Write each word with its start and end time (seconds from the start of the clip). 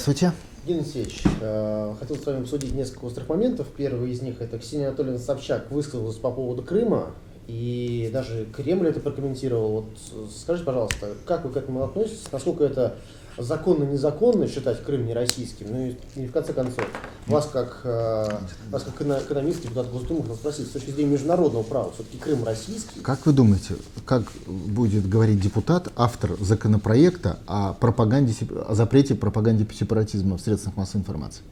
Здравствуйте. 0.00 0.32
Евгений 0.62 0.80
Алексеевич, 0.80 1.22
э, 1.42 1.94
хотел 2.00 2.16
с 2.16 2.24
вами 2.24 2.40
обсудить 2.40 2.72
несколько 2.72 3.04
острых 3.04 3.28
моментов. 3.28 3.66
Первый 3.76 4.12
из 4.12 4.22
них 4.22 4.40
это 4.40 4.58
Ксения 4.58 4.88
Анатольевна 4.88 5.18
Собчак 5.18 5.70
высказалась 5.70 6.16
по 6.16 6.30
поводу 6.30 6.62
Крыма, 6.62 7.10
и 7.46 8.08
даже 8.10 8.46
Кремль 8.46 8.88
это 8.88 9.00
прокомментировал. 9.00 9.72
Вот 9.72 10.30
скажите, 10.34 10.64
пожалуйста, 10.64 11.08
как 11.26 11.44
вы 11.44 11.50
к 11.50 11.56
этому 11.58 11.84
относитесь? 11.84 12.32
Насколько 12.32 12.64
это 12.64 12.96
законно-незаконно 13.42 14.46
считать 14.48 14.82
Крым 14.84 15.06
не 15.06 15.14
российским? 15.14 15.66
Ну 15.70 15.86
и, 15.86 15.96
и 16.16 16.26
в 16.26 16.32
конце 16.32 16.52
концов, 16.52 16.84
вас 17.26 17.48
как, 17.52 17.80
э, 17.84 18.28
вас 18.70 18.82
как 18.82 19.00
экономист, 19.00 19.62
депутат 19.62 19.90
Госдумы, 19.90 20.22
хотел 20.22 20.36
спросить, 20.36 20.66
с 20.66 20.70
точки 20.70 20.90
зрения 20.90 21.12
международного 21.12 21.62
права, 21.62 21.92
все-таки 21.92 22.18
Крым 22.18 22.44
российский? 22.44 23.00
Как 23.00 23.24
вы 23.26 23.32
думаете, 23.32 23.74
как 24.04 24.24
будет 24.46 25.08
говорить 25.08 25.40
депутат, 25.40 25.88
автор 25.96 26.36
законопроекта 26.40 27.38
о 27.46 27.74
пропаганде, 27.74 28.34
о 28.68 28.74
запрете 28.74 29.14
пропаганде 29.14 29.66
сепаратизма 29.72 30.36
в 30.36 30.40
средствах 30.40 30.76
массовой 30.76 31.00
информации? 31.00 31.42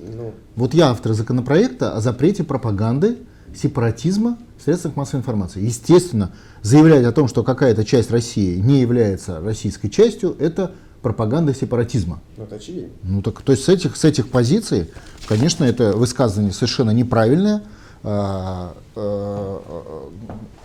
Ну. 0.00 0.32
Вот 0.56 0.74
я 0.74 0.90
автор 0.90 1.12
законопроекта 1.12 1.92
о 1.94 2.00
запрете 2.00 2.44
пропаганды 2.44 3.18
сепаратизма 3.54 4.38
в 4.58 4.62
средствах 4.62 4.96
массовой 4.96 5.20
информации. 5.20 5.64
Естественно, 5.64 6.32
заявлять 6.62 7.04
о 7.04 7.12
том, 7.12 7.28
что 7.28 7.42
какая-то 7.42 7.84
часть 7.84 8.10
России 8.10 8.58
не 8.58 8.80
является 8.80 9.40
российской 9.40 9.88
частью, 9.88 10.36
это 10.38 10.72
пропаганда 11.02 11.54
сепаратизма. 11.54 12.20
Ну, 12.36 12.44
это 12.44 12.56
очевидно. 12.56 12.90
Ну, 13.02 13.22
так, 13.22 13.40
то 13.42 13.52
есть 13.52 13.64
с 13.64 13.68
этих, 13.68 13.96
с 13.96 14.04
этих 14.04 14.28
позиций, 14.28 14.90
конечно, 15.28 15.64
это 15.64 15.92
высказывание 15.92 16.52
совершенно 16.52 16.90
неправильное. 16.90 17.62
А, 18.04 18.74
а, 18.94 19.60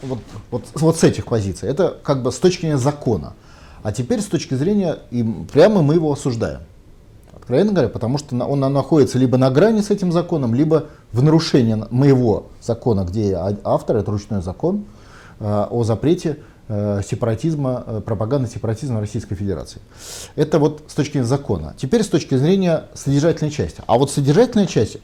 вот, 0.02 0.20
вот, 0.52 0.64
вот 0.76 0.98
с 0.98 1.04
этих 1.04 1.26
позиций. 1.26 1.70
Это 1.70 1.98
как 2.04 2.24
бы 2.24 2.32
с 2.32 2.38
точки 2.38 2.62
зрения 2.62 2.78
закона. 2.78 3.34
А 3.82 3.92
теперь 3.92 4.22
с 4.22 4.26
точки 4.26 4.54
зрения, 4.54 5.00
и 5.12 5.24
прямо 5.52 5.82
мы 5.82 5.96
его 5.96 6.12
осуждаем. 6.12 6.62
Откровенно 7.34 7.74
говоря, 7.74 7.90
потому 7.90 8.18
что 8.18 8.36
он 8.46 8.60
находится 8.60 9.20
либо 9.20 9.38
на 9.38 9.50
грани 9.50 9.82
с 9.82 9.90
этим 9.90 10.12
законом, 10.12 10.56
либо 10.56 10.86
в 11.12 11.22
нарушении 11.22 11.84
моего 11.90 12.48
закона, 12.62 13.04
где 13.04 13.32
я 13.32 13.58
автор, 13.66 13.98
это 13.98 14.12
ручной 14.12 14.42
закон 14.42 14.86
о 15.40 15.84
запрете 15.84 16.38
Э, 16.38 16.53
сепаратизма, 17.06 17.84
э, 17.86 18.02
пропаганды 18.06 18.50
сепаратизма 18.50 19.00
Российской 19.00 19.36
Федерации. 19.36 19.82
Это 20.36 20.60
вот 20.60 20.84
с 20.88 20.94
точки 20.94 21.14
зрения 21.14 21.28
закона. 21.28 21.76
Теперь 21.78 22.04
с 22.04 22.08
точки 22.08 22.36
зрения 22.36 22.86
содержательной 22.94 23.52
части. 23.52 23.82
А 23.86 23.98
вот 23.98 24.12
содержательная 24.12 24.68
часть 24.68 24.98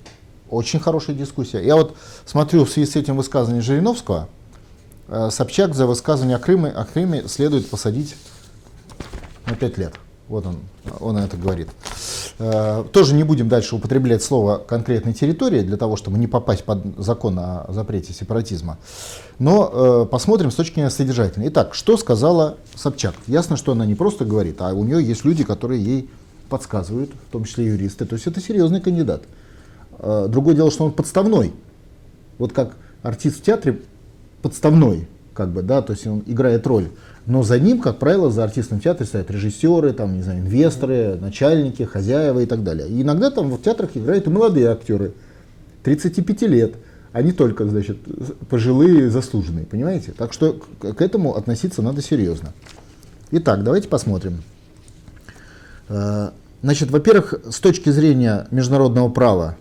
очень 0.50 0.80
хорошая 0.80 1.16
дискуссия. 1.16 1.64
Я 1.64 1.76
вот 1.76 1.96
смотрю 2.26 2.66
в 2.66 2.70
связи 2.70 2.90
с 2.90 2.96
этим 2.96 3.18
высказыванием 3.18 3.64
Жириновского, 3.64 4.30
э, 5.08 5.30
Собчак 5.32 5.76
за 5.76 5.86
высказывание 5.86 6.38
о 6.38 6.40
Крыме, 6.40 6.70
о 6.70 6.86
Крыме 6.86 7.28
следует 7.28 7.70
посадить 7.70 8.16
на 9.46 9.56
5 9.56 9.78
лет. 9.78 9.94
Вот 10.28 10.46
он, 10.46 10.60
он 11.00 11.18
это 11.18 11.38
говорит. 11.38 11.70
Э, 12.40 12.86
тоже 12.94 13.16
не 13.16 13.23
будем 13.23 13.50
дальше 13.50 13.76
употреблять 13.76 14.23
слово 14.23 14.64
конкретной 14.66 15.13
территории 15.13 15.62
для 15.62 15.75
того, 15.75 15.97
чтобы 15.97 16.18
не 16.18 16.28
попасть 16.28 16.63
под 16.63 16.80
закон 16.97 17.38
о 17.38 17.66
запрете 17.69 18.13
сепаратизма. 18.13 18.78
Но 19.40 19.69
э, 19.72 20.06
посмотрим 20.09 20.50
с 20.50 20.56
точки 20.56 20.75
зрения 20.75 20.90
содержательной. 20.90 21.50
Итак, 21.50 21.74
что 21.74 21.97
сказала 21.97 22.58
Собчак? 22.75 23.13
Ясно, 23.28 23.58
что 23.58 23.74
она 23.74 23.86
не 23.86 23.96
просто 23.96 24.24
говорит, 24.24 24.62
а 24.62 24.74
у 24.74 24.86
нее 24.86 25.03
есть 25.03 25.25
люди, 25.25 25.44
которые 25.44 25.84
ей 25.84 26.09
подсказывают, 26.50 27.12
в 27.28 27.31
том 27.31 27.44
числе 27.44 27.66
юристы. 27.66 28.06
То 28.06 28.16
есть 28.16 28.25
это 28.25 28.40
серьезный 28.40 28.80
кандидат. 28.80 29.24
Э, 29.97 30.28
другое 30.30 30.56
дело, 30.56 30.72
что 30.72 30.86
он 30.86 30.94
подставной. 30.94 31.52
Вот 32.38 32.53
как 32.53 32.78
артист 33.03 33.40
в 33.40 33.42
театре 33.42 33.81
подставной, 34.42 35.09
как 35.34 35.50
бы, 35.50 35.62
да, 35.62 35.81
то 35.81 35.92
есть 35.92 36.08
он 36.08 36.24
играет 36.25 36.66
роль. 36.66 36.88
Но 37.29 37.44
за 37.44 37.59
ним, 37.59 37.79
как 37.79 38.00
правило, 38.00 38.31
за 38.31 38.44
артистом 38.44 38.79
театра 38.79 39.06
стоят 39.06 39.29
режиссеры, 39.29 39.94
там, 39.94 40.17
не 40.17 40.23
знаю, 40.23 40.40
инвесторы, 40.40 41.16
начальники, 41.22 41.84
хозяева 41.84 42.40
и 42.40 42.47
так 42.47 42.63
далее. 42.63 42.90
И 42.90 43.03
иногда 43.03 43.29
там 43.29 43.51
в 43.51 43.62
театрах 43.62 43.91
играют 43.94 44.25
и 44.25 44.31
молодые 44.31 44.69
актеры, 44.69 45.13
35 45.84 46.41
лет, 46.44 46.73
а 47.12 47.22
не 47.22 47.31
только, 47.31 47.68
значит, 47.68 47.97
пожилые 48.50 49.12
заслуженные, 49.12 49.68
понимаете? 49.68 50.12
Так 50.18 50.34
что 50.34 50.59
к 50.79 51.01
этому 51.03 51.35
относиться 51.35 51.84
надо 51.84 52.01
серьезно. 52.01 52.50
Итак, 53.29 53.63
давайте 53.63 53.89
посмотрим. 53.89 54.41
Э, 55.88 56.31
значит, 56.63 56.89
во-первых, 56.89 57.35
с 57.47 57.59
точки 57.59 57.91
зрения 57.91 58.47
международного 58.50 59.09
права, 59.09 59.56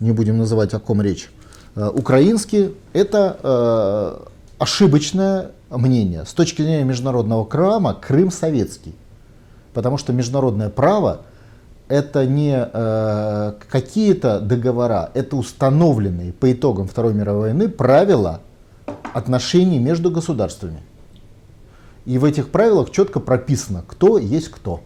не 0.00 0.12
будем 0.12 0.36
называть 0.36 0.74
о 0.74 0.80
ком 0.80 1.00
речь, 1.00 1.30
э, 1.76 1.88
украинский 1.88 2.74
это 2.92 3.38
э, 3.42 4.26
ошибочное 4.58 5.52
мнение. 5.76 6.24
С 6.24 6.32
точки 6.32 6.62
зрения 6.62 6.84
международного 6.84 7.44
крама 7.44 7.94
Крым 7.94 8.30
советский. 8.30 8.94
Потому 9.72 9.98
что 9.98 10.12
международное 10.12 10.70
право 10.70 11.22
это 11.88 12.26
не 12.26 12.54
э, 12.56 13.52
какие-то 13.68 14.40
договора, 14.40 15.10
это 15.14 15.36
установленные 15.36 16.32
по 16.32 16.50
итогам 16.52 16.88
Второй 16.88 17.14
мировой 17.14 17.50
войны 17.50 17.68
правила 17.68 18.40
отношений 19.12 19.78
между 19.78 20.10
государствами. 20.10 20.80
И 22.06 22.18
в 22.18 22.24
этих 22.24 22.50
правилах 22.50 22.90
четко 22.90 23.20
прописано, 23.20 23.84
кто 23.86 24.18
есть 24.18 24.48
кто. 24.48 24.80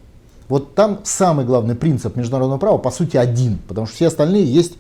Вот 0.49 0.75
там 0.75 1.01
самый 1.05 1.45
главный 1.45 1.75
принцип 1.75 2.17
международного 2.17 2.59
права, 2.59 2.79
по 2.79 2.91
сути, 2.91 3.17
один, 3.17 3.59
потому 3.69 3.87
что 3.87 3.97
все 3.97 4.07
остальные 4.07 4.45
есть 4.45 4.75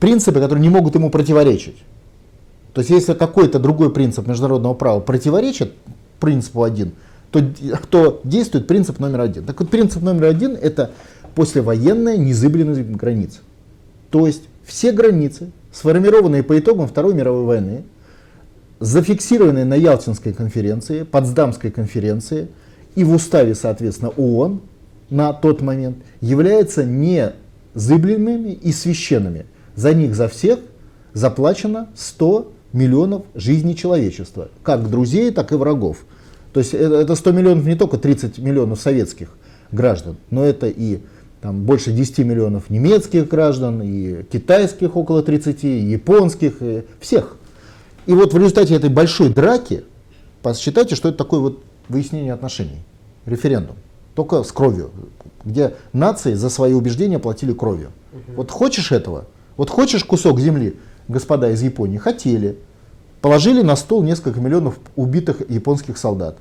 принципы, 0.00 0.40
которые 0.40 0.62
не 0.62 0.68
могут 0.68 0.94
ему 0.94 1.10
противоречить. 1.10 1.76
То 2.74 2.80
есть 2.80 2.90
если 2.90 3.14
какой-то 3.14 3.58
другой 3.58 3.92
принцип 3.92 4.26
международного 4.26 4.74
права 4.74 5.00
противоречит 5.00 5.72
принципу 6.20 6.62
один, 6.62 6.92
то, 7.30 7.42
то 7.90 8.20
действует 8.24 8.66
принцип 8.66 8.98
номер 8.98 9.20
один. 9.20 9.44
Так 9.44 9.60
вот, 9.60 9.70
принцип 9.70 10.02
номер 10.02 10.24
один 10.24 10.54
это 10.54 10.90
послевоенная 11.34 12.16
незыблемость 12.16 12.80
границ. 12.82 13.40
То 14.10 14.26
есть 14.26 14.42
все 14.64 14.92
границы, 14.92 15.50
сформированные 15.72 16.42
по 16.42 16.58
итогам 16.58 16.86
Второй 16.86 17.14
мировой 17.14 17.44
войны, 17.44 17.84
зафиксированные 18.80 19.64
на 19.64 19.74
Ялтинской 19.74 20.32
конференции, 20.32 21.04
Потсдамской 21.04 21.70
конференции 21.70 22.48
и 22.94 23.04
в 23.04 23.14
уставе, 23.14 23.54
соответственно, 23.54 24.10
ООН 24.10 24.60
на 25.08 25.32
тот 25.32 25.62
момент, 25.62 25.98
являются 26.20 26.84
незыблемыми 26.84 28.50
и 28.50 28.72
священными. 28.72 29.46
За 29.74 29.94
них, 29.94 30.14
за 30.14 30.28
всех 30.28 30.58
заплачено 31.14 31.88
100 31.94 32.52
миллионов 32.72 33.22
жизней 33.34 33.76
человечества, 33.76 34.48
как 34.62 34.90
друзей, 34.90 35.30
так 35.30 35.52
и 35.52 35.54
врагов. 35.54 35.98
То 36.52 36.60
есть 36.60 36.74
это 36.74 37.14
100 37.14 37.32
миллионов 37.32 37.64
не 37.64 37.74
только 37.74 37.98
30 37.98 38.38
миллионов 38.38 38.80
советских 38.80 39.28
граждан, 39.70 40.16
но 40.30 40.44
это 40.44 40.68
и 40.68 41.00
там, 41.40 41.62
больше 41.62 41.92
10 41.92 42.18
миллионов 42.18 42.70
немецких 42.70 43.28
граждан, 43.28 43.82
и 43.82 44.22
китайских 44.24 44.96
около 44.96 45.22
30, 45.22 45.64
и 45.64 45.78
японских, 45.78 46.62
и 46.62 46.84
всех. 47.00 47.36
И 48.06 48.12
вот 48.12 48.32
в 48.32 48.36
результате 48.36 48.74
этой 48.74 48.90
большой 48.90 49.30
драки, 49.30 49.82
посчитайте, 50.42 50.94
что 50.94 51.08
это 51.08 51.18
такое 51.18 51.40
вот 51.40 51.62
выяснение 51.88 52.32
отношений, 52.32 52.82
референдум, 53.26 53.76
только 54.14 54.44
с 54.44 54.52
кровью, 54.52 54.90
где 55.44 55.74
нации 55.92 56.34
за 56.34 56.48
свои 56.48 56.74
убеждения 56.74 57.18
платили 57.18 57.52
кровью. 57.52 57.90
Угу. 58.12 58.36
Вот 58.36 58.50
хочешь 58.50 58.92
этого, 58.92 59.26
вот 59.56 59.70
хочешь 59.70 60.04
кусок 60.04 60.38
земли, 60.38 60.76
господа 61.08 61.50
из 61.50 61.62
Японии 61.62 61.98
хотели. 61.98 62.58
Положили 63.20 63.62
на 63.62 63.76
стол 63.76 64.02
несколько 64.02 64.40
миллионов 64.40 64.78
убитых 64.96 65.48
японских 65.48 65.96
солдат. 65.96 66.38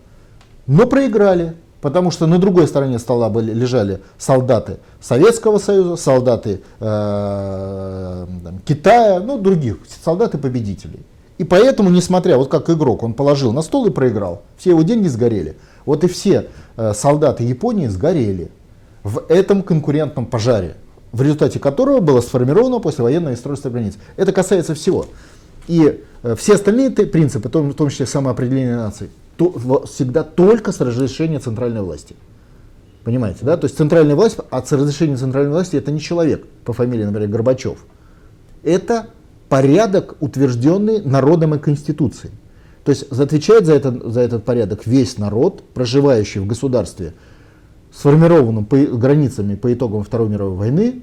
Но 0.68 0.88
проиграли, 0.88 1.54
потому 1.81 2.12
что 2.12 2.28
на 2.28 2.38
другой 2.38 2.68
стороне 2.68 3.00
стола 3.00 3.30
были, 3.30 3.54
лежали 3.54 4.02
солдаты 4.18 4.78
Советского 5.00 5.58
Союза, 5.58 5.96
солдаты 5.96 6.62
э, 6.80 8.28
Китая, 8.66 9.19
ну 9.19 9.38
других, 9.38 9.78
солдаты-победителей. 10.04 11.02
И 11.38 11.44
поэтому, 11.44 11.90
несмотря, 11.90 12.38
вот 12.38 12.50
как 12.50 12.69
игрок, 12.69 13.04
он 13.04 13.14
положил 13.14 13.52
на 13.52 13.64
стол 13.64 13.88
и 13.88 13.90
проиграл, 13.90 14.44
все 14.57 14.72
его 14.72 14.84
деньги 14.84 15.07
сгорели. 15.07 15.57
Вот 15.86 16.04
и 16.04 16.07
все 16.07 16.48
э, 16.78 16.94
солдаты 16.94 17.44
Японии 17.44 17.88
сгорели 17.88 18.52
в 19.04 19.24
этом 19.28 19.64
конкурентном 19.64 20.28
пожаре 20.28 20.75
в 21.12 21.22
результате 21.22 21.60
которого 21.60 22.00
было 22.00 22.22
сформировано 22.22 22.80
послевоенное 22.80 23.34
устройство 23.34 23.69
границ. 23.69 23.96
Это 24.16 24.31
касается 24.31 24.74
всего. 24.74 25.08
И 25.68 26.04
э, 26.24 26.36
все 26.36 26.56
остальные 26.56 26.92
принципы, 26.92 27.50
в 27.50 27.74
том, 27.74 27.90
числе 27.90 28.06
самоопределение 28.06 28.75
наций, 28.75 29.10
то, 29.38 29.84
всегда 29.86 30.24
только 30.24 30.72
с 30.72 30.80
разрешения 30.80 31.40
центральной 31.40 31.81
власти. 31.81 32.16
Понимаете, 33.04 33.40
да? 33.42 33.58
То 33.58 33.66
есть 33.66 33.78
центральная 33.78 34.16
власть, 34.16 34.38
а 34.50 34.62
с 34.62 34.72
разрешения 34.72 35.18
центральной 35.18 35.52
власти 35.52 35.75
это 35.75 35.92
не 35.92 36.00
человек 36.00 36.46
по 36.66 36.74
фамилии, 36.74 37.04
например, 37.04 37.30
Горбачев. 37.30 37.86
Это 38.64 39.07
порядок, 39.50 40.16
утвержденный 40.19 41.02
народом 41.02 41.56
и 41.56 41.60
Конституцией. 41.60 42.34
То 42.84 42.92
есть 42.92 43.12
отвечает 43.12 43.66
за, 43.66 43.74
это, 43.74 44.10
за 44.10 44.22
этот 44.22 44.44
порядок 44.46 44.86
весь 44.86 45.18
народ, 45.18 45.64
проживающий 45.74 46.40
в 46.40 46.48
государстве, 46.48 47.14
сформированным 47.94 48.66
по, 48.66 48.78
границами 48.78 49.56
по 49.56 49.74
итогам 49.74 50.04
Второй 50.04 50.30
мировой 50.30 50.58
войны 50.58 51.02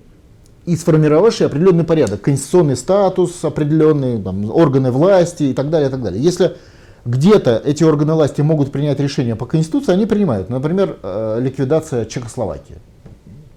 и 0.64 0.76
сформировавший 0.76 1.46
определенный 1.46 1.84
порядок, 1.84 2.20
конституционный 2.20 2.76
статус, 2.76 3.44
определенные 3.44 4.18
там, 4.22 4.50
органы 4.50 4.90
власти 4.90 5.44
и 5.44 5.54
так 5.54 5.70
далее, 5.70 5.88
и 5.88 5.90
так 5.90 6.02
далее. 6.02 6.22
Если 6.22 6.56
где-то 7.04 7.62
эти 7.64 7.84
органы 7.84 8.14
власти 8.14 8.42
могут 8.42 8.70
принять 8.70 9.00
решение 9.00 9.36
по 9.36 9.46
Конституции, 9.46 9.92
они 9.92 10.06
принимают. 10.06 10.50
Например, 10.50 10.98
э, 11.02 11.38
ликвидация 11.40 12.04
Чехословакии. 12.04 12.76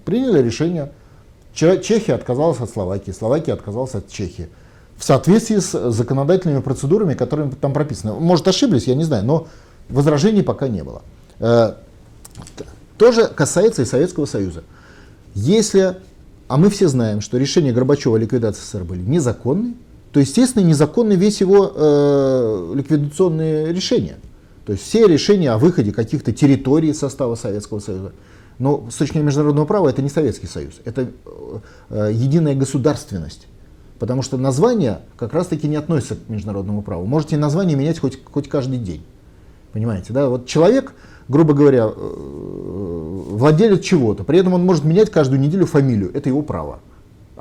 Приняли 0.06 0.42
решение. 0.42 0.92
Чехия 1.54 2.14
отказалась 2.14 2.62
от 2.62 2.70
Словакии, 2.70 3.12
Словакия 3.12 3.54
отказалась 3.54 3.94
от 3.94 4.08
Чехии. 4.08 4.48
В 4.96 5.04
соответствии 5.04 5.58
с 5.58 5.92
законодательными 5.92 6.62
процедурами, 6.62 7.14
которые 7.14 7.52
там 7.60 7.74
прописаны. 7.74 8.14
Может, 8.14 8.48
ошиблись, 8.48 8.88
я 8.88 8.96
не 8.96 9.04
знаю, 9.04 9.26
но 9.26 9.48
возражений 9.90 10.44
пока 10.44 10.70
не 10.70 10.84
было. 10.84 11.02
Э, 13.02 13.06
тоже 13.06 13.28
касается 13.28 13.82
и 13.82 13.86
Советского 13.86 14.26
Союза. 14.26 14.64
Если, 15.34 15.98
а 16.48 16.58
мы 16.58 16.70
все 16.70 16.88
знаем, 16.88 17.22
что 17.22 17.38
решения 17.38 17.72
Горбачева 17.72 18.16
о 18.16 18.20
ликвидации 18.20 18.62
СССР 18.62 18.84
были 18.84 19.02
незаконны, 19.02 19.74
то, 20.12 20.20
естественно, 20.20 20.64
незаконны 20.64 21.14
весь 21.14 21.42
его 21.42 21.72
э, 21.74 22.74
ликвидационные 22.76 23.74
решения. 23.74 24.18
То 24.66 24.74
есть 24.74 24.84
все 24.86 25.08
решения 25.08 25.52
о 25.52 25.58
выходе 25.58 25.92
каких-то 25.92 26.32
территорий 26.32 26.94
состава 26.94 27.36
Советского 27.36 27.80
Союза. 27.80 28.12
Но 28.60 28.88
с 28.92 28.96
точки 28.96 29.14
зрения 29.14 29.28
международного 29.28 29.66
права 29.66 29.90
это 29.90 30.02
не 30.02 30.10
Советский 30.10 30.48
Союз, 30.48 30.76
это 30.86 31.10
э, 31.90 32.12
единая 32.14 32.56
государственность. 32.56 33.48
Потому 33.98 34.22
что 34.22 34.38
название 34.38 35.00
как 35.18 35.34
раз-таки 35.34 35.68
не 35.68 35.76
относится 35.76 36.16
к 36.16 36.30
международному 36.30 36.82
праву. 36.82 37.06
Можете 37.06 37.38
название 37.38 37.78
менять 37.78 38.00
хоть, 38.00 38.20
хоть 38.26 38.50
каждый 38.50 38.78
день. 38.78 39.04
Понимаете, 39.74 40.12
да? 40.12 40.28
Вот 40.28 40.48
человек, 40.48 40.94
грубо 41.28 41.54
говоря, 41.54 41.88
э, 41.88 43.22
владелец 43.30 43.84
чего-то, 43.84 44.24
при 44.24 44.40
этом 44.40 44.54
он 44.54 44.66
может 44.66 44.84
менять 44.84 45.10
каждую 45.10 45.40
неделю 45.40 45.66
фамилию, 45.66 46.12
это 46.14 46.30
его 46.30 46.42
право. 46.42 46.80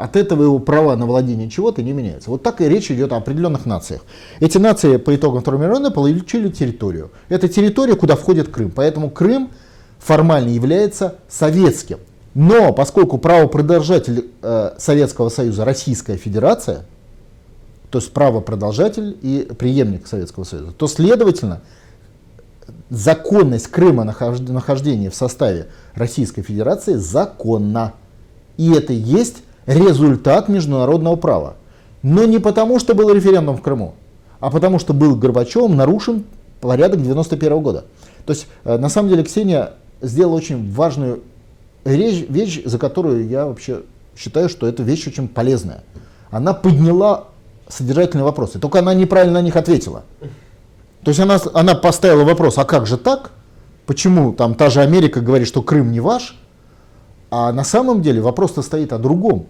От 0.00 0.16
этого 0.16 0.42
его 0.42 0.58
права 0.58 0.96
на 0.96 1.04
владение 1.04 1.50
чего-то 1.50 1.82
не 1.82 1.92
меняются. 1.92 2.30
Вот 2.30 2.42
так 2.42 2.62
и 2.62 2.68
речь 2.68 2.90
идет 2.90 3.12
о 3.12 3.16
определенных 3.16 3.66
нациях. 3.66 4.00
Эти 4.40 4.56
нации 4.56 4.96
по 4.96 5.14
итогам 5.14 5.42
Второй 5.42 5.60
мировой 5.60 5.80
войны 5.80 5.94
получили 5.94 6.48
территорию. 6.48 7.10
Это 7.28 7.48
территория, 7.48 7.96
куда 7.96 8.16
входит 8.16 8.48
Крым. 8.48 8.70
Поэтому 8.74 9.10
Крым 9.10 9.50
формально 9.98 10.48
является 10.48 11.16
советским. 11.28 11.98
Но 12.34 12.72
поскольку 12.72 13.18
правопродолжатель 13.18 14.30
э, 14.40 14.70
Советского 14.78 15.28
Союза 15.28 15.66
Российская 15.66 16.16
Федерация, 16.16 16.86
то 17.90 17.98
есть 17.98 18.10
правопродолжатель 18.12 19.18
и 19.20 19.48
преемник 19.58 20.06
Советского 20.06 20.44
Союза, 20.44 20.72
то 20.72 20.86
следовательно 20.86 21.60
законность 22.90 23.68
Крыма 23.68 24.04
нахождения 24.04 25.10
в 25.10 25.14
составе 25.14 25.68
Российской 25.94 26.42
Федерации 26.42 26.94
законна. 26.94 27.94
И 28.56 28.72
это 28.72 28.92
есть 28.92 29.36
результат 29.66 30.48
международного 30.48 31.16
права. 31.16 31.54
Но 32.02 32.24
не 32.24 32.38
потому, 32.38 32.78
что 32.78 32.94
был 32.94 33.10
референдум 33.12 33.56
в 33.56 33.62
Крыму, 33.62 33.94
а 34.40 34.50
потому, 34.50 34.78
что 34.78 34.92
был 34.92 35.16
Горбачевым 35.16 35.76
нарушен 35.76 36.24
порядок 36.60 37.02
91 37.02 37.60
года. 37.60 37.84
То 38.26 38.32
есть, 38.32 38.46
э, 38.64 38.76
на 38.76 38.88
самом 38.88 39.08
деле, 39.08 39.22
Ксения 39.22 39.74
сделала 40.00 40.36
очень 40.36 40.72
важную 40.72 41.22
вещь, 41.84 42.26
вещь, 42.28 42.62
за 42.64 42.78
которую 42.78 43.28
я 43.28 43.46
вообще 43.46 43.82
считаю, 44.16 44.48
что 44.48 44.66
эта 44.66 44.82
вещь 44.82 45.06
очень 45.06 45.28
полезная. 45.28 45.82
Она 46.30 46.52
подняла 46.52 47.24
содержательные 47.68 48.24
вопросы, 48.24 48.58
только 48.58 48.80
она 48.80 48.94
неправильно 48.94 49.40
на 49.40 49.42
них 49.42 49.56
ответила. 49.56 50.04
То 51.02 51.10
есть 51.10 51.20
она, 51.20 51.38
она 51.54 51.74
поставила 51.74 52.24
вопрос, 52.24 52.58
а 52.58 52.64
как 52.64 52.86
же 52.86 52.96
так? 52.98 53.32
Почему 53.86 54.32
там 54.32 54.54
та 54.54 54.70
же 54.70 54.80
Америка 54.80 55.20
говорит, 55.20 55.48
что 55.48 55.62
Крым 55.62 55.92
не 55.92 56.00
ваш? 56.00 56.36
А 57.30 57.52
на 57.52 57.64
самом 57.64 58.02
деле 58.02 58.20
вопрос-то 58.20 58.62
стоит 58.62 58.92
о 58.92 58.98
другом. 58.98 59.46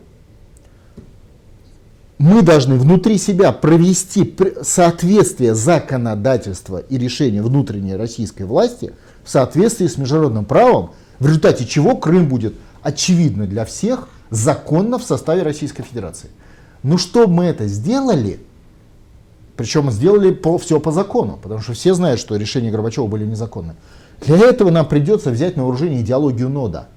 Мы 2.19 2.43
должны 2.43 2.77
внутри 2.77 3.17
себя 3.17 3.51
провести 3.51 4.37
соответствие 4.63 5.55
законодательства 5.55 6.79
и 6.79 6.99
решения 6.99 7.43
внутренней 7.43 7.97
российской 7.97 8.43
власти 8.43 8.93
в 9.25 9.31
соответствии 9.31 9.87
с 9.87 9.97
международным 9.97 10.45
правом, 10.45 10.91
в 11.19 11.27
результате 11.27 11.65
чего 11.65 11.97
Крым 11.97 12.29
будет 12.29 12.55
очевидно 12.83 13.47
для 13.47 13.65
всех 13.65 14.09
законно 14.29 14.99
в 14.99 15.03
составе 15.03 15.43
Российской 15.43 15.83
Федерации. 15.83 16.31
Но 16.83 16.99
чтобы 16.99 17.33
мы 17.33 17.45
это 17.45 17.67
сделали, 17.67 18.41
причем 19.61 19.91
сделали 19.91 20.31
по, 20.31 20.57
все 20.57 20.81
по 20.81 20.91
закону, 20.91 21.39
потому 21.43 21.61
что 21.61 21.75
все 21.75 21.93
знают, 21.93 22.19
что 22.19 22.35
решения 22.37 22.71
Горбачева 22.71 23.07
были 23.07 23.27
незаконны. 23.27 23.75
Для 24.27 24.39
этого 24.39 24.71
нам 24.71 24.87
придется 24.89 25.29
взять 25.29 25.55
на 25.59 25.65
вооружение 25.65 26.01
идеологию 26.01 26.49
нода. 26.49 26.89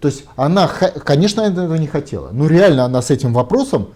То 0.00 0.08
есть 0.08 0.24
она, 0.34 0.66
конечно, 0.66 1.42
этого 1.42 1.76
не 1.76 1.86
хотела, 1.86 2.30
но 2.32 2.48
реально 2.48 2.86
она 2.86 3.00
с 3.02 3.12
этим 3.12 3.32
вопросом 3.32 3.90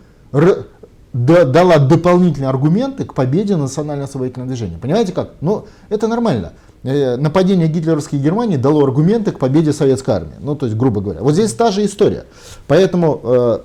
дала 1.12 1.78
дополнительные 1.78 2.48
аргументы 2.48 3.04
к 3.06 3.12
победе 3.12 3.56
национально-освободительного 3.56 4.46
движения. 4.46 4.78
Понимаете 4.80 5.10
как? 5.10 5.30
Ну, 5.40 5.66
это 5.88 6.06
нормально. 6.06 6.52
Э, 6.84 7.16
нападение 7.16 7.66
гитлеровской 7.66 8.20
Германии 8.20 8.56
дало 8.56 8.84
аргументы 8.84 9.32
к 9.32 9.40
победе 9.40 9.72
советской 9.72 10.14
армии. 10.14 10.36
Ну, 10.38 10.54
то 10.54 10.66
есть, 10.66 10.78
грубо 10.78 11.00
говоря. 11.00 11.22
Вот 11.22 11.32
здесь 11.32 11.52
та 11.54 11.72
же 11.72 11.84
история. 11.84 12.24
Поэтому, 12.68 13.20
э, 13.24 13.58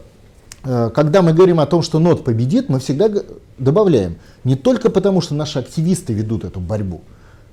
когда 0.63 1.21
мы 1.21 1.33
говорим 1.33 1.59
о 1.59 1.65
том, 1.65 1.81
что 1.81 1.99
НОТ 1.99 2.23
победит, 2.23 2.69
мы 2.69 2.79
всегда 2.79 3.09
добавляем. 3.57 4.17
Не 4.43 4.55
только 4.55 4.89
потому, 4.89 5.21
что 5.21 5.35
наши 5.35 5.59
активисты 5.59 6.13
ведут 6.13 6.43
эту 6.43 6.59
борьбу, 6.59 7.01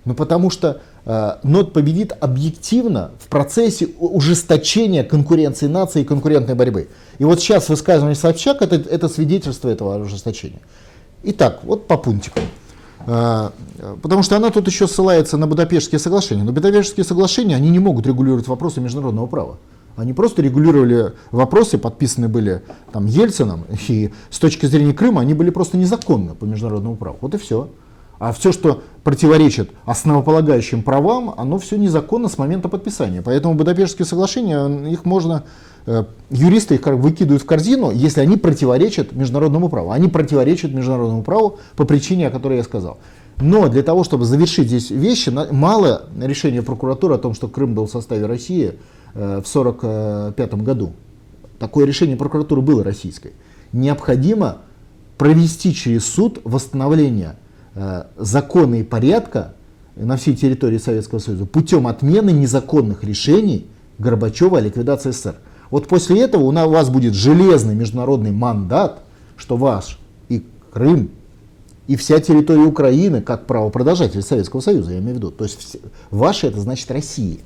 но 0.07 0.15
потому 0.15 0.51
что 0.51 0.81
э, 1.05 1.33
НОТ 1.43 1.73
победит 1.73 2.13
объективно 2.21 3.11
в 3.19 3.27
процессе 3.27 3.89
ужесточения 3.99 5.03
конкуренции 5.03 5.67
нации 5.67 6.03
и 6.03 6.05
конкурентной 6.05 6.55
борьбы. 6.55 6.89
И 7.19 7.25
вот 7.25 7.41
сейчас 7.41 7.69
высказывание 7.69 8.15
Собчак 8.15 8.63
это, 8.63 8.77
это 8.77 9.09
свидетельство 9.09 9.69
этого 9.69 10.01
ужесточения. 10.01 10.61
Итак, 11.25 11.59
вот 11.65 11.89
по 11.89 11.97
пунктикам. 11.99 12.45
Э, 13.07 13.51
потому 14.01 14.23
что 14.23 14.37
она 14.37 14.51
тут 14.51 14.69
еще 14.69 14.87
ссылается 14.87 15.37
на 15.37 15.49
Будапештские 15.49 15.99
соглашения. 15.99 16.45
Но 16.45 16.53
Будапештские 16.53 17.05
соглашения, 17.05 17.57
они 17.57 17.71
не 17.71 17.81
могут 17.81 18.07
регулировать 18.07 18.47
вопросы 18.47 18.81
международного 18.81 19.27
права. 19.27 19.59
Они 19.97 20.13
просто 20.13 20.43
регулировали 20.43 21.13
вопросы, 21.31 21.79
подписаны 21.79 22.29
были 22.29 22.63
там, 22.93 23.07
Ельцином, 23.07 23.65
и 23.89 24.13
с 24.31 24.39
точки 24.39 24.67
зрения 24.67 24.93
Крыма 24.93 25.23
они 25.23 25.35
были 25.35 25.51
просто 25.51 25.79
незаконны 25.79 26.35
по 26.35 26.45
международному 26.45 26.97
праву. 26.97 27.19
Вот 27.21 27.35
и 27.35 27.39
все. 27.39 27.71
А 28.19 28.33
все, 28.33 28.53
что 28.53 28.83
противоречит 29.05 29.71
основополагающим 29.85 30.83
правам, 30.83 31.35
оно 31.37 31.59
все 31.59 31.77
незаконно 31.77 32.29
с 32.29 32.39
момента 32.39 32.69
подписания. 32.69 33.21
Поэтому 33.23 33.55
Будапештские 33.55 34.07
соглашения, 34.07 34.91
их 34.91 35.05
можно, 35.05 35.45
э, 35.87 36.05
юристы 36.31 36.77
их 36.77 36.81
как 36.81 36.97
выкидывают 36.97 37.43
в 37.43 37.47
корзину, 37.47 37.91
если 37.91 38.21
они 38.21 38.37
противоречат 38.37 39.13
международному 39.13 39.69
праву. 39.69 39.91
Они 39.91 40.09
противоречат 40.09 40.73
международному 40.73 41.23
праву 41.23 41.59
по 41.77 41.85
причине, 41.85 42.29
о 42.29 42.31
которой 42.31 42.57
я 42.57 42.65
сказал. 42.65 42.99
Но 43.39 43.69
для 43.69 43.83
того, 43.83 44.03
чтобы 44.03 44.25
завершить 44.25 44.69
здесь 44.69 44.91
вещи, 44.91 45.31
мало 45.51 46.07
решения 46.19 46.63
прокуратуры 46.63 47.17
о 47.17 47.19
том, 47.19 47.35
что 47.35 47.49
Крым 47.49 47.75
был 47.75 47.87
в 47.87 47.91
составе 47.91 48.25
России 48.25 48.75
в 49.17 49.49
1945 49.49 50.55
году. 50.63 50.93
Такое 51.59 51.87
решение 51.87 52.17
прокуратуры 52.17 52.61
было 52.61 52.85
российской. 52.85 53.33
Необходимо 53.73 54.59
провести 55.17 55.75
через 55.75 56.05
суд 56.05 56.41
восстановление 56.45 57.37
Э, 57.79 58.05
закона 58.17 58.77
и 58.77 58.83
порядка 58.83 59.53
на 59.97 60.17
всей 60.17 60.35
территории 60.35 60.79
Советского 60.79 61.19
Союза 61.19 61.45
путем 61.45 61.87
отмены 61.87 62.31
незаконных 62.31 63.05
решений 63.05 63.67
Горбачева 63.99 64.57
о 64.57 64.61
ликвидации 64.63 65.11
СССР. 65.11 65.35
Вот 65.71 65.87
после 65.87 66.23
этого 66.23 66.45
у 66.45 66.71
вас 66.71 66.89
будет 66.89 67.13
железный 67.13 67.75
международный 67.75 68.31
мандат, 68.31 69.03
что 69.37 69.59
ваш 69.59 69.99
и 70.31 70.43
Крым, 70.73 71.11
и 71.87 71.97
вся 71.97 72.19
территория 72.19 72.65
Украины, 72.65 73.21
как 73.21 73.45
правопродолжатель 73.45 74.23
Советского 74.23 74.63
Союза, 74.63 74.93
я 74.93 74.99
имею 74.99 75.13
в 75.13 75.19
виду. 75.19 75.31
То 75.31 75.45
есть 75.45 75.77
ваше 76.11 76.47
это 76.47 76.61
значит 76.61 76.91
Россия. 76.91 77.41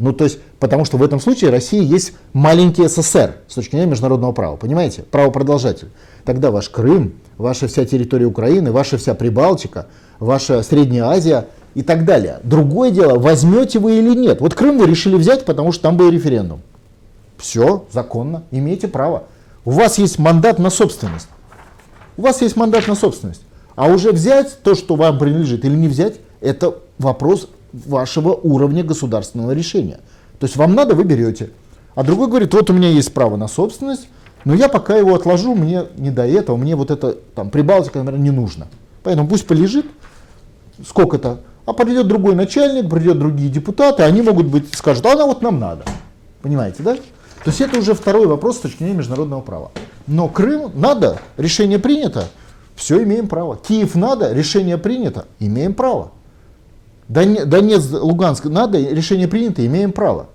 Ну, 0.00 0.14
то 0.14 0.24
есть, 0.24 0.38
потому 0.58 0.86
что 0.86 0.96
в 0.96 1.02
этом 1.02 1.20
случае 1.20 1.50
Россия 1.50 1.82
есть 1.82 2.14
маленький 2.32 2.88
СССР 2.88 3.36
с 3.46 3.54
точки 3.54 3.72
зрения 3.72 3.90
международного 3.90 4.32
права, 4.32 4.56
понимаете? 4.56 5.02
Правопродолжатель. 5.02 5.88
Тогда 6.24 6.50
ваш 6.50 6.70
Крым, 6.70 7.12
ваша 7.36 7.68
вся 7.68 7.84
территория 7.84 8.24
Украины, 8.24 8.72
ваша 8.72 8.96
вся 8.96 9.14
Прибалтика, 9.14 9.88
ваша 10.18 10.62
Средняя 10.62 11.04
Азия 11.04 11.48
и 11.74 11.82
так 11.82 12.06
далее. 12.06 12.40
Другое 12.42 12.90
дело, 12.90 13.18
возьмете 13.18 13.78
вы 13.78 13.98
или 13.98 14.14
нет. 14.16 14.40
Вот 14.40 14.54
Крым 14.54 14.78
вы 14.78 14.86
решили 14.86 15.16
взять, 15.16 15.44
потому 15.44 15.70
что 15.70 15.82
там 15.82 15.98
был 15.98 16.10
референдум. 16.10 16.62
Все, 17.36 17.84
законно, 17.92 18.44
имеете 18.50 18.88
право. 18.88 19.24
У 19.66 19.70
вас 19.70 19.98
есть 19.98 20.18
мандат 20.18 20.58
на 20.58 20.70
собственность. 20.70 21.28
У 22.16 22.22
вас 22.22 22.40
есть 22.40 22.56
мандат 22.56 22.88
на 22.88 22.94
собственность. 22.94 23.42
А 23.76 23.86
уже 23.86 24.12
взять 24.12 24.62
то, 24.62 24.74
что 24.74 24.96
вам 24.96 25.18
принадлежит, 25.18 25.66
или 25.66 25.74
не 25.74 25.88
взять, 25.88 26.20
это 26.40 26.78
вопрос 26.98 27.48
вашего 27.72 28.32
уровня 28.32 28.82
государственного 28.82 29.52
решения. 29.52 30.00
То 30.38 30.46
есть 30.46 30.56
вам 30.56 30.74
надо, 30.74 30.94
вы 30.94 31.04
берете. 31.04 31.50
А 31.94 32.02
другой 32.02 32.28
говорит, 32.28 32.54
вот 32.54 32.70
у 32.70 32.72
меня 32.72 32.88
есть 32.88 33.12
право 33.12 33.36
на 33.36 33.48
собственность, 33.48 34.08
но 34.44 34.54
я 34.54 34.68
пока 34.68 34.96
его 34.96 35.14
отложу, 35.14 35.54
мне 35.54 35.84
не 35.96 36.10
до 36.10 36.26
этого, 36.26 36.56
мне 36.56 36.76
вот 36.76 36.90
это, 36.90 37.12
там, 37.34 37.50
Прибалтика, 37.50 37.98
например, 37.98 38.20
не 38.20 38.30
нужно. 38.30 38.68
Поэтому 39.02 39.28
пусть 39.28 39.46
полежит, 39.46 39.86
сколько-то, 40.86 41.40
а 41.66 41.72
придет 41.72 42.08
другой 42.08 42.34
начальник, 42.34 42.88
придет 42.88 43.18
другие 43.18 43.50
депутаты, 43.50 44.02
они 44.02 44.22
могут 44.22 44.46
быть, 44.46 44.74
скажут, 44.74 45.04
а 45.06 45.12
она 45.12 45.26
вот 45.26 45.42
нам 45.42 45.58
надо. 45.58 45.84
Понимаете, 46.42 46.82
да? 46.82 46.94
То 46.94 47.50
есть 47.50 47.60
это 47.60 47.78
уже 47.78 47.94
второй 47.94 48.26
вопрос 48.26 48.56
с 48.56 48.60
точки 48.60 48.78
зрения 48.78 48.98
международного 48.98 49.40
права. 49.40 49.70
Но 50.06 50.28
Крым 50.28 50.72
надо, 50.74 51.20
решение 51.36 51.78
принято, 51.78 52.24
Все 52.76 53.02
имеем 53.02 53.28
право. 53.28 53.56
Киев 53.56 53.94
надо, 53.94 54.32
решение 54.32 54.78
принято, 54.78 55.26
имеем 55.38 55.74
право. 55.74 56.12
Донец, 57.10 57.90
Луганск 57.90 58.44
надо, 58.44 58.78
решение 58.78 59.26
принято, 59.26 59.66
имеем 59.66 59.90
право. 59.90 60.28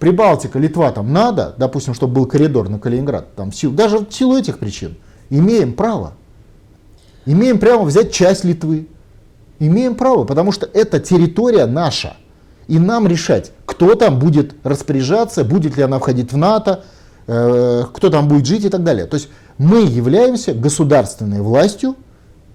Прибалтика, 0.00 0.58
Литва 0.58 0.90
там 0.90 1.12
надо, 1.12 1.54
допустим, 1.56 1.94
чтобы 1.94 2.14
был 2.14 2.26
коридор 2.26 2.68
на 2.68 2.80
Калининград, 2.80 3.34
там, 3.36 3.52
силу, 3.52 3.72
даже 3.72 3.98
в 3.98 4.12
силу 4.12 4.36
этих 4.36 4.58
причин, 4.58 4.96
имеем 5.30 5.72
право. 5.72 6.14
Имеем 7.26 7.58
право 7.60 7.84
взять 7.84 8.12
часть 8.12 8.44
Литвы. 8.44 8.88
Имеем 9.60 9.94
право, 9.94 10.24
потому 10.24 10.52
что 10.52 10.68
это 10.72 10.98
территория 10.98 11.66
наша. 11.66 12.16
И 12.66 12.78
нам 12.78 13.06
решать, 13.06 13.52
кто 13.64 13.94
там 13.94 14.18
будет 14.18 14.54
распоряжаться, 14.64 15.44
будет 15.44 15.76
ли 15.76 15.84
она 15.84 15.98
входить 16.00 16.32
в 16.32 16.36
НАТО, 16.36 16.84
э, 17.28 17.84
кто 17.92 18.10
там 18.10 18.28
будет 18.28 18.46
жить 18.46 18.64
и 18.64 18.68
так 18.68 18.82
далее. 18.82 19.06
То 19.06 19.14
есть 19.14 19.28
мы 19.58 19.82
являемся 19.82 20.52
государственной 20.52 21.40
властью 21.40 21.94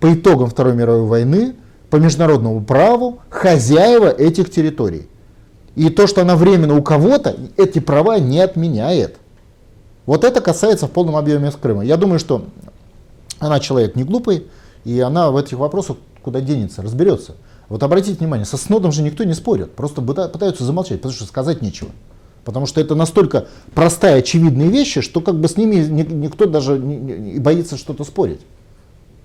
по 0.01 0.13
итогам 0.13 0.49
Второй 0.49 0.73
мировой 0.73 1.07
войны, 1.07 1.55
по 1.91 1.97
международному 1.97 2.63
праву, 2.63 3.19
хозяева 3.29 4.07
этих 4.07 4.49
территорий. 4.49 5.07
И 5.75 5.89
то, 5.89 6.07
что 6.07 6.21
она 6.21 6.35
временно 6.35 6.75
у 6.75 6.81
кого-то, 6.81 7.35
эти 7.57 7.79
права 7.79 8.17
не 8.17 8.39
отменяет. 8.39 9.17
Вот 10.05 10.23
это 10.23 10.41
касается 10.41 10.87
в 10.87 10.91
полном 10.91 11.15
объеме 11.15 11.51
Крыма. 11.51 11.83
Я 11.85 11.97
думаю, 11.97 12.17
что 12.17 12.45
она 13.39 13.59
человек 13.59 13.95
не 13.95 14.03
глупый, 14.03 14.47
и 14.85 14.99
она 15.01 15.31
в 15.31 15.37
этих 15.37 15.57
вопросах 15.57 15.97
куда 16.23 16.39
денется, 16.39 16.81
разберется. 16.81 17.35
Вот 17.67 17.83
обратите 17.83 18.17
внимание, 18.17 18.45
со 18.45 18.57
Снодом 18.57 18.91
же 18.91 19.01
никто 19.01 19.23
не 19.23 19.33
спорит, 19.33 19.71
просто 19.73 20.01
пытаются 20.01 20.63
замолчать, 20.63 20.99
потому 20.99 21.13
что 21.13 21.25
сказать 21.25 21.61
нечего. 21.61 21.89
Потому 22.45 22.65
что 22.65 22.81
это 22.81 22.95
настолько 22.95 23.47
простая, 23.73 24.19
очевидные 24.19 24.69
вещи, 24.69 25.01
что 25.01 25.21
как 25.21 25.35
бы 25.35 25.47
с 25.47 25.57
ними 25.57 25.75
никто 25.75 26.45
даже 26.45 26.79
не 26.79 27.39
боится 27.39 27.77
что-то 27.77 28.03
спорить. 28.03 28.41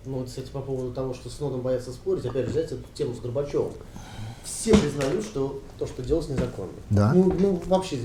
Ну 0.07 0.19
вот, 0.19 0.29
кстати, 0.29 0.49
по 0.53 0.61
поводу 0.61 0.93
того, 0.93 1.15
что 1.15 1.29
с 1.29 1.41
Нодом 1.41 1.63
боятся 1.63 1.91
спорить, 1.91 2.25
опять 2.25 2.47
же, 2.47 2.53
взять 2.53 2.67
эту 2.67 2.85
тему 2.95 3.15
с 3.15 3.19
Горбачевым. 3.19 3.73
Все 4.45 4.73
признают, 4.77 5.25
что 5.25 5.61
то, 5.79 5.87
что 5.89 6.03
делалось, 6.03 6.29
незаконно. 6.29 6.71
Да. 6.91 7.13
Ну, 7.13 7.35
ну 7.37 7.61
вообще, 7.67 7.99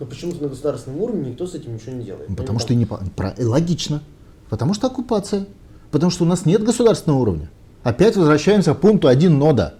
но 0.00 0.06
почему-то 0.06 0.42
на 0.42 0.48
государственном 0.48 1.00
уровне 1.00 1.30
никто 1.30 1.46
с 1.46 1.54
этим 1.54 1.74
ничего 1.74 1.92
не 1.92 2.04
делает. 2.04 2.26
Потому 2.36 2.58
что 2.58 2.74
не, 2.74 2.84
про, 2.84 3.32
логично. 3.38 4.02
Потому 4.50 4.74
что 4.74 4.88
оккупация. 4.88 5.46
Потому 5.92 6.10
что 6.10 6.24
у 6.24 6.26
нас 6.26 6.44
нет 6.46 6.64
государственного 6.64 7.20
уровня. 7.20 7.50
Опять 7.84 8.16
возвращаемся 8.16 8.74
к 8.74 8.80
пункту 8.80 9.06
1 9.06 9.38
нода. 9.38 9.74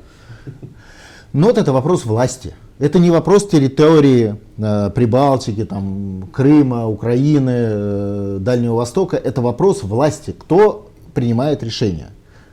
Нод 1.32 1.58
это 1.58 1.72
вопрос 1.72 2.04
власти. 2.04 2.54
Это 2.78 3.00
не 3.00 3.10
вопрос 3.10 3.48
территории 3.48 4.36
э, 4.58 4.90
Прибалтики, 4.90 5.64
там, 5.64 6.28
Крыма, 6.32 6.86
Украины, 6.86 7.50
э, 7.50 8.38
Дальнего 8.40 8.74
Востока. 8.76 9.16
Это 9.16 9.40
вопрос 9.40 9.82
власти. 9.82 10.34
Кто 10.38 10.85
принимает 11.16 11.62
решение? 11.62 12.10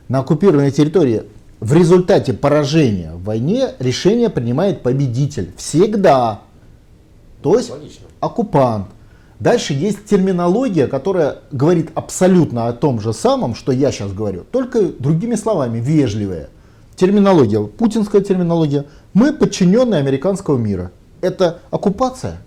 На 0.08 0.20
оккупированной 0.20 0.70
территории 0.70 1.24
в 1.60 1.72
результате 1.74 2.32
поражения 2.32 3.12
в 3.12 3.24
войне 3.24 3.74
решение 3.78 4.30
принимает 4.30 4.82
победитель. 4.82 5.52
Всегда. 5.56 6.40
То 7.42 7.56
есть 7.56 7.70
Логично. 7.70 8.06
оккупант. 8.20 8.86
Дальше 9.38 9.74
есть 9.74 10.06
терминология, 10.06 10.86
которая 10.86 11.38
говорит 11.52 11.90
абсолютно 11.94 12.68
о 12.68 12.72
том 12.72 13.00
же 13.00 13.12
самом, 13.12 13.54
что 13.54 13.70
я 13.70 13.92
сейчас 13.92 14.12
говорю, 14.12 14.44
только 14.50 14.82
другими 14.82 15.34
словами, 15.34 15.78
вежливая. 15.78 16.48
Терминология, 16.96 17.62
путинская 17.66 18.22
терминология. 18.22 18.86
Мы 19.12 19.34
подчиненные 19.34 20.00
американского 20.00 20.56
мира. 20.56 20.90
Это 21.20 21.58
оккупация. 21.70 22.38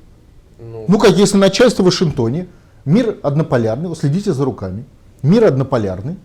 Ну, 0.60 0.86
ну 0.88 0.98
как 0.98 1.12
если 1.12 1.38
начальство 1.38 1.84
в 1.84 1.86
Вашингтоне, 1.86 2.48
мир 2.86 3.18
однополярный, 3.22 3.96
следите 3.96 4.34
за 4.34 4.46
руками, 4.46 4.86
мир 5.24 5.46
однополярный. 5.46 6.18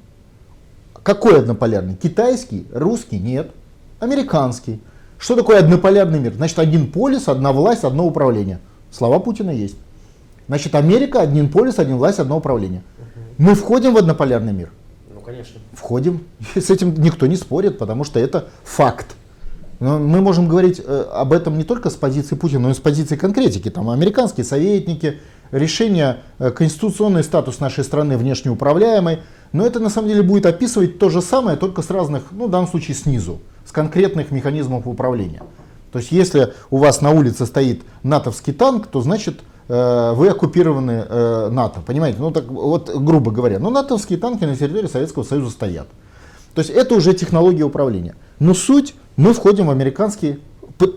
Какой 1.03 1.39
однополярный? 1.39 1.97
Китайский, 1.97 2.67
русский? 2.73 3.19
Нет. 3.19 3.51
Американский. 3.99 4.81
Что 5.19 5.37
такое 5.37 5.59
однополярный 5.59 6.19
мир? 6.19 6.35
Значит, 6.35 6.59
один 6.59 6.91
полис, 6.91 7.29
одна 7.29 7.53
власть, 7.53 7.85
одно 7.85 8.07
управление. 8.07 8.59
Слова 8.91 9.19
Путина 9.19 9.51
есть. 9.51 9.77
Значит, 10.49 10.75
Америка 10.75 11.21
один 11.21 11.49
полис, 11.49 11.79
один 11.79 11.97
власть, 11.97 12.19
одно 12.19 12.37
управление. 12.37 12.83
Мы 13.39 13.55
входим 13.55 13.95
в 13.95 13.97
однополярный 13.97 14.53
мир? 14.53 14.71
Ну, 15.15 15.21
конечно. 15.21 15.61
Входим. 15.73 16.25
С 16.55 16.71
этим 16.71 16.95
никто 16.95 17.27
не 17.27 17.37
спорит, 17.37 17.79
потому 17.79 18.05
что 18.05 18.21
это 18.21 18.49
факт. 18.65 19.15
Но 19.81 19.99
мы 19.99 20.21
можем 20.21 20.47
говорить 20.47 20.81
э, 20.85 21.05
об 21.13 21.33
этом 21.33 21.59
не 21.59 21.65
только 21.65 21.91
с 21.91 21.95
позиции 21.95 22.37
Путина, 22.37 22.61
но 22.61 22.71
и 22.71 22.75
с 22.75 22.79
позиции 22.79 23.17
конкретики. 23.17 23.69
Там 23.69 23.91
американские 23.91 24.45
советники, 24.45 25.19
решение, 25.53 26.19
э, 26.41 26.51
конституционный 26.51 27.23
статус 27.23 27.61
нашей 27.61 27.85
страны 27.85 28.17
внешне 28.17 28.51
управляемой. 28.51 29.21
Но 29.53 29.65
это 29.65 29.79
на 29.79 29.91
самом 29.91 30.09
деле 30.09 30.23
будет 30.23 30.47
описывать 30.47 30.99
то 30.99 31.09
же 31.09 31.23
самое, 31.23 31.57
только 31.57 31.83
с 31.83 31.91
разных, 31.91 32.25
ну 32.33 32.49
в 32.49 32.51
данном 32.51 32.69
случае 32.69 32.97
снизу, 32.97 33.39
с 33.65 33.71
конкретных 33.71 34.33
механизмов 34.33 34.87
управления. 34.87 35.43
То 35.93 35.99
есть 36.01 36.11
если 36.11 36.55
у 36.71 36.79
вас 36.79 37.01
на 37.03 37.11
улице 37.11 37.47
стоит 37.47 37.83
натовский 38.03 38.53
танк, 38.53 38.89
то 38.89 39.01
значит 39.01 39.41
Э, 39.69 40.13
вы 40.15 40.29
оккупированы 40.29 41.07
э, 41.09 41.49
НАТО, 41.51 41.81
понимаете? 41.81 42.19
Ну 42.21 42.31
так 42.31 42.47
вот, 42.49 42.91
грубо 42.95 43.31
говоря, 43.31 43.59
но 43.59 43.71
натовские 43.71 44.19
танки 44.19 44.45
на 44.45 44.57
территории 44.57 44.89
Советского 44.89 45.23
Союза 45.23 45.51
стоят. 45.51 45.87
То 46.55 46.61
есть 46.61 46.71
это 46.71 46.95
уже 46.95 47.15
технология 47.15 47.63
управления. 47.63 48.17
Но 48.39 48.55
суть, 48.55 48.95
мы 49.17 49.33
входим 49.33 49.69
в 49.69 49.71
американский 49.71 50.41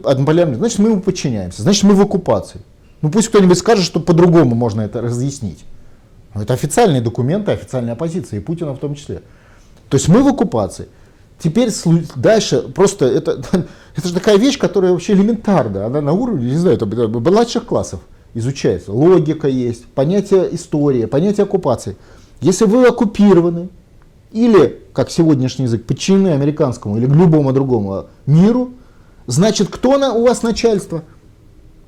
однополярный, 0.03 0.55
значит 0.55 0.79
мы 0.79 0.89
ему 0.89 1.01
подчиняемся, 1.01 1.61
значит 1.61 1.83
мы 1.83 1.93
в 1.93 2.01
оккупации. 2.01 2.61
Ну 3.01 3.09
пусть 3.09 3.29
кто-нибудь 3.29 3.57
скажет, 3.57 3.85
что 3.85 3.99
по-другому 3.99 4.55
можно 4.55 4.81
это 4.81 5.01
разъяснить. 5.01 5.63
Но 6.33 6.41
это 6.41 6.53
официальные 6.53 7.01
документы, 7.01 7.51
официальная 7.51 7.95
позиция, 7.95 8.39
и 8.39 8.43
Путина 8.43 8.73
в 8.73 8.79
том 8.79 8.95
числе. 8.95 9.21
То 9.89 9.97
есть 9.97 10.07
мы 10.07 10.23
в 10.23 10.27
оккупации. 10.27 10.87
Теперь 11.39 11.69
дальше 12.15 12.61
просто 12.61 13.05
это, 13.05 13.41
это 13.95 14.07
же 14.07 14.13
такая 14.13 14.37
вещь, 14.37 14.57
которая 14.57 14.91
вообще 14.91 15.13
элементарна. 15.13 15.85
Она 15.85 16.01
на 16.01 16.13
уровне, 16.13 16.51
не 16.51 16.57
знаю, 16.57 16.77
там, 16.77 16.89
младших 16.89 17.65
классов 17.65 18.01
изучается. 18.33 18.91
Логика 18.91 19.47
есть, 19.47 19.85
понятие 19.85 20.53
истории, 20.53 21.05
понятие 21.05 21.43
оккупации. 21.43 21.95
Если 22.41 22.65
вы 22.65 22.85
оккупированы 22.87 23.69
или, 24.31 24.81
как 24.93 25.09
сегодняшний 25.09 25.65
язык, 25.65 25.85
подчинены 25.85 26.29
американскому 26.29 26.97
или 26.97 27.05
любому 27.05 27.53
другому 27.53 28.07
миру, 28.25 28.71
значит, 29.25 29.69
кто 29.69 29.97
на, 29.97 30.13
у 30.13 30.23
вас 30.23 30.43
начальство? 30.43 31.03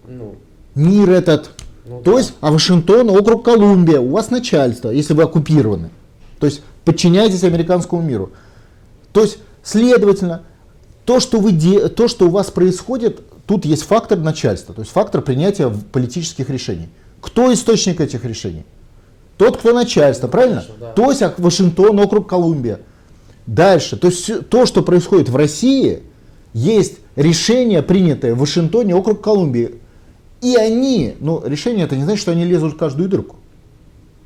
Ну, 0.07 0.35
Мир 0.77 1.09
этот. 1.09 1.51
Ну, 1.85 2.01
То 2.01 2.13
да. 2.13 2.17
есть, 2.19 2.33
а 2.41 2.51
Вашингтон, 2.51 3.09
округ 3.09 3.43
Колумбия, 3.45 3.99
у 3.99 4.11
вас 4.11 4.29
начальство, 4.29 4.89
если 4.89 5.13
вы 5.13 5.23
оккупированы. 5.23 5.89
То 6.39 6.45
есть, 6.45 6.61
подчиняйтесь 6.85 7.43
американскому 7.43 8.01
миру. 8.01 8.31
То 9.13 9.21
есть, 9.21 9.39
следовательно, 9.63 10.43
то, 11.05 11.19
что, 11.19 11.39
вы 11.39 11.51
де, 11.51 11.87
то, 11.87 12.07
что 12.07 12.27
у 12.27 12.29
вас 12.29 12.51
происходит, 12.51 13.21
Тут 13.47 13.63
есть 13.63 13.83
фактор 13.83 14.19
начальства, 14.19 14.75
то 14.75 14.81
есть 14.81 14.91
фактор 14.91 15.21
принятия 15.21 15.73
политических 15.91 16.49
решений. 16.49 16.89
Кто 17.21 17.51
источник 17.51 18.01
этих 18.01 18.25
решений? 18.25 18.65
Тот, 19.37 19.57
кто 19.57 19.73
начальство, 19.73 20.27
правильно? 20.27 20.61
Конечно, 20.61 20.75
да. 20.79 20.91
То 20.91 21.09
есть 21.09 21.23
Вашингтон, 21.37 21.97
округ 21.99 22.27
Колумбия. 22.27 22.81
Дальше, 23.45 23.95
то 23.95 24.07
есть 24.07 24.49
то, 24.49 24.65
что 24.65 24.83
происходит 24.83 25.29
в 25.29 25.35
России, 25.37 26.03
есть 26.53 26.97
решение, 27.15 27.81
принятое 27.81 28.35
в 28.35 28.39
Вашингтоне, 28.39 28.93
округ 28.93 29.21
Колумбии. 29.21 29.75
И 30.41 30.55
они, 30.55 31.15
ну 31.19 31.41
решение 31.45 31.85
это 31.85 31.95
не 31.95 32.03
значит, 32.03 32.21
что 32.21 32.31
они 32.31 32.45
лезут 32.45 32.73
в 32.73 32.77
каждую 32.77 33.09
дырку. 33.09 33.37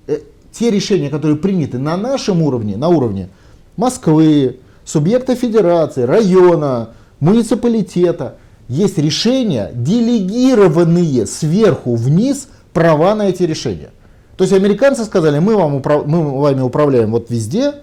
Э, 0.08 0.20
те 0.52 0.70
решения, 0.70 1.10
которые 1.10 1.38
приняты 1.38 1.80
на 1.80 1.96
нашем 1.98 2.42
уровне, 2.42 2.78
на 2.78 2.90
уровне 2.90 3.30
Москвы, 3.78 4.60
субъекта 4.84 5.36
федерации, 5.36 6.04
района, 6.04 6.90
муниципалитета, 7.20 8.36
есть 8.68 8.98
решения, 8.98 9.72
делегированные 9.74 11.26
сверху 11.26 11.96
вниз 11.96 12.48
права 12.74 13.16
на 13.16 13.30
эти 13.30 13.44
решения. 13.44 13.92
То 14.38 14.44
есть 14.44 14.54
американцы 14.54 15.06
сказали, 15.06 15.40
мы, 15.40 15.56
вам 15.56 15.82
мы 16.06 16.42
вами 16.42 16.62
управляем 16.62 17.12
вот 17.12 17.30
везде, 17.30 17.76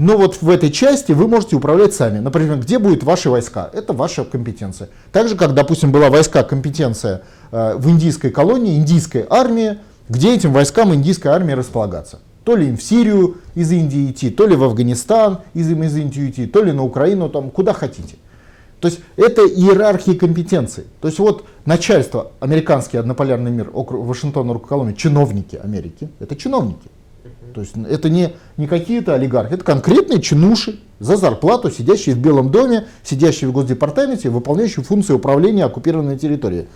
но 0.00 0.16
вот 0.16 0.40
в 0.40 0.48
этой 0.48 0.70
части 0.70 1.12
вы 1.12 1.28
можете 1.28 1.56
управлять 1.56 1.92
сами. 1.92 2.20
Например, 2.20 2.56
где 2.56 2.78
будут 2.78 3.02
ваши 3.02 3.28
войска? 3.28 3.68
Это 3.70 3.92
ваша 3.92 4.24
компетенция. 4.24 4.88
Так 5.12 5.28
же, 5.28 5.36
как, 5.36 5.52
допустим, 5.52 5.92
была 5.92 6.08
войска 6.08 6.42
компетенция 6.42 7.20
э, 7.52 7.74
в 7.76 7.86
индийской 7.90 8.30
колонии, 8.30 8.78
индийской 8.78 9.26
армии, 9.28 9.76
где 10.08 10.34
этим 10.34 10.54
войскам 10.54 10.94
индийской 10.94 11.32
армии 11.32 11.52
располагаться. 11.52 12.20
То 12.44 12.56
ли 12.56 12.68
им 12.68 12.78
в 12.78 12.82
Сирию 12.82 13.36
из 13.54 13.70
Индии 13.72 14.10
идти, 14.10 14.30
то 14.30 14.46
ли 14.46 14.56
в 14.56 14.64
Афганистан 14.64 15.40
из, 15.52 15.70
из 15.70 15.96
Индии 15.98 16.30
идти, 16.30 16.46
то 16.46 16.62
ли 16.62 16.72
на 16.72 16.82
Украину, 16.82 17.28
там, 17.28 17.50
куда 17.50 17.74
хотите. 17.74 18.16
То 18.80 18.88
есть 18.88 19.00
это 19.16 19.46
иерархия 19.46 20.14
компетенций. 20.14 20.84
То 21.02 21.08
есть 21.08 21.18
вот 21.18 21.44
начальство, 21.66 22.32
американский 22.40 22.96
однополярный 22.96 23.50
мир, 23.50 23.68
округ, 23.74 24.06
Вашингтон, 24.06 24.60
Колумбия, 24.60 24.96
чиновники 24.96 25.56
Америки, 25.62 26.08
это 26.20 26.36
чиновники. 26.36 26.88
То 27.52 27.60
есть 27.60 27.74
это 27.88 28.08
не, 28.08 28.32
не 28.56 28.66
какие-то 28.66 29.14
олигархи, 29.14 29.54
это 29.54 29.64
конкретные 29.64 30.20
чинуши 30.20 30.80
за 30.98 31.16
зарплату, 31.16 31.70
сидящие 31.70 32.14
в 32.14 32.18
Белом 32.18 32.50
доме, 32.50 32.86
сидящие 33.02 33.50
в 33.50 33.52
Госдепартаменте, 33.52 34.30
выполняющие 34.30 34.84
функции 34.84 35.12
управления 35.12 35.64
оккупированной 35.64 36.18
территорией. 36.18 36.66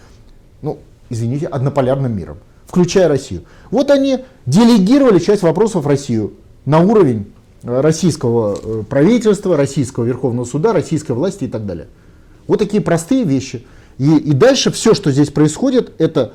Ну, 0.62 0.78
извините, 1.10 1.46
однополярным 1.46 2.16
миром, 2.16 2.38
включая 2.66 3.08
Россию. 3.08 3.42
Вот 3.70 3.90
они 3.90 4.20
делегировали 4.46 5.18
часть 5.18 5.42
вопросов 5.42 5.84
в 5.84 5.86
Россию 5.86 6.34
на 6.64 6.80
уровень 6.80 7.26
российского 7.62 8.58
э, 8.62 8.82
правительства, 8.88 9.56
российского 9.56 10.04
Верховного 10.04 10.44
суда, 10.44 10.72
российской 10.72 11.12
власти 11.12 11.44
и 11.44 11.48
так 11.48 11.66
далее. 11.66 11.86
Вот 12.46 12.58
такие 12.58 12.82
простые 12.82 13.24
вещи. 13.24 13.66
И, 13.98 14.16
и 14.16 14.32
дальше 14.32 14.70
все, 14.70 14.94
что 14.94 15.10
здесь 15.10 15.30
происходит, 15.30 15.92
это 15.98 16.32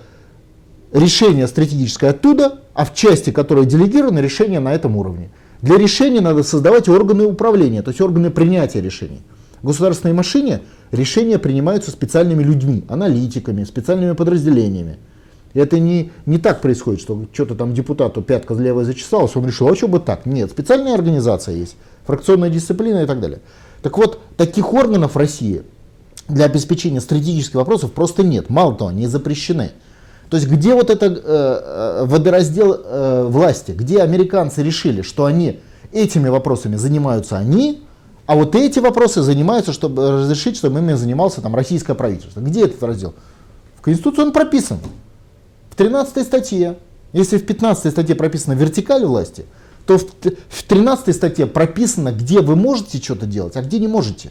решение 0.92 1.48
стратегическое 1.48 2.12
оттуда, 2.12 2.60
а 2.74 2.86
в 2.86 2.94
части, 2.94 3.32
которая 3.32 3.66
делегирована, 3.66 4.20
решение 4.20 4.60
на 4.60 4.74
этом 4.74 4.98
уровне. 4.98 5.30
Для 5.62 5.78
решения 5.78 6.22
надо 6.22 6.44
создавать 6.44 6.88
органы 6.88 7.26
управления, 7.26 7.82
то 7.82 7.90
есть 7.90 8.02
органы 8.02 8.30
принятия 8.30 8.82
решений. 8.82 9.22
В 9.62 9.68
государственной 9.68 10.14
машине 10.14 10.62
решения 10.92 11.38
принимаются 11.38 11.92
специальными 11.92 12.44
людьми, 12.44 12.86
аналитиками, 12.88 13.66
специальными 13.66 14.14
подразделениями. 14.14 14.98
И 15.54 15.60
это 15.60 15.80
не, 15.80 16.12
не 16.26 16.38
так 16.38 16.62
происходит, 16.62 17.02
что 17.02 17.26
что-то 17.34 17.56
там 17.56 17.74
депутату 17.74 18.22
пятка 18.22 18.54
левая 18.54 18.86
зачесалась, 18.86 19.36
он 19.36 19.48
решил, 19.48 19.68
а 19.68 19.76
что 19.76 19.88
бы 19.88 20.00
так? 20.00 20.26
Нет, 20.26 20.52
специальная 20.52 20.94
организация 20.94 21.56
есть, 21.56 21.76
фракционная 22.06 22.50
дисциплина 22.50 23.04
и 23.04 23.06
так 23.06 23.20
далее. 23.20 23.40
Так 23.82 23.98
вот, 23.98 24.20
таких 24.38 24.74
органов 24.74 25.16
в 25.16 25.18
России 25.18 25.64
для 26.28 26.46
обеспечения 26.46 27.02
стратегических 27.02 27.56
вопросов 27.56 27.92
просто 27.92 28.24
нет. 28.24 28.50
Мало 28.50 28.76
того, 28.76 28.92
они 28.92 29.08
запрещены. 29.08 29.72
То 30.30 30.38
есть 30.38 30.48
где 30.48 30.76
вот 30.76 30.90
это 30.90 31.08
э, 31.08 31.12
э, 31.16 32.06
водораздел 32.06 32.74
э, 32.74 33.24
власти, 33.28 33.72
где 33.72 34.02
американцы 34.02 34.62
решили, 34.62 35.02
что 35.02 35.26
они 35.26 35.60
этими 35.92 36.30
вопросами 36.30 36.76
занимаются 36.76 37.38
они, 37.38 37.84
а 38.28 38.36
вот 38.36 38.54
эти 38.54 38.78
вопросы 38.78 39.24
занимаются, 39.24 39.74
чтобы 39.74 40.12
разрешить, 40.12 40.56
чтобы 40.56 40.80
ими 40.80 40.94
занимался 40.94 41.42
там 41.42 41.56
российское 41.56 41.96
правительство. 41.96 42.42
Где 42.42 42.66
этот 42.66 42.84
раздел? 42.84 43.16
В 43.76 43.82
Конституции 43.82 44.22
он 44.22 44.32
прописан. 44.32 44.78
В 45.72 45.76
13 45.76 46.24
статье. 46.24 46.78
Если 47.12 47.40
в 47.40 47.46
15 47.48 47.92
статье 47.92 48.14
прописана 48.14 48.54
вертикаль 48.54 49.04
власти, 49.04 49.46
то 49.88 49.98
в, 49.98 50.06
в 50.50 50.64
13 50.64 51.16
статье 51.16 51.48
прописано, 51.48 52.12
где 52.12 52.42
вы 52.42 52.56
можете 52.56 53.00
что-то 53.00 53.26
делать, 53.26 53.56
а 53.56 53.64
где 53.64 53.80
не 53.80 53.88
можете. 53.88 54.30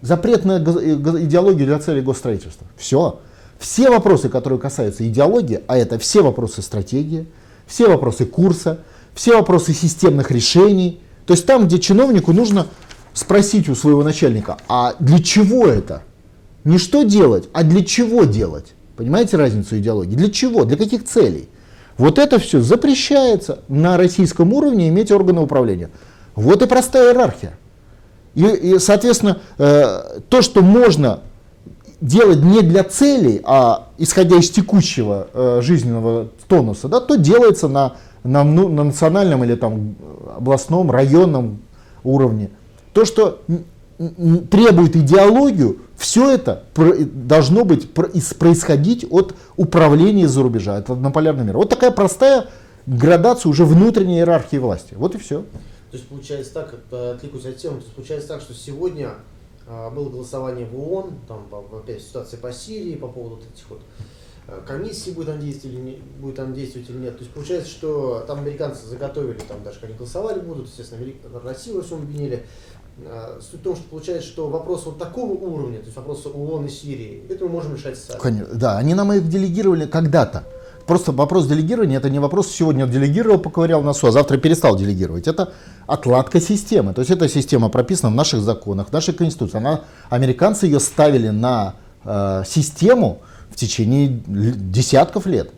Запрет 0.00 0.44
на 0.44 0.58
идеологию 0.58 1.66
для 1.66 1.80
целей 1.80 2.02
госстроительства. 2.02 2.68
Все. 2.76 3.18
Все 3.58 3.90
вопросы, 3.90 4.28
которые 4.28 4.60
касаются 4.60 5.06
идеологии, 5.06 5.60
а 5.66 5.76
это 5.76 5.98
все 5.98 6.22
вопросы 6.22 6.62
стратегии, 6.62 7.26
все 7.66 7.88
вопросы 7.88 8.24
курса, 8.24 8.78
все 9.14 9.36
вопросы 9.36 9.72
системных 9.72 10.30
решений. 10.30 11.00
То 11.26 11.34
есть 11.34 11.44
там, 11.44 11.66
где 11.66 11.78
чиновнику 11.78 12.32
нужно 12.32 12.66
спросить 13.12 13.68
у 13.68 13.74
своего 13.74 14.04
начальника, 14.04 14.58
а 14.68 14.94
для 15.00 15.20
чего 15.20 15.66
это? 15.66 16.02
Не 16.64 16.78
что 16.78 17.02
делать, 17.02 17.48
а 17.52 17.64
для 17.64 17.84
чего 17.84 18.24
делать? 18.24 18.74
Понимаете 18.96 19.36
разницу 19.36 19.76
идеологии? 19.78 20.14
Для 20.14 20.30
чего? 20.30 20.64
Для 20.64 20.76
каких 20.76 21.04
целей? 21.04 21.48
Вот 21.96 22.18
это 22.18 22.38
все 22.38 22.60
запрещается 22.60 23.60
на 23.68 23.96
российском 23.96 24.52
уровне 24.52 24.88
иметь 24.88 25.10
органы 25.10 25.40
управления. 25.40 25.90
Вот 26.36 26.62
и 26.62 26.66
простая 26.66 27.10
иерархия. 27.10 27.58
И, 28.34 28.44
и 28.44 28.78
соответственно, 28.78 29.38
э, 29.58 30.20
то, 30.28 30.42
что 30.42 30.62
можно 30.62 31.20
делать 32.00 32.42
не 32.42 32.62
для 32.62 32.84
целей, 32.84 33.40
а 33.44 33.88
исходя 33.98 34.36
из 34.36 34.50
текущего 34.50 35.28
э, 35.32 35.60
жизненного 35.62 36.28
тонуса, 36.46 36.88
да, 36.88 37.00
то 37.00 37.16
делается 37.16 37.68
на, 37.68 37.96
на, 38.22 38.44
на 38.44 38.84
национальном 38.84 39.44
или 39.44 39.54
там 39.54 39.96
областном, 40.36 40.90
районном 40.90 41.60
уровне. 42.04 42.50
То, 42.92 43.04
что 43.04 43.40
требует 44.50 44.94
идеологию, 44.94 45.78
все 45.96 46.30
это 46.30 46.64
должно 46.76 47.64
быть 47.64 47.92
происходить 47.92 49.04
от 49.10 49.34
управления 49.56 50.22
из-за 50.22 50.42
рубежа, 50.42 50.76
от 50.76 50.90
однополярного 50.90 51.46
мира. 51.46 51.56
Вот 51.56 51.68
такая 51.68 51.90
простая 51.90 52.46
градация 52.86 53.50
уже 53.50 53.64
внутренней 53.64 54.18
иерархии 54.18 54.56
власти. 54.58 54.94
Вот 54.94 55.16
и 55.16 55.18
все. 55.18 55.44
То 55.90 55.96
есть 55.96 56.06
получается 56.06 56.54
так, 56.54 56.74
откликнусь 56.92 57.46
от 57.46 57.56
темы, 57.56 57.80
получается 57.96 58.28
так, 58.28 58.40
что 58.40 58.54
сегодня 58.54 59.10
было 59.90 60.08
голосование 60.08 60.66
в 60.66 60.78
ООН, 60.78 61.18
там 61.28 61.48
опять 61.72 62.02
ситуация 62.02 62.40
по 62.40 62.52
Сирии, 62.52 62.96
по 62.96 63.08
поводу 63.08 63.36
вот 63.36 63.44
этих 63.44 63.68
вот 63.68 63.82
а, 64.46 64.62
комиссии 64.66 65.10
будет 65.10 65.28
она 65.28 65.38
действовать 65.38 65.76
или 65.76 65.82
не, 65.82 65.92
будет 66.18 66.38
она 66.38 66.54
действовать 66.54 66.88
или 66.88 66.96
нет. 66.96 67.18
То 67.18 67.22
есть 67.22 67.34
получается, 67.34 67.70
что 67.70 68.24
там 68.26 68.38
американцы 68.38 68.86
заготовили, 68.86 69.38
там 69.46 69.62
даже 69.62 69.78
они 69.82 69.94
голосовали 69.94 70.40
будут, 70.40 70.68
естественно, 70.68 71.04
Россию 71.44 71.76
во 71.76 71.82
всем 71.82 71.98
обвинили. 71.98 72.46
А, 73.04 73.38
суть 73.42 73.60
в 73.60 73.62
том, 73.62 73.76
что 73.76 73.84
получается, 73.90 74.26
что 74.26 74.48
вопрос 74.48 74.86
вот 74.86 74.98
такого 74.98 75.32
уровня, 75.32 75.78
то 75.78 75.84
есть 75.84 75.96
вопрос 75.96 76.24
ООН 76.24 76.66
и 76.66 76.70
Сирии, 76.70 77.22
это 77.28 77.44
мы 77.44 77.50
можем 77.50 77.74
решать 77.74 77.98
сами. 77.98 78.18
Конечно, 78.18 78.54
да, 78.54 78.78
они 78.78 78.94
нам 78.94 79.12
их 79.12 79.28
делегировали 79.28 79.86
когда-то. 79.86 80.44
Просто 80.88 81.12
вопрос 81.12 81.46
делегирования, 81.46 81.98
это 81.98 82.08
не 82.08 82.18
вопрос, 82.18 82.48
сегодня 82.48 82.86
делегировал, 82.86 83.38
поковырял 83.38 83.82
носу, 83.82 84.06
а 84.06 84.10
завтра 84.10 84.38
перестал 84.38 84.74
делегировать. 84.74 85.28
Это 85.28 85.52
отладка 85.86 86.40
системы. 86.40 86.94
То 86.94 87.02
есть 87.02 87.10
эта 87.10 87.28
система 87.28 87.68
прописана 87.68 88.10
в 88.10 88.14
наших 88.14 88.40
законах, 88.40 88.88
в 88.88 88.92
нашей 88.92 89.12
конституции. 89.12 89.58
Она, 89.58 89.82
американцы 90.08 90.64
ее 90.64 90.80
ставили 90.80 91.28
на 91.28 91.74
э, 92.04 92.42
систему 92.46 93.18
в 93.50 93.56
течение 93.56 94.08
десятков 94.08 95.26
лет. 95.26 95.50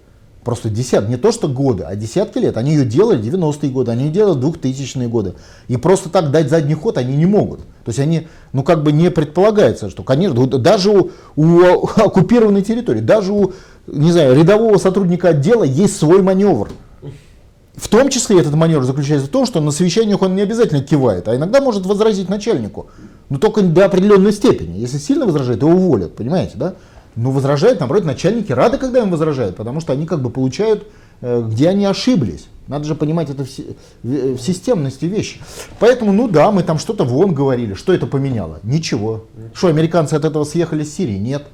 Просто 0.42 0.68
десят, 0.68 1.08
не 1.08 1.16
то 1.16 1.32
что 1.32 1.48
годы, 1.48 1.84
а 1.84 1.94
десятки 1.94 2.38
лет. 2.38 2.56
Они 2.56 2.72
ее 2.72 2.84
делали 2.84 3.22
90-е 3.22 3.70
годы, 3.70 3.92
они 3.92 4.06
ее 4.06 4.10
делали 4.10 4.40
2000-е 4.40 5.06
годы. 5.06 5.34
И 5.68 5.76
просто 5.76 6.08
так 6.08 6.30
дать 6.30 6.48
задний 6.48 6.74
ход 6.74 6.98
они 6.98 7.14
не 7.14 7.26
могут. 7.26 7.60
То 7.84 7.88
есть 7.88 8.00
они, 8.00 8.26
ну 8.52 8.62
как 8.62 8.82
бы 8.82 8.90
не 8.90 9.10
предполагается, 9.10 9.90
что, 9.90 10.02
конечно, 10.02 10.46
даже 10.46 10.90
у, 10.90 11.10
у 11.36 11.84
оккупированной 11.84 12.62
территории, 12.62 13.00
даже 13.00 13.32
у 13.32 13.52
не 13.86 14.12
знаю, 14.12 14.36
рядового 14.36 14.78
сотрудника 14.78 15.28
отдела 15.28 15.64
есть 15.64 15.96
свой 15.96 16.22
маневр. 16.22 16.70
В 17.74 17.88
том 17.88 18.10
числе 18.10 18.40
этот 18.40 18.54
маневр 18.54 18.84
заключается 18.84 19.26
в 19.26 19.30
том, 19.30 19.46
что 19.46 19.60
на 19.60 19.70
совещаниях 19.70 20.20
он 20.20 20.34
не 20.34 20.42
обязательно 20.42 20.82
кивает, 20.82 21.28
а 21.28 21.36
иногда 21.36 21.60
может 21.60 21.86
возразить 21.86 22.28
начальнику. 22.28 22.88
Но 23.30 23.38
только 23.38 23.62
до 23.62 23.86
определенной 23.86 24.32
степени. 24.32 24.78
Если 24.78 24.98
сильно 24.98 25.24
возражает, 25.24 25.62
его 25.62 25.72
уволят, 25.72 26.14
понимаете, 26.14 26.52
да? 26.56 26.74
Но 27.16 27.30
возражают, 27.30 27.80
наоборот, 27.80 28.04
начальники 28.04 28.52
рады, 28.52 28.78
когда 28.78 29.00
им 29.00 29.10
возражают, 29.10 29.56
потому 29.56 29.80
что 29.80 29.92
они 29.92 30.06
как 30.06 30.20
бы 30.20 30.30
получают, 30.30 30.86
э, 31.22 31.42
где 31.48 31.68
они 31.68 31.84
ошиблись. 31.86 32.46
Надо 32.68 32.84
же 32.84 32.94
понимать 32.94 33.30
это 33.30 33.44
в, 33.44 33.48
в 34.02 34.38
системности 34.38 35.06
вещи. 35.06 35.40
Поэтому, 35.80 36.12
ну 36.12 36.28
да, 36.28 36.52
мы 36.52 36.62
там 36.62 36.78
что-то 36.78 37.04
вон 37.04 37.34
говорили. 37.34 37.74
Что 37.74 37.92
это 37.92 38.06
поменяло? 38.06 38.60
Ничего. 38.62 39.24
Что, 39.54 39.68
американцы 39.68 40.14
от 40.14 40.24
этого 40.24 40.44
съехали 40.44 40.84
с 40.84 40.94
Сирии? 40.94 41.18
Нет. 41.18 41.44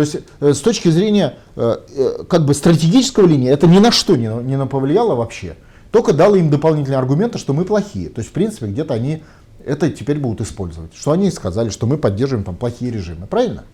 То 0.00 0.04
есть 0.04 0.16
э, 0.40 0.54
с 0.54 0.60
точки 0.62 0.88
зрения 0.88 1.34
э, 1.56 1.76
э, 1.94 2.24
как 2.26 2.46
бы 2.46 2.54
стратегического 2.54 3.26
линии 3.26 3.50
это 3.50 3.66
ни 3.66 3.78
на 3.78 3.92
что 3.92 4.16
не, 4.16 4.28
не 4.28 4.64
повлияло 4.64 5.14
вообще. 5.14 5.56
Только 5.90 6.14
дало 6.14 6.36
им 6.36 6.48
дополнительные 6.48 6.96
аргументы, 6.96 7.36
что 7.36 7.52
мы 7.52 7.66
плохие. 7.66 8.08
То 8.08 8.20
есть 8.20 8.30
в 8.30 8.32
принципе 8.32 8.68
где-то 8.68 8.94
они 8.94 9.22
это 9.62 9.90
теперь 9.90 10.18
будут 10.18 10.40
использовать. 10.40 10.94
Что 10.94 11.12
они 11.12 11.30
сказали, 11.30 11.68
что 11.68 11.86
мы 11.86 11.98
поддерживаем 11.98 12.46
там 12.46 12.56
плохие 12.56 12.90
режимы. 12.90 13.26
Правильно? 13.26 13.64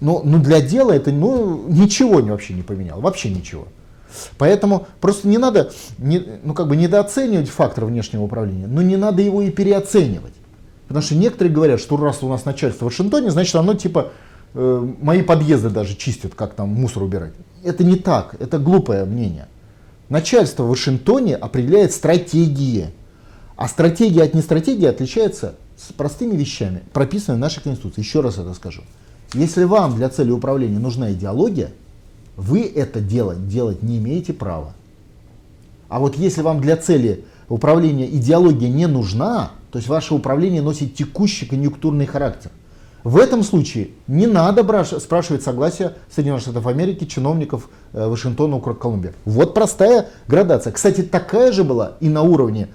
Но, 0.00 0.22
но 0.24 0.38
для 0.38 0.62
дела 0.62 0.92
это 0.92 1.12
ну, 1.12 1.66
ничего 1.68 2.20
не, 2.20 2.30
вообще 2.30 2.54
не 2.54 2.62
поменяло. 2.62 3.02
Вообще 3.02 3.28
ничего. 3.28 3.68
Поэтому 4.38 4.86
просто 5.02 5.28
не 5.28 5.36
надо 5.36 5.70
не, 5.98 6.24
ну, 6.44 6.54
как 6.54 6.66
бы 6.66 6.76
недооценивать 6.76 7.50
фактор 7.50 7.84
внешнего 7.84 8.22
управления, 8.22 8.68
но 8.68 8.80
не 8.80 8.96
надо 8.96 9.20
его 9.20 9.42
и 9.42 9.50
переоценивать. 9.50 10.32
Потому 10.88 11.02
что 11.02 11.14
некоторые 11.14 11.52
говорят, 11.52 11.78
что 11.78 11.98
раз 11.98 12.22
у 12.22 12.28
нас 12.30 12.46
начальство 12.46 12.86
в 12.86 12.88
Вашингтоне, 12.88 13.30
значит 13.30 13.54
оно 13.56 13.74
типа 13.74 14.12
Э, 14.58 14.88
мои 15.02 15.20
подъезды 15.20 15.68
даже 15.68 15.94
чистят, 15.96 16.34
как 16.34 16.54
там 16.54 16.70
мусор 16.70 17.02
убирать. 17.02 17.34
Это 17.62 17.84
не 17.84 17.96
так, 17.96 18.36
это 18.40 18.58
глупое 18.58 19.04
мнение. 19.04 19.48
Начальство 20.08 20.62
в 20.62 20.70
Вашингтоне 20.70 21.36
определяет 21.36 21.92
стратегии. 21.92 22.86
А 23.56 23.68
стратегия 23.68 24.22
от 24.22 24.32
нестратегии 24.32 24.86
отличается 24.86 25.56
с 25.76 25.92
простыми 25.92 26.34
вещами, 26.36 26.82
прописанными 26.94 27.40
в 27.40 27.42
нашей 27.42 27.62
Конституции. 27.62 28.00
Еще 28.00 28.20
раз 28.22 28.38
это 28.38 28.54
скажу. 28.54 28.80
Если 29.34 29.64
вам 29.64 29.94
для 29.94 30.08
цели 30.08 30.30
управления 30.30 30.78
нужна 30.78 31.12
идеология, 31.12 31.72
вы 32.38 32.62
это 32.62 33.00
делать, 33.00 33.48
делать 33.48 33.82
не 33.82 33.98
имеете 33.98 34.32
права. 34.32 34.72
А 35.90 35.98
вот 35.98 36.16
если 36.16 36.40
вам 36.40 36.62
для 36.62 36.78
цели 36.78 37.26
управления 37.50 38.06
идеология 38.06 38.70
не 38.70 38.86
нужна, 38.86 39.50
то 39.70 39.76
есть 39.78 39.88
ваше 39.88 40.14
управление 40.14 40.62
носит 40.62 40.94
текущий 40.94 41.44
конъюнктурный 41.44 42.06
характер– 42.06 42.50
в 43.06 43.18
этом 43.18 43.44
случае 43.44 43.90
не 44.08 44.26
надо 44.26 44.64
спрашивать 44.98 45.40
согласия 45.40 45.94
Соединенных 46.10 46.42
Штатов 46.42 46.66
Америки, 46.66 47.04
чиновников 47.04 47.68
э, 47.92 48.04
Вашингтона, 48.04 48.56
округ 48.56 48.80
Колумбия. 48.80 49.14
Вот 49.24 49.54
простая 49.54 50.08
градация. 50.26 50.72
Кстати, 50.72 51.02
такая 51.02 51.52
же 51.52 51.62
была 51.62 51.92
и 52.00 52.08
на 52.08 52.22
уровне 52.22 52.66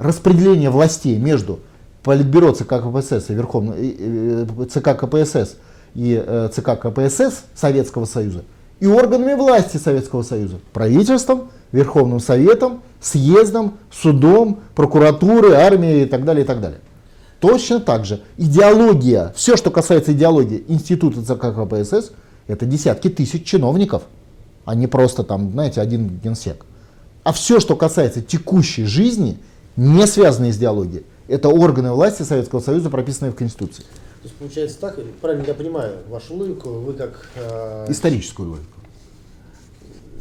распределения 0.00 0.70
властей 0.70 1.16
между 1.16 1.60
Политбюро 2.02 2.50
ЦК 2.50 2.82
КПСС 2.82 3.30
и 3.30 3.34
Верховным 3.34 3.76
э, 3.78 4.46
ЦК 4.68 4.98
КПСС 4.98 5.54
и 5.94 6.20
э, 6.26 6.48
ЦК 6.52 6.76
КПСС 6.76 7.44
Советского 7.54 8.04
Союза 8.04 8.42
и 8.80 8.86
органами 8.88 9.34
власти 9.34 9.76
Советского 9.76 10.22
Союза, 10.22 10.56
правительством, 10.72 11.50
Верховным 11.70 12.18
Советом, 12.18 12.82
съездом, 13.00 13.74
судом, 13.92 14.58
прокуратурой, 14.74 15.54
армией 15.54 16.02
и 16.02 16.06
так 16.06 16.24
далее, 16.24 16.42
и 16.42 16.46
так 16.46 16.60
далее. 16.60 16.80
Точно 17.40 17.78
так 17.78 18.04
же 18.04 18.20
идеология, 18.36 19.32
все, 19.36 19.56
что 19.56 19.70
касается 19.70 20.12
идеологии 20.12 20.64
Института 20.66 21.22
ЦК 21.22 21.54
КПСС, 21.54 22.12
это 22.48 22.66
десятки 22.66 23.08
тысяч 23.08 23.44
чиновников, 23.44 24.02
а 24.64 24.74
не 24.74 24.86
просто 24.86 25.22
там, 25.22 25.52
знаете, 25.52 25.80
один 25.80 26.18
генсек. 26.22 26.64
А 27.22 27.32
все, 27.32 27.60
что 27.60 27.76
касается 27.76 28.22
текущей 28.22 28.84
жизни, 28.84 29.38
не 29.76 30.06
связанные 30.06 30.52
с 30.52 30.56
идеологией. 30.56 31.04
Это 31.28 31.48
органы 31.48 31.92
власти 31.92 32.22
Советского 32.22 32.60
Союза, 32.60 32.90
прописанные 32.90 33.32
в 33.32 33.36
Конституции. 33.36 33.82
То 33.82 34.24
есть 34.24 34.34
получается 34.34 34.78
так, 34.80 34.98
правильно 35.20 35.44
я 35.46 35.54
понимаю 35.54 35.98
вашу 36.08 36.34
логику, 36.34 36.70
вы 36.70 36.94
как... 36.94 37.28
Э, 37.36 37.86
Историческую 37.88 38.50
логику. 38.50 38.66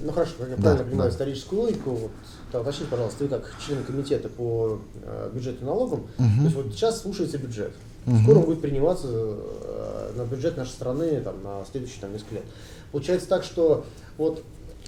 Ну 0.04 0.12
хорошо, 0.12 0.34
как 0.38 0.50
я 0.50 0.56
да, 0.58 0.62
правильно 0.62 0.86
понимаю 0.86 1.10
да. 1.10 1.16
историческую 1.16 1.62
логику, 1.62 1.90
вот, 1.90 2.12
да, 2.52 2.62
уточните, 2.62 2.90
пожалуйста, 2.90 3.24
вы 3.24 3.30
как 3.30 3.54
член 3.66 3.84
комитета 3.84 4.30
по 4.30 4.80
э, 5.04 5.30
бюджету 5.34 5.64
и 5.64 5.66
налогам, 5.66 6.00
угу. 6.00 6.08
то 6.38 6.44
есть 6.44 6.56
вот 6.56 6.66
сейчас 6.72 7.02
слушается 7.02 7.38
бюджет. 7.38 7.74
Угу. 8.06 8.18
Скоро 8.24 8.40
будет 8.40 8.62
приниматься 8.62 9.08
э, 9.10 10.12
на 10.16 10.24
бюджет 10.24 10.56
нашей 10.56 10.72
страны 10.72 11.22
там, 11.22 11.36
на 11.44 11.66
следующие 11.70 12.00
там, 12.00 12.14
несколько 12.14 12.36
лет. 12.36 12.44
Получается 12.92 13.28
так, 13.28 13.44
что 13.44 13.86
вот 14.18 14.44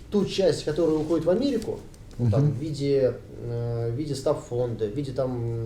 ту 0.10 0.26
часть, 0.26 0.64
которая 0.64 0.96
уходит 0.96 1.26
в 1.26 1.30
Америку, 1.30 1.80
угу. 2.18 2.32
там, 2.32 2.52
в 2.52 2.56
виде, 2.56 3.16
э, 3.42 3.92
в 3.92 3.96
виде 3.96 4.16
став 4.16 4.42
фонда, 4.48 4.86
в 4.86 4.96
виде 4.96 5.12
там... 5.12 5.66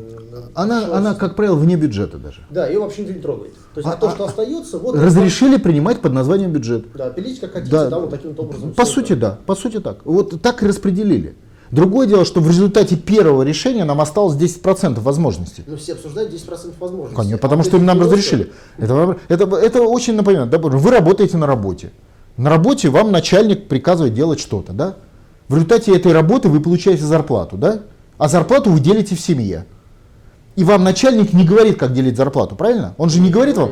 Она, 0.55 0.97
она, 0.97 1.13
как 1.13 1.35
правило, 1.35 1.55
вне 1.55 1.75
бюджета 1.75 2.17
даже. 2.17 2.41
Да, 2.49 2.67
ее 2.67 2.79
вообще 2.79 3.01
никто 3.01 3.13
не 3.13 3.21
трогает. 3.21 3.53
То 3.73 3.81
есть, 3.81 3.87
а, 3.87 3.93
а 3.93 3.97
то, 3.97 4.09
что 4.09 4.25
а, 4.25 4.27
остается... 4.29 4.79
Вот 4.79 4.95
разрешили 4.95 5.55
это... 5.55 5.63
принимать 5.63 6.01
под 6.01 6.13
названием 6.13 6.51
бюджет. 6.51 6.85
Да, 6.95 7.09
пилить 7.11 7.39
как 7.39 7.53
хотите, 7.53 7.71
да, 7.71 7.89
да 7.89 7.99
вот 7.99 8.09
таким 8.09 8.31
образом. 8.37 8.73
По 8.73 8.85
сути, 8.85 9.13
это. 9.13 9.21
да, 9.21 9.39
по 9.45 9.55
сути 9.55 9.79
так. 9.79 10.05
Вот 10.05 10.41
так 10.41 10.63
и 10.63 10.67
распределили. 10.67 11.35
Другое 11.73 12.05
дело, 12.05 12.23
что 12.23 12.39
в 12.39 12.47
результате 12.47 12.95
первого 12.95 13.41
решения 13.41 13.83
нам 13.83 13.99
осталось 13.99 14.35
10% 14.35 14.99
возможностей. 14.99 15.63
Ну, 15.65 15.75
все 15.75 15.93
обсуждают 15.93 16.31
10% 16.31 16.73
возможностей. 16.79 17.15
Конечно, 17.15 17.37
потому 17.39 17.61
а 17.61 17.65
что 17.65 17.77
им 17.77 17.85
нам 17.85 17.99
разрешили. 17.99 18.51
Это, 18.77 19.17
это, 19.27 19.55
это 19.55 19.81
очень 19.81 20.13
напоминает. 20.13 20.53
Вы 20.55 20.91
работаете 20.91 21.37
на 21.37 21.47
работе. 21.47 21.91
На 22.37 22.51
работе 22.51 22.89
вам 22.89 23.11
начальник 23.11 23.69
приказывает 23.69 24.13
делать 24.13 24.39
что-то, 24.39 24.71
да? 24.71 24.97
В 25.47 25.55
результате 25.55 25.95
этой 25.95 26.11
работы 26.11 26.47
вы 26.47 26.59
получаете 26.59 27.05
зарплату, 27.05 27.57
да? 27.57 27.79
А 28.19 28.27
зарплату 28.27 28.69
вы 28.69 28.79
делите 28.79 29.15
в 29.15 29.19
семье. 29.19 29.65
И 30.55 30.63
вам 30.63 30.83
начальник 30.83 31.33
не 31.33 31.43
говорит, 31.43 31.79
как 31.79 31.93
делить 31.93 32.17
зарплату, 32.17 32.55
правильно? 32.55 32.93
Он 32.99 33.09
же 33.09 33.19
не 33.19 33.31
говорит 33.31 33.57
вам, 33.57 33.71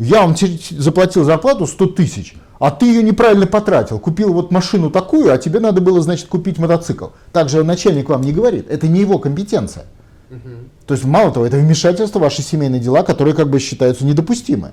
я 0.00 0.22
вам 0.22 0.34
заплатил 0.70 1.22
зарплату 1.22 1.68
100 1.68 1.86
тысяч, 1.86 2.34
а 2.58 2.70
ты 2.70 2.86
ее 2.86 3.02
неправильно 3.02 3.46
потратил, 3.46 3.98
купил 3.98 4.32
вот 4.32 4.50
машину 4.50 4.90
такую, 4.90 5.32
а 5.32 5.38
тебе 5.38 5.60
надо 5.60 5.80
было, 5.80 6.00
значит, 6.00 6.28
купить 6.28 6.58
мотоцикл. 6.58 7.08
Также 7.32 7.62
начальник 7.64 8.08
вам 8.08 8.22
не 8.22 8.32
говорит, 8.32 8.70
это 8.70 8.88
не 8.88 9.00
его 9.00 9.18
компетенция. 9.18 9.84
Угу. 10.30 10.38
То 10.86 10.94
есть, 10.94 11.04
мало 11.04 11.30
того, 11.32 11.46
это 11.46 11.56
вмешательство 11.56 12.18
в 12.18 12.22
ваши 12.22 12.42
семейные 12.42 12.80
дела, 12.80 13.02
которые 13.02 13.34
как 13.34 13.50
бы 13.50 13.58
считаются 13.58 14.04
недопустимы. 14.04 14.72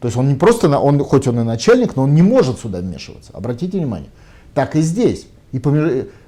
То 0.00 0.08
есть 0.08 0.18
он 0.18 0.28
не 0.28 0.34
просто, 0.34 0.68
он, 0.78 0.98
хоть 1.00 1.26
он 1.26 1.40
и 1.40 1.44
начальник, 1.44 1.96
но 1.96 2.02
он 2.02 2.14
не 2.14 2.20
может 2.20 2.60
сюда 2.60 2.80
вмешиваться. 2.80 3.32
Обратите 3.32 3.78
внимание. 3.78 4.10
Так 4.52 4.76
и 4.76 4.82
здесь. 4.82 5.26
И 5.52 5.62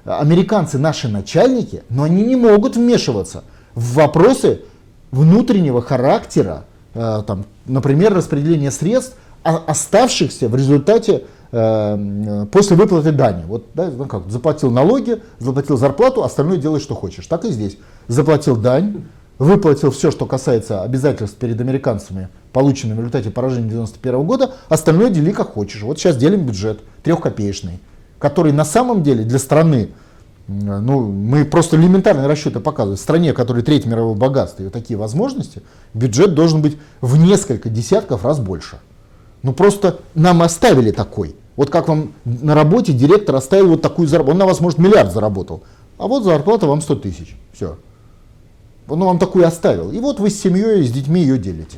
американцы 0.05 0.79
наши 0.79 1.07
начальники, 1.09 1.83
но 1.89 2.03
они 2.03 2.23
не 2.23 2.35
могут 2.35 2.75
вмешиваться 2.75 3.43
в 3.75 3.93
вопросы 3.93 4.61
внутреннего 5.11 5.81
характера, 5.81 6.65
э, 6.93 7.23
там, 7.27 7.45
например, 7.65 8.13
распределения 8.13 8.71
средств, 8.71 9.15
оставшихся 9.47 10.49
в 10.49 10.55
результате 10.55 11.23
э, 11.51 12.45
после 12.51 12.75
выплаты 12.75 13.11
дани. 13.11 13.43
Вот, 13.45 13.67
да, 13.73 13.89
ну 13.89 14.05
как, 14.05 14.29
заплатил 14.29 14.71
налоги, 14.71 15.21
заплатил 15.39 15.77
зарплату, 15.77 16.23
остальное 16.23 16.57
делай, 16.57 16.79
что 16.79 16.95
хочешь. 16.95 17.25
Так 17.27 17.45
и 17.45 17.51
здесь. 17.51 17.77
Заплатил 18.07 18.57
дань, 18.57 19.05
выплатил 19.39 19.91
все, 19.91 20.11
что 20.11 20.25
касается 20.25 20.81
обязательств 20.81 21.37
перед 21.37 21.59
американцами, 21.61 22.29
полученными 22.51 22.97
в 22.97 22.99
результате 22.99 23.29
поражения 23.29 23.69
91 23.69 24.23
года, 24.23 24.51
остальное 24.69 25.09
дели 25.09 25.31
как 25.31 25.53
хочешь. 25.53 25.81
Вот 25.83 25.97
сейчас 25.97 26.17
делим 26.17 26.45
бюджет, 26.45 26.79
трехкопеечный, 27.03 27.79
который 28.19 28.51
на 28.51 28.65
самом 28.65 29.03
деле 29.03 29.23
для 29.23 29.39
страны, 29.39 29.89
ну, 30.47 31.11
мы 31.11 31.43
просто 31.43 31.75
элементарные 31.75 32.27
расчеты 32.27 32.61
показываем, 32.61 32.97
в 32.97 33.01
стране, 33.01 33.33
которой 33.33 33.63
третье 33.63 33.89
мировое 33.89 34.15
богатство 34.15 34.63
и 34.63 34.69
такие 34.69 34.97
возможности, 34.97 35.61
бюджет 35.93 36.33
должен 36.33 36.61
быть 36.61 36.77
в 37.01 37.17
несколько 37.17 37.69
десятков 37.69 38.23
раз 38.23 38.39
больше. 38.39 38.79
Ну 39.47 39.53
просто 39.53 40.01
нам 40.13 40.41
оставили 40.41 40.91
такой. 40.91 41.33
Вот 41.55 41.69
как 41.69 41.87
вам 41.87 42.11
на 42.25 42.53
работе 42.53 42.91
директор 42.91 43.33
оставил 43.33 43.69
вот 43.69 43.81
такую 43.81 44.05
зарплату. 44.05 44.31
Он 44.33 44.37
на 44.39 44.45
вас, 44.45 44.59
может, 44.59 44.77
миллиард 44.77 45.13
заработал. 45.13 45.63
А 45.97 46.07
вот 46.07 46.25
зарплата 46.25 46.67
вам 46.67 46.81
100 46.81 46.95
тысяч. 46.95 47.37
Все. 47.53 47.77
Он 48.89 48.99
вам 48.99 49.19
такую 49.19 49.47
оставил. 49.47 49.89
И 49.93 49.99
вот 49.99 50.19
вы 50.19 50.31
с 50.31 50.37
семьей, 50.37 50.85
с 50.85 50.91
детьми 50.91 51.21
ее 51.21 51.37
делите. 51.37 51.77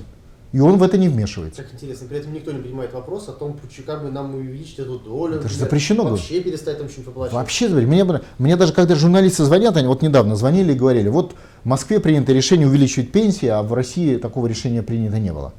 И 0.51 0.59
он 0.59 0.79
в 0.79 0.83
это 0.83 0.97
не 0.97 1.09
вмешивается. 1.09 1.61
Так 1.61 1.71
интересно, 1.75 2.07
при 2.07 2.17
этом 2.17 2.33
никто 2.33 2.51
не 2.51 2.59
принимает 2.59 2.91
вопрос 2.91 3.29
о 3.29 3.33
том, 3.33 3.55
как 3.85 4.01
бы 4.01 4.09
нам 4.09 4.33
увеличить 4.33 4.79
эту 4.79 4.97
долю. 4.97 5.35
Это 5.35 5.47
же 5.47 5.55
запрещено 5.55 6.05
Вообще 6.05 6.41
перестать 6.41 6.79
там 6.79 6.89
что-нибудь 6.89 7.05
выплачивать. 7.05 7.35
Вообще, 7.35 7.67
мне, 7.67 8.03
мне 8.39 8.55
даже 8.55 8.73
когда 8.73 8.95
журналисты 8.95 9.43
звонят, 9.43 9.77
они 9.77 9.85
вот 9.85 10.01
недавно 10.01 10.35
звонили 10.35 10.73
и 10.73 10.75
говорили, 10.75 11.09
вот 11.09 11.35
в 11.63 11.67
Москве 11.67 11.99
принято 11.99 12.33
решение 12.33 12.65
увеличивать 12.67 13.11
пенсии, 13.11 13.47
а 13.47 13.61
в 13.61 13.71
России 13.75 14.15
такого 14.17 14.47
решения 14.47 14.81
принято 14.81 15.19
не 15.19 15.31
было. 15.31 15.53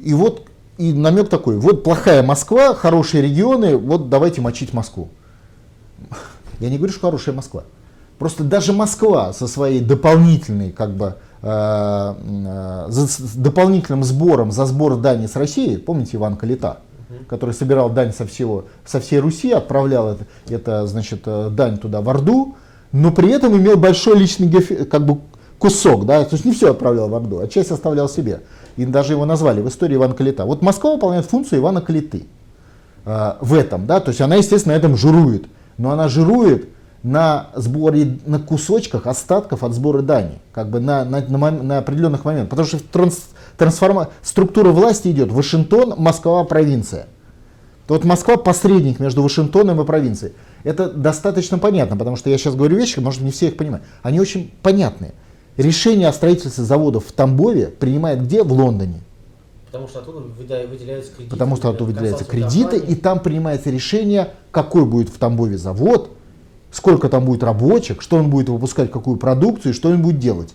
И 0.00 0.14
вот 0.14 0.46
и 0.78 0.92
намек 0.92 1.28
такой, 1.28 1.58
вот 1.58 1.82
плохая 1.82 2.22
Москва, 2.22 2.74
хорошие 2.74 3.22
регионы, 3.22 3.76
вот 3.76 4.08
давайте 4.10 4.40
мочить 4.40 4.72
Москву. 4.72 5.08
Я 6.60 6.70
не 6.70 6.76
говорю, 6.76 6.92
что 6.92 7.06
хорошая 7.06 7.34
Москва. 7.34 7.64
Просто 8.18 8.44
даже 8.44 8.72
Москва 8.72 9.32
со 9.32 9.46
своей 9.46 9.80
дополнительной, 9.80 10.72
как 10.72 10.94
бы, 10.94 11.16
э, 11.42 11.46
э, 11.48 12.86
с 12.90 13.36
дополнительным 13.36 14.04
сбором 14.04 14.50
за 14.52 14.64
сбор 14.64 14.96
дани 14.96 15.26
с 15.26 15.36
России, 15.36 15.76
помните 15.76 16.16
Иван 16.16 16.36
Калита, 16.36 16.78
который 17.28 17.54
собирал 17.54 17.90
дань 17.90 18.12
со, 18.12 18.26
всего, 18.26 18.64
со 18.84 19.00
всей 19.00 19.18
Руси, 19.18 19.52
отправлял 19.52 20.12
это, 20.12 20.26
это 20.48 20.86
значит, 20.86 21.22
э, 21.26 21.50
дань 21.50 21.76
туда 21.76 22.00
в 22.00 22.08
Орду, 22.08 22.56
но 22.92 23.12
при 23.12 23.30
этом 23.30 23.56
имел 23.56 23.76
большой 23.76 24.18
личный 24.18 24.50
как 24.86 25.04
бы, 25.04 25.20
кусок, 25.58 26.06
да, 26.06 26.24
то 26.24 26.34
есть 26.34 26.44
не 26.44 26.52
все 26.52 26.70
отправлял 26.70 27.08
в 27.08 27.14
Орду, 27.14 27.40
а 27.40 27.48
часть 27.48 27.70
оставлял 27.70 28.08
себе 28.08 28.42
и 28.76 28.84
даже 28.84 29.12
его 29.14 29.24
назвали 29.24 29.60
в 29.60 29.68
истории 29.68 29.96
Ивана 29.96 30.14
Калита. 30.14 30.44
Вот 30.44 30.62
Москва 30.62 30.92
выполняет 30.92 31.26
функцию 31.26 31.60
Ивана 31.60 31.80
Калиты 31.80 32.26
э, 33.04 33.32
в 33.40 33.54
этом, 33.54 33.86
да, 33.86 34.00
то 34.00 34.10
есть 34.10 34.20
она, 34.20 34.36
естественно, 34.36 34.74
на 34.74 34.78
этом 34.78 34.96
жирует, 34.96 35.46
но 35.78 35.90
она 35.90 36.08
жирует 36.08 36.68
на 37.02 37.50
сборе, 37.54 38.18
на 38.26 38.40
кусочках 38.40 39.06
остатков 39.06 39.62
от 39.62 39.72
сбора 39.72 40.02
дани, 40.02 40.40
как 40.52 40.70
бы 40.70 40.80
на, 40.80 41.04
на, 41.04 41.20
на, 41.20 41.50
на 41.50 41.78
определенных 41.78 42.24
моментах, 42.24 42.50
потому 42.50 42.66
что 42.66 42.78
транс, 42.80 43.28
трансформа, 43.56 44.08
структура 44.22 44.70
власти 44.70 45.08
идет 45.08 45.30
Вашингтон, 45.30 45.94
Москва, 45.96 46.42
провинция. 46.44 47.06
То 47.86 47.94
вот 47.94 48.04
Москва 48.04 48.36
посредник 48.36 48.98
между 48.98 49.22
Вашингтоном 49.22 49.80
и 49.80 49.84
провинцией. 49.84 50.32
Это 50.64 50.90
достаточно 50.90 51.58
понятно, 51.58 51.96
потому 51.96 52.16
что 52.16 52.28
я 52.28 52.38
сейчас 52.38 52.56
говорю 52.56 52.76
вещи, 52.76 52.98
может 52.98 53.20
не 53.20 53.30
все 53.30 53.48
их 53.48 53.56
понимают. 53.56 53.84
Они 54.02 54.18
очень 54.18 54.52
понятные. 54.62 55.14
Решение 55.56 56.08
о 56.08 56.12
строительстве 56.12 56.64
заводов 56.64 57.06
в 57.06 57.12
Тамбове 57.12 57.68
принимает 57.68 58.22
где? 58.22 58.42
В 58.42 58.52
Лондоне. 58.52 59.00
Потому 59.66 59.88
что 59.88 60.00
оттуда 60.00 60.18
выделяются 60.18 61.12
кредиты. 61.12 61.30
Потому 61.30 61.56
что 61.56 61.68
оттуда 61.70 61.84
выделяются 61.84 62.24
кредиты, 62.24 62.78
и 62.78 62.94
там 62.94 63.20
принимается 63.20 63.70
решение, 63.70 64.30
какой 64.50 64.84
будет 64.84 65.08
в 65.08 65.18
Тамбове 65.18 65.58
завод, 65.58 66.10
сколько 66.70 67.08
там 67.08 67.24
будет 67.24 67.42
рабочих, 67.42 68.02
что 68.02 68.16
он 68.16 68.30
будет 68.30 68.48
выпускать, 68.48 68.90
какую 68.90 69.16
продукцию, 69.16 69.72
и 69.72 69.74
что 69.74 69.90
он 69.90 70.02
будет 70.02 70.18
делать. 70.18 70.54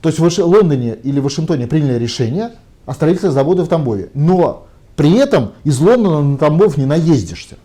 То 0.00 0.08
есть 0.08 0.18
в 0.18 0.46
Лондоне 0.46 0.96
или 1.02 1.20
Вашингтоне 1.20 1.66
приняли 1.66 1.98
решение 1.98 2.52
о 2.86 2.94
строительстве 2.94 3.30
завода 3.30 3.64
в 3.64 3.68
Тамбове. 3.68 4.10
Но 4.14 4.66
при 4.96 5.16
этом 5.16 5.52
из 5.64 5.78
Лондона 5.80 6.22
на 6.22 6.38
Тамбов 6.38 6.76
не 6.76 6.86
наездишься. 6.86 7.56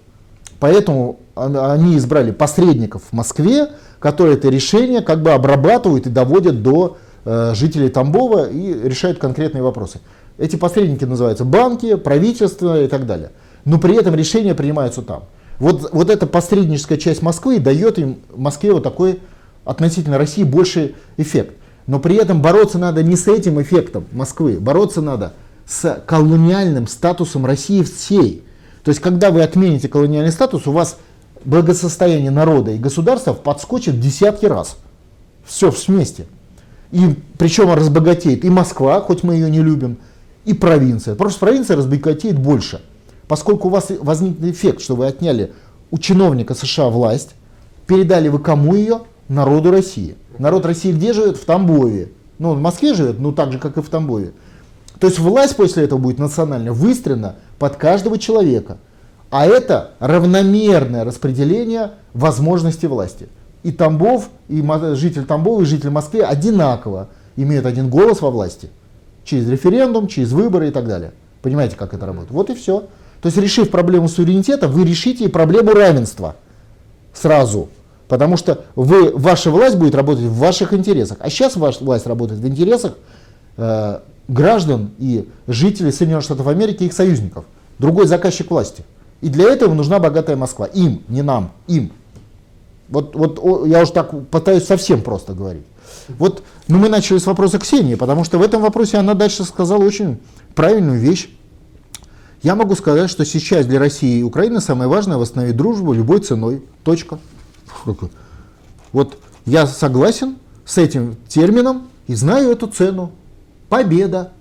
Поэтому 0.59 1.19
они 1.35 1.97
избрали 1.97 2.31
посредников 2.31 3.03
в 3.09 3.13
Москве, 3.13 3.69
которые 3.99 4.37
это 4.37 4.49
решение 4.49 5.01
как 5.01 5.21
бы 5.21 5.31
обрабатывают 5.31 6.07
и 6.07 6.09
доводят 6.09 6.63
до 6.63 6.97
э, 7.25 7.53
жителей 7.55 7.89
Тамбова 7.89 8.49
и 8.49 8.87
решают 8.87 9.19
конкретные 9.19 9.61
вопросы. 9.61 9.99
Эти 10.37 10.55
посредники 10.55 11.05
называются 11.05 11.45
банки, 11.45 11.95
правительство 11.95 12.81
и 12.81 12.87
так 12.87 13.05
далее. 13.05 13.31
Но 13.63 13.79
при 13.79 13.95
этом 13.95 14.15
решения 14.15 14.53
принимаются 14.53 15.01
там. 15.01 15.23
Вот, 15.59 15.89
вот 15.91 16.09
эта 16.09 16.27
посредническая 16.27 16.97
часть 16.97 17.21
Москвы 17.21 17.59
дает 17.59 17.97
им 17.97 18.19
Москве 18.35 18.73
вот 18.73 18.83
такой 18.83 19.19
относительно 19.63 20.17
России 20.17 20.43
больший 20.43 20.95
эффект. 21.17 21.55
Но 21.87 21.99
при 21.99 22.15
этом 22.15 22.41
бороться 22.41 22.77
надо 22.77 23.03
не 23.03 23.15
с 23.15 23.27
этим 23.27 23.61
эффектом 23.61 24.05
Москвы, 24.11 24.57
бороться 24.59 25.01
надо 25.01 25.33
с 25.65 26.01
колониальным 26.05 26.87
статусом 26.87 27.45
России 27.45 27.83
всей. 27.83 28.43
То 28.83 28.89
есть, 28.89 29.01
когда 29.01 29.31
вы 29.31 29.41
отмените 29.41 29.87
колониальный 29.87 30.31
статус, 30.31 30.67
у 30.67 30.71
вас 30.71 30.97
благосостояние 31.45 32.31
народа 32.31 32.71
и 32.71 32.77
государства 32.77 33.33
подскочит 33.33 33.99
десятки 33.99 34.45
раз. 34.45 34.77
Все 35.45 35.71
вместе. 35.71 36.25
И 36.91 37.15
причем 37.37 37.71
разбогатеет 37.73 38.43
и 38.43 38.49
Москва, 38.49 38.99
хоть 39.01 39.23
мы 39.23 39.35
ее 39.35 39.49
не 39.49 39.61
любим, 39.61 39.97
и 40.45 40.53
провинция. 40.53 41.15
Просто 41.15 41.39
провинция 41.39 41.77
разбогатеет 41.77 42.37
больше. 42.37 42.81
Поскольку 43.27 43.67
у 43.67 43.71
вас 43.71 43.87
возник 44.01 44.41
эффект, 44.43 44.81
что 44.81 44.95
вы 44.95 45.07
отняли 45.07 45.53
у 45.91 45.97
чиновника 45.97 46.53
США 46.53 46.89
власть, 46.89 47.31
передали 47.87 48.29
вы 48.29 48.39
кому 48.39 48.75
ее? 48.75 49.01
Народу 49.27 49.71
России. 49.71 50.15
Народ 50.37 50.65
России 50.65 50.91
где 50.91 51.13
живет? 51.13 51.37
В 51.37 51.45
Тамбове. 51.45 52.11
Ну, 52.37 52.51
он 52.51 52.59
в 52.59 52.61
Москве 52.61 52.93
живет, 52.93 53.19
ну 53.19 53.31
так 53.31 53.51
же, 53.51 53.59
как 53.59 53.77
и 53.77 53.81
в 53.81 53.89
Тамбове. 53.89 54.33
То 54.99 55.07
есть 55.07 55.19
власть 55.19 55.55
после 55.55 55.83
этого 55.83 55.99
будет 55.99 56.19
национально 56.19 56.73
выстроена 56.73 57.35
под 57.57 57.75
каждого 57.77 58.17
человека. 58.17 58.77
А 59.35 59.45
это 59.45 59.91
равномерное 59.99 61.03
распределение 61.03 61.91
возможностей 62.13 62.87
власти. 62.87 63.27
и 63.63 63.73
Тамбов, 63.73 64.29
и 64.47 64.63
житель 64.93 65.25
Тамбова, 65.25 65.63
и 65.63 65.65
житель 65.65 65.89
Москвы 65.89 66.21
одинаково 66.21 67.09
имеют 67.35 67.65
один 67.65 67.89
голос 67.89 68.21
во 68.21 68.31
власти. 68.31 68.69
Через 69.25 69.49
референдум, 69.49 70.07
через 70.07 70.31
выборы 70.31 70.69
и 70.69 70.71
так 70.71 70.87
далее. 70.87 71.11
Понимаете, 71.41 71.75
как 71.75 71.93
это 71.93 72.05
работает? 72.05 72.31
Вот 72.31 72.49
и 72.49 72.55
все. 72.55 72.85
То 73.21 73.25
есть, 73.25 73.37
решив 73.37 73.69
проблему 73.71 74.07
суверенитета, 74.07 74.69
вы 74.69 74.85
решите 74.85 75.25
и 75.25 75.27
проблему 75.27 75.73
равенства 75.73 76.37
сразу. 77.13 77.67
Потому 78.07 78.37
что 78.37 78.63
вы, 78.77 79.11
ваша 79.11 79.51
власть 79.51 79.75
будет 79.75 79.95
работать 79.95 80.23
в 80.23 80.37
ваших 80.37 80.73
интересах. 80.73 81.17
А 81.19 81.29
сейчас 81.29 81.57
ваша 81.57 81.83
власть 81.83 82.07
работает 82.07 82.39
в 82.39 82.47
интересах 82.47 82.93
э, 83.57 83.99
граждан 84.29 84.91
и 84.97 85.27
жителей 85.45 85.91
Соединенных 85.91 86.23
Штатов 86.23 86.47
Америки 86.47 86.83
и 86.83 86.85
их 86.85 86.93
союзников. 86.93 87.43
Другой 87.79 88.07
заказчик 88.07 88.49
власти. 88.49 88.85
И 89.25 89.29
для 89.29 89.51
этого 89.51 89.73
нужна 89.73 89.97
богатая 89.97 90.35
Москва. 90.35 90.67
Им, 90.67 91.01
не 91.07 91.23
нам, 91.23 91.51
им. 91.65 91.91
Вот, 92.89 93.15
вот 93.15 93.65
я 93.65 93.81
уже 93.81 93.91
так 93.91 94.11
пытаюсь 94.29 94.65
совсем 94.65 95.01
просто 95.01 95.33
говорить. 95.33 95.65
Вот 96.19 96.43
ну, 96.67 96.77
мы 96.77 96.89
начали 96.89 97.17
с 97.17 97.25
вопроса 97.25 97.57
Ксении, 97.57 97.95
потому 97.95 98.23
что 98.23 98.37
в 98.37 98.43
этом 98.43 98.61
вопросе 98.61 98.97
она 98.97 99.15
дальше 99.15 99.43
сказала 99.43 99.83
очень 99.83 100.19
правильную 100.53 100.99
вещь. 100.99 101.31
Я 102.43 102.53
могу 102.53 102.75
сказать, 102.75 103.09
что 103.09 103.25
сейчас 103.25 103.65
для 103.65 103.79
России 103.79 104.19
и 104.19 104.21
Украины 104.21 104.61
самое 104.61 104.87
важное 104.87 105.17
восстановить 105.17 105.57
дружбу 105.57 105.91
любой 105.91 106.19
ценой. 106.19 106.61
Точка. 106.83 107.17
Вот 108.91 109.17
я 109.47 109.65
согласен 109.65 110.35
с 110.65 110.77
этим 110.77 111.15
термином 111.27 111.87
и 112.05 112.13
знаю 112.13 112.51
эту 112.51 112.67
цену. 112.67 113.11
Победа, 113.69 114.33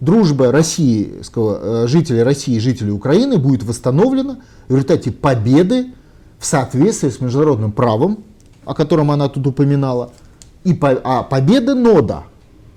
дружба 0.00 0.50
российского, 0.50 1.84
э, 1.84 1.86
жителей 1.86 2.22
России 2.22 2.56
и 2.56 2.60
жителей 2.60 2.90
Украины 2.90 3.38
будет 3.38 3.62
восстановлена 3.62 4.38
в 4.68 4.72
результате 4.72 5.12
победы 5.12 5.92
в 6.38 6.46
соответствии 6.46 7.10
с 7.10 7.20
международным 7.20 7.72
правом, 7.72 8.24
о 8.64 8.74
котором 8.74 9.10
она 9.10 9.28
тут 9.28 9.46
упоминала, 9.46 10.12
и 10.64 10.74
по, 10.74 10.90
а 11.04 11.22
победа 11.22 11.74
нода, 11.74 12.24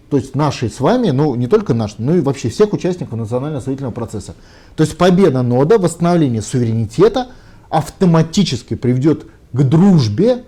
то 0.10 0.18
есть 0.18 0.36
нашей 0.36 0.70
с 0.70 0.80
вами, 0.80 1.10
ну 1.10 1.34
не 1.36 1.48
только 1.48 1.74
нашей, 1.74 1.96
но 2.00 2.16
и 2.16 2.22
вообще 2.22 2.50
всех 2.50 2.74
участников 2.74 3.18
национального 3.18 3.62
строительного 3.62 3.94
процесса. 3.94 4.36
То 4.76 4.84
есть 4.84 4.98
победа 4.98 5.42
нода, 5.42 5.78
восстановление 5.78 6.42
суверенитета 6.42 7.28
автоматически 7.70 8.76
приведет 8.76 9.26
к 9.52 9.64
дружбе, 9.64 10.44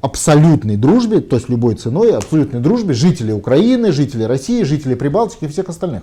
абсолютной 0.00 0.76
дружбе, 0.76 1.20
то 1.20 1.36
есть 1.36 1.48
любой 1.48 1.74
ценой, 1.74 2.16
абсолютной 2.16 2.60
дружбе 2.60 2.94
жителей 2.94 3.32
Украины, 3.32 3.92
жителей 3.92 4.26
России, 4.26 4.62
жителей 4.62 4.94
Прибалтики 4.94 5.44
и 5.44 5.48
всех 5.48 5.68
остальных. 5.68 6.02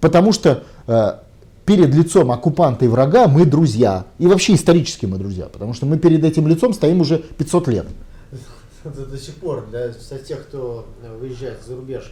Потому 0.00 0.32
что 0.32 0.62
э, 0.86 1.12
перед 1.64 1.92
лицом 1.94 2.30
оккупанта 2.30 2.84
и 2.84 2.88
врага 2.88 3.26
мы 3.26 3.44
друзья. 3.44 4.06
И 4.18 4.26
вообще 4.26 4.54
исторически 4.54 5.06
мы 5.06 5.18
друзья, 5.18 5.46
потому 5.46 5.74
что 5.74 5.86
мы 5.86 5.98
перед 5.98 6.24
этим 6.24 6.46
лицом 6.46 6.72
стоим 6.72 7.00
уже 7.00 7.18
500 7.18 7.68
лет. 7.68 7.86
До, 8.84 9.18
сих 9.18 9.34
пор 9.34 9.66
для 9.70 9.92
тех, 10.18 10.46
кто 10.46 10.86
выезжает 11.20 11.58
за 11.66 11.74
рубеж, 11.74 12.10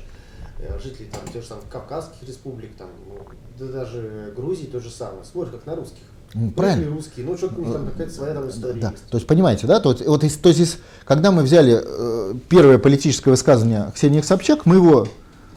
жителей 0.83 1.09
там, 1.13 1.21
тех 1.33 1.43
же 1.43 1.49
там 1.49 1.59
Кавказских 1.71 2.27
республик, 2.27 2.77
там, 2.77 2.89
ну, 3.09 3.19
да 3.59 3.73
даже 3.73 4.33
Грузии 4.37 4.67
то 4.67 4.81
же 4.81 4.91
самое, 4.91 5.25
смотрят 5.25 5.55
как 5.55 5.67
на 5.67 5.77
русских. 5.77 6.03
Ну, 6.35 6.51
правильно. 6.51 6.91
русские, 6.91 7.25
ну 7.25 7.37
что-то 7.37 7.55
там 7.55 7.87
какая-то 7.87 8.13
своя 8.13 8.35
там 8.35 8.49
история 8.49 8.81
да. 8.81 8.91
есть. 8.91 9.05
То 9.09 9.17
есть 9.17 9.27
понимаете, 9.27 9.67
да, 9.67 9.81
то, 9.81 9.97
вот, 10.07 10.21
то 10.21 10.49
есть 10.49 10.79
когда 11.05 11.31
мы 11.31 11.43
взяли 11.43 11.81
э, 11.83 12.35
первое 12.49 12.79
политическое 12.79 13.31
высказывание 13.31 13.91
Ксении 13.95 14.21
Собчак, 14.21 14.67
мы 14.67 14.77
его 14.77 15.07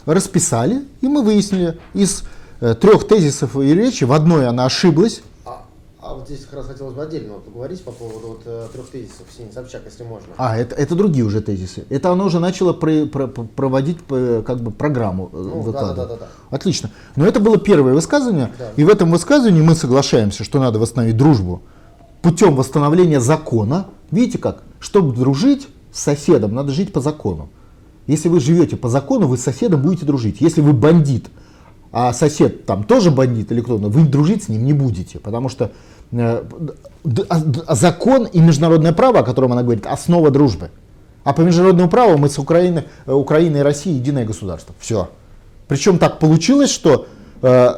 расписали, 0.06 0.84
и 1.00 1.08
мы 1.08 1.22
выяснили 1.22 1.78
из 1.92 2.22
э, 2.60 2.74
трех 2.74 3.06
тезисов 3.06 3.56
и 3.56 3.74
речи, 3.74 4.04
в 4.04 4.12
одной 4.12 4.46
она 4.46 4.64
ошиблась, 4.64 5.22
а 6.02 6.14
вот 6.14 6.26
здесь 6.26 6.44
как 6.44 6.54
раз 6.54 6.66
хотелось 6.66 6.94
бы 6.94 7.02
отдельно 7.02 7.34
поговорить 7.34 7.82
по 7.84 7.92
поводу 7.92 8.28
вот, 8.28 8.42
э, 8.46 8.68
трех 8.72 8.88
тезисов 8.88 9.26
Ксении 9.28 9.50
Собчак, 9.50 9.82
если 9.84 10.02
можно. 10.02 10.28
А, 10.38 10.56
это, 10.56 10.74
это 10.74 10.94
другие 10.94 11.24
уже 11.24 11.40
тезисы. 11.40 11.84
Это 11.90 12.10
она 12.10 12.24
уже 12.24 12.40
начала 12.40 12.72
про, 12.72 13.06
про, 13.06 13.26
проводить 13.26 13.98
как 14.08 14.60
бы 14.60 14.70
программу. 14.70 15.30
Э, 15.32 15.36
ну, 15.36 15.72
да, 15.72 15.92
да, 15.92 16.06
да, 16.06 16.16
да. 16.16 16.28
Отлично. 16.50 16.90
Но 17.16 17.26
это 17.26 17.40
было 17.40 17.58
первое 17.58 17.92
высказывание, 17.92 18.52
да. 18.58 18.70
и 18.76 18.84
в 18.84 18.88
этом 18.88 19.10
высказывании 19.10 19.62
мы 19.62 19.74
соглашаемся, 19.74 20.42
что 20.42 20.58
надо 20.58 20.78
восстановить 20.78 21.16
дружбу 21.16 21.62
путем 22.22 22.54
восстановления 22.56 23.20
закона. 23.20 23.86
Видите 24.10 24.38
как? 24.38 24.62
Чтобы 24.78 25.14
дружить 25.14 25.68
с 25.92 26.00
соседом, 26.00 26.54
надо 26.54 26.72
жить 26.72 26.92
по 26.92 27.00
закону. 27.00 27.48
Если 28.06 28.28
вы 28.28 28.40
живете 28.40 28.76
по 28.76 28.88
закону, 28.88 29.28
вы 29.28 29.36
с 29.36 29.42
соседом 29.42 29.82
будете 29.82 30.06
дружить. 30.06 30.40
Если 30.40 30.60
вы 30.60 30.72
бандит, 30.72 31.28
а 31.92 32.12
сосед 32.12 32.66
там 32.66 32.84
тоже 32.84 33.10
бандит 33.10 33.50
или 33.52 33.60
кто-то, 33.60 33.88
вы 33.88 34.06
дружить 34.06 34.44
с 34.44 34.48
ним 34.48 34.64
не 34.64 34.72
будете, 34.72 35.18
потому 35.18 35.48
что 35.48 35.72
Э, 36.12 36.42
а, 37.28 37.74
закон 37.74 38.24
и 38.24 38.40
международное 38.40 38.92
право, 38.92 39.20
о 39.20 39.22
котором 39.22 39.52
она 39.52 39.62
говорит, 39.62 39.86
основа 39.86 40.30
дружбы. 40.30 40.70
А 41.22 41.32
по 41.32 41.42
международному 41.42 41.88
праву 41.88 42.18
мы 42.18 42.28
с 42.28 42.38
Украиной, 42.38 42.84
э, 43.06 43.12
Украиной 43.12 43.60
и 43.60 43.62
Россией 43.62 43.96
единое 43.96 44.24
государство. 44.24 44.74
Все. 44.80 45.08
Причем 45.68 45.98
так 45.98 46.18
получилось, 46.18 46.70
что 46.70 47.06
э, 47.42 47.70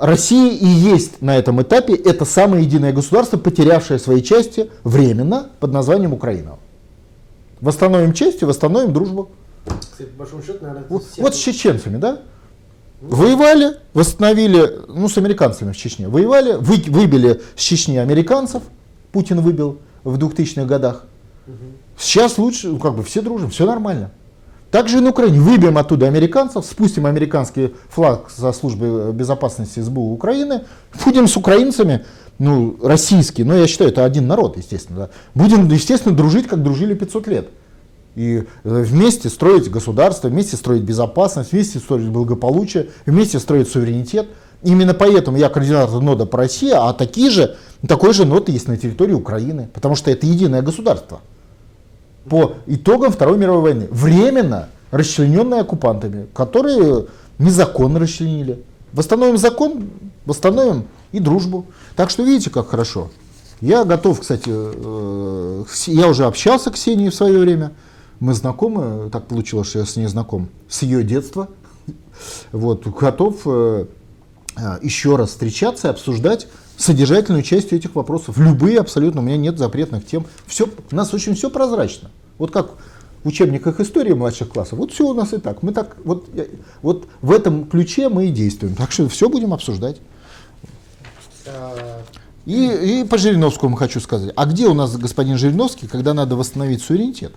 Россия 0.00 0.52
и 0.52 0.66
есть 0.66 1.22
на 1.22 1.38
этом 1.38 1.62
этапе 1.62 1.94
это 1.94 2.24
самое 2.26 2.64
единое 2.64 2.92
государство, 2.92 3.38
потерявшее 3.38 3.98
свои 3.98 4.22
части 4.22 4.70
временно 4.84 5.48
под 5.58 5.72
названием 5.72 6.12
Украина. 6.12 6.58
Восстановим 7.60 8.12
части, 8.12 8.44
восстановим 8.44 8.92
дружбу. 8.92 9.30
Кстати, 9.80 10.08
по 10.10 10.18
большому 10.18 10.42
счету, 10.42 10.58
наверное, 10.60 10.84
вот, 10.88 11.04
вот 11.16 11.34
с 11.34 11.38
чеченцами, 11.38 11.96
да? 11.96 12.20
Воевали, 13.00 13.76
восстановили, 13.94 14.80
ну, 14.88 15.08
с 15.08 15.16
американцами 15.18 15.72
в 15.72 15.76
Чечне. 15.76 16.08
Воевали, 16.08 16.54
вы, 16.54 16.76
выбили 16.88 17.40
с 17.54 17.62
Чечни 17.62 17.96
американцев, 17.96 18.62
Путин 19.12 19.40
выбил 19.40 19.78
в 20.02 20.18
2000-х 20.18 20.64
годах. 20.64 21.04
Сейчас 21.96 22.38
лучше, 22.38 22.68
ну, 22.68 22.78
как 22.78 22.96
бы 22.96 23.04
все 23.04 23.22
дружим, 23.22 23.50
все 23.50 23.66
нормально. 23.66 24.10
Также 24.70 24.98
и 24.98 25.00
на 25.00 25.10
Украине. 25.10 25.40
Выбьем 25.40 25.78
оттуда 25.78 26.06
американцев, 26.06 26.64
спустим 26.64 27.06
американский 27.06 27.74
флаг 27.88 28.30
со 28.30 28.52
службы 28.52 29.12
безопасности 29.14 29.80
СБУ 29.80 30.12
Украины, 30.12 30.64
будем 31.04 31.26
с 31.26 31.36
украинцами, 31.36 32.04
ну, 32.38 32.76
российские, 32.82 33.46
но 33.46 33.54
я 33.54 33.66
считаю, 33.66 33.90
это 33.90 34.04
один 34.04 34.26
народ, 34.26 34.56
естественно. 34.56 34.98
Да. 34.98 35.10
Будем, 35.34 35.68
естественно, 35.68 36.14
дружить, 36.14 36.48
как 36.48 36.62
дружили 36.62 36.94
500 36.94 37.26
лет 37.28 37.48
и 38.18 38.38
э, 38.38 38.42
вместе 38.64 39.28
строить 39.28 39.70
государство, 39.70 40.26
вместе 40.26 40.56
строить 40.56 40.82
безопасность, 40.82 41.52
вместе 41.52 41.78
строить 41.78 42.08
благополучие, 42.08 42.88
вместе 43.06 43.38
строить 43.38 43.68
суверенитет. 43.68 44.26
Именно 44.64 44.92
поэтому 44.92 45.36
я 45.36 45.48
координатор 45.48 46.00
нода 46.00 46.26
по 46.26 46.38
России, 46.38 46.72
а 46.74 46.92
такие 46.92 47.30
же, 47.30 47.56
такой 47.86 48.12
же 48.12 48.24
нод 48.24 48.48
есть 48.48 48.66
на 48.66 48.76
территории 48.76 49.12
Украины, 49.12 49.68
потому 49.72 49.94
что 49.94 50.10
это 50.10 50.26
единое 50.26 50.62
государство. 50.62 51.20
По 52.28 52.54
итогам 52.66 53.12
Второй 53.12 53.38
мировой 53.38 53.62
войны, 53.62 53.86
временно 53.92 54.68
расчлененное 54.90 55.60
оккупантами, 55.60 56.26
которые 56.34 57.06
незаконно 57.38 58.00
расчленили. 58.00 58.64
Восстановим 58.92 59.38
закон, 59.38 59.90
восстановим 60.26 60.86
и 61.12 61.20
дружбу. 61.20 61.66
Так 61.94 62.10
что 62.10 62.24
видите, 62.24 62.50
как 62.50 62.68
хорошо. 62.68 63.10
Я 63.60 63.84
готов, 63.84 64.20
кстати, 64.20 64.50
э, 64.52 65.64
я 65.86 66.08
уже 66.08 66.24
общался 66.24 66.70
с 66.70 66.72
Ксенией 66.72 67.10
в 67.10 67.14
свое 67.14 67.38
время. 67.38 67.70
Мы 68.20 68.34
знакомы, 68.34 69.10
так 69.10 69.26
получилось, 69.26 69.68
что 69.68 69.78
я 69.80 69.84
с 69.84 69.96
ней 69.96 70.06
знаком 70.06 70.48
с 70.68 70.82
ее 70.82 71.04
детства. 71.04 71.48
Вот, 72.50 72.86
готов 72.86 73.42
э, 73.46 73.86
э, 74.56 74.78
еще 74.82 75.14
раз 75.14 75.30
встречаться 75.30 75.86
и 75.86 75.90
обсуждать 75.90 76.48
содержательную 76.76 77.42
часть 77.42 77.72
этих 77.72 77.94
вопросов. 77.94 78.38
Любые 78.38 78.80
абсолютно, 78.80 79.20
у 79.20 79.24
меня 79.24 79.36
нет 79.36 79.58
запретных 79.58 80.04
тем. 80.04 80.26
Все, 80.46 80.68
у 80.90 80.96
нас 80.96 81.14
очень 81.14 81.34
все 81.34 81.48
прозрачно. 81.48 82.10
Вот 82.38 82.50
как 82.50 82.72
в 83.22 83.28
учебниках 83.28 83.80
истории 83.80 84.12
младших 84.12 84.48
классов, 84.48 84.78
вот 84.78 84.92
все 84.92 85.06
у 85.06 85.14
нас 85.14 85.32
и 85.32 85.38
так. 85.38 85.62
Мы 85.62 85.72
так 85.72 85.96
вот, 86.04 86.28
вот 86.82 87.08
в 87.20 87.32
этом 87.32 87.66
ключе 87.66 88.08
мы 88.08 88.26
и 88.26 88.30
действуем. 88.30 88.74
Так 88.74 88.92
что 88.92 89.08
все 89.08 89.28
будем 89.28 89.52
обсуждать. 89.52 90.00
И, 92.46 93.00
и 93.00 93.04
по 93.04 93.18
Жириновскому 93.18 93.76
хочу 93.76 94.00
сказать. 94.00 94.32
А 94.34 94.46
где 94.46 94.66
у 94.66 94.74
нас 94.74 94.96
господин 94.96 95.36
Жириновский, 95.36 95.86
когда 95.86 96.14
надо 96.14 96.34
восстановить 96.36 96.82
суверенитет? 96.82 97.32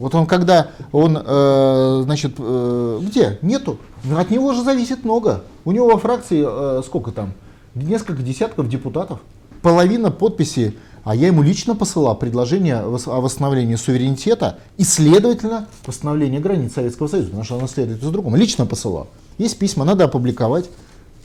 Вот 0.00 0.14
он 0.14 0.26
когда, 0.26 0.68
он, 0.92 1.14
э, 1.22 2.00
значит, 2.04 2.32
э, 2.38 3.00
где? 3.02 3.38
Нету. 3.42 3.76
От 4.16 4.30
него 4.30 4.54
же 4.54 4.64
зависит 4.64 5.04
много. 5.04 5.44
У 5.66 5.72
него 5.72 5.88
во 5.88 5.98
фракции 5.98 6.42
э, 6.42 6.82
сколько 6.86 7.10
там? 7.10 7.34
Несколько 7.74 8.22
десятков 8.22 8.66
депутатов. 8.70 9.20
Половина 9.60 10.10
подписи, 10.10 10.74
а 11.04 11.14
я 11.14 11.26
ему 11.26 11.42
лично 11.42 11.76
посылал 11.76 12.16
предложение 12.16 12.76
о 12.76 13.20
восстановлении 13.20 13.74
суверенитета 13.74 14.58
и, 14.78 14.84
следовательно, 14.84 15.68
восстановлении 15.84 16.38
границ 16.38 16.72
Советского 16.72 17.06
Союза, 17.06 17.28
потому 17.28 17.44
что 17.44 17.56
оно 17.58 17.66
следует 17.66 18.02
за 18.02 18.10
другому. 18.10 18.36
Лично 18.36 18.64
посылал. 18.64 19.08
Есть 19.36 19.58
письма, 19.58 19.84
надо 19.84 20.04
опубликовать. 20.04 20.70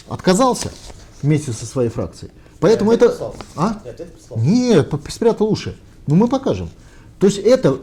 Отказался 0.09 0.69
вместе 1.21 1.53
со 1.53 1.65
своей 1.65 1.89
фракцией. 1.89 2.33
Поэтому 2.59 2.91
я 2.91 2.97
это... 2.97 3.31
А? 3.55 3.79
Нет, 4.35 4.93
спрятал 5.07 5.49
уши. 5.49 5.77
Ну 6.07 6.15
мы 6.15 6.27
покажем. 6.27 6.69
То 7.19 7.27
есть 7.27 7.39
это 7.39 7.79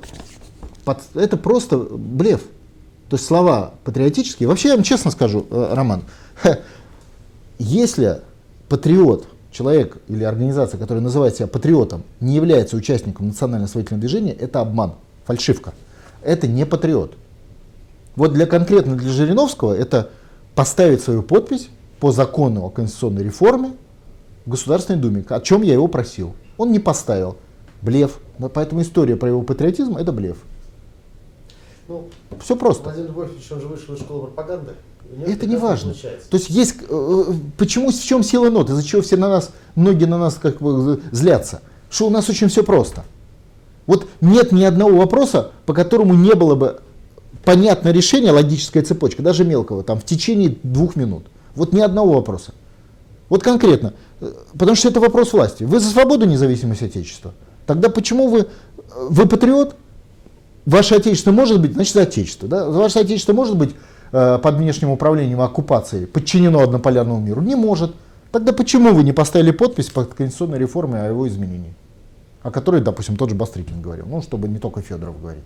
это 1.14 1.37
просто 1.37 1.79
блеф. 1.79 2.42
То 3.09 3.16
есть 3.16 3.27
слова 3.27 3.75
патриотические. 3.85 4.49
Вообще, 4.49 4.68
я 4.68 4.75
вам 4.75 4.85
честно 4.85 5.11
скажу, 5.11 5.47
э, 5.51 5.75
Роман, 5.75 6.05
если 7.59 8.21
патриот 8.68 9.27
человек 9.51 9.99
или 10.09 10.25
организация, 10.25 10.79
которая 10.79 11.03
называет 11.03 11.37
себя 11.37 11.47
патриотом, 11.47 12.05
не 12.21 12.35
является 12.35 12.77
участником 12.77 13.29
национально-освоительного 13.29 14.01
движения, 14.01 14.33
это 14.33 14.61
обман, 14.61 14.95
фальшивка. 15.27 15.75
Это 16.23 16.49
не 16.49 16.64
патриот. 16.64 17.14
Вот 18.16 18.33
для 18.33 18.47
конкретно 18.47 18.97
для 18.97 19.11
Жириновского 19.11 19.75
это 19.75 20.11
поставить 20.55 21.03
свою 21.03 21.23
подпись 21.23 21.68
по 22.01 22.12
закону 22.12 22.64
о 22.64 22.71
конституционной 22.71 23.25
реформе 23.25 23.73
в 24.45 24.51
Государственной 24.51 24.99
Думе, 24.99 25.25
о 25.29 25.40
чем 25.40 25.62
я 25.62 25.75
его 25.75 25.87
просил. 25.87 26.35
Он 26.57 26.73
не 26.73 26.79
поставил. 26.79 27.37
Блеф. 27.81 28.18
Поэтому 28.55 28.83
история 28.83 29.16
про 29.16 29.29
его 29.29 29.42
патриотизм 29.42 29.97
это 29.97 30.12
блеф. 30.12 30.38
Ну, 31.92 32.09
Все 32.42 32.57
просто. 32.57 32.85
Владимир 32.85 33.11
Львович, 33.11 33.52
он 33.52 33.61
же 33.61 33.68
вышел 33.68 33.94
из 33.94 34.00
школы 34.00 34.28
пропаганды. 34.28 34.72
Это 35.26 35.46
не 35.46 35.57
важно. 35.57 35.92
То 35.92 36.37
есть 36.38 36.48
есть, 36.48 36.76
э, 36.88 37.24
э, 37.28 37.33
почему, 37.59 37.90
в 37.90 38.02
чем 38.02 38.22
сила 38.22 38.48
нот, 38.48 38.70
из-за 38.70 38.83
чего 38.83 39.02
все 39.02 39.18
на 39.18 39.28
нас, 39.28 39.50
многие 39.74 40.07
на 40.07 40.16
нас 40.16 40.38
как 40.40 40.59
бы 40.62 41.02
злятся? 41.11 41.61
Что 41.90 42.07
у 42.07 42.11
нас 42.11 42.31
очень 42.31 42.48
все 42.48 42.62
просто. 42.62 43.05
Вот 43.87 44.07
нет 44.22 44.52
ни 44.52 44.64
одного 44.64 44.96
вопроса, 44.96 45.50
по 45.66 45.74
которому 45.74 46.14
не 46.14 46.35
было 46.35 46.55
бы 46.55 46.81
понятно 47.44 47.90
решение, 47.90 48.33
логическая 48.33 48.83
цепочка, 48.83 49.22
даже 49.22 49.44
мелкого, 49.44 49.83
там 49.83 50.00
в 50.00 50.05
течение 50.05 50.57
двух 50.62 50.96
минут. 50.96 51.24
Вот 51.55 51.74
ни 51.74 51.81
одного 51.81 52.14
вопроса. 52.14 52.55
Вот 53.28 53.42
конкретно. 53.42 53.92
Э, 54.20 54.33
потому 54.59 54.76
что 54.76 54.88
это 54.88 55.00
вопрос 55.00 55.35
власти. 55.35 55.64
Вы 55.64 55.78
за 55.78 55.90
свободу, 55.90 56.24
независимость 56.24 56.83
Отечества. 56.83 57.35
Тогда 57.66 57.90
почему 57.90 58.28
вы, 58.28 58.46
вы 58.96 59.28
патриот? 59.28 59.76
Ваше 60.66 60.94
Отечество 60.94 61.33
может 61.33 61.61
быть, 61.61 61.75
значит, 61.75 61.96
Отечество. 61.96 62.48
Да? 62.48 62.68
Ваше 62.68 63.01
Отечество 63.01 63.33
может 63.33 63.57
быть 63.57 63.75
Э, 64.12 64.38
под 64.38 64.57
внешним 64.57 64.90
управлением 64.90 65.40
оккупации 65.40 66.05
подчинено 66.05 66.61
однополярному 66.61 67.18
миру? 67.18 67.40
Не 67.40 67.55
может. 67.55 67.94
Тогда 68.31 68.53
почему 68.53 68.92
вы 68.92 69.05
не 69.05 69.12
поставили 69.12 69.53
подпись 69.53 69.88
под 69.88 70.12
конституционной 70.12 70.59
реформой 70.59 71.03
о 71.03 71.09
его 71.09 71.27
изменении? 71.27 71.75
О 72.42 72.51
которой, 72.51 72.83
допустим, 72.83 73.16
тот 73.16 73.31
же 73.31 73.35
Бастрыкин 73.35 73.81
говорил, 73.81 74.05
ну, 74.07 74.20
чтобы 74.20 74.48
не 74.48 74.59
только 74.59 74.83
Федоров 74.83 75.18
говорит. 75.18 75.44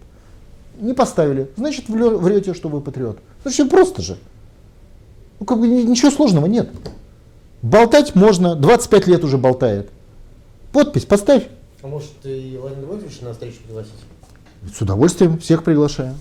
Не 0.80 0.94
поставили. 0.94 1.48
Значит, 1.56 1.88
врете, 1.88 2.54
что 2.54 2.68
вы 2.68 2.80
патриот. 2.80 3.18
Значит, 3.42 3.70
просто 3.70 4.02
же. 4.02 4.18
Ну, 5.38 5.46
как 5.46 5.60
бы 5.60 5.68
ничего 5.68 6.10
сложного 6.10 6.46
нет. 6.46 6.68
Болтать 7.62 8.16
можно, 8.16 8.56
25 8.56 9.06
лет 9.06 9.22
уже 9.22 9.38
болтает. 9.38 9.90
Подпись 10.72 11.04
поставь. 11.04 11.44
А 11.82 11.86
может, 11.86 12.10
и 12.24 12.58
Владимир 12.60 12.86
Владимирович 12.86 13.20
на 13.20 13.32
встречу 13.32 13.58
пригласить? 13.64 13.92
С 14.72 14.80
удовольствием 14.80 15.38
всех 15.38 15.64
приглашаю. 15.64 16.14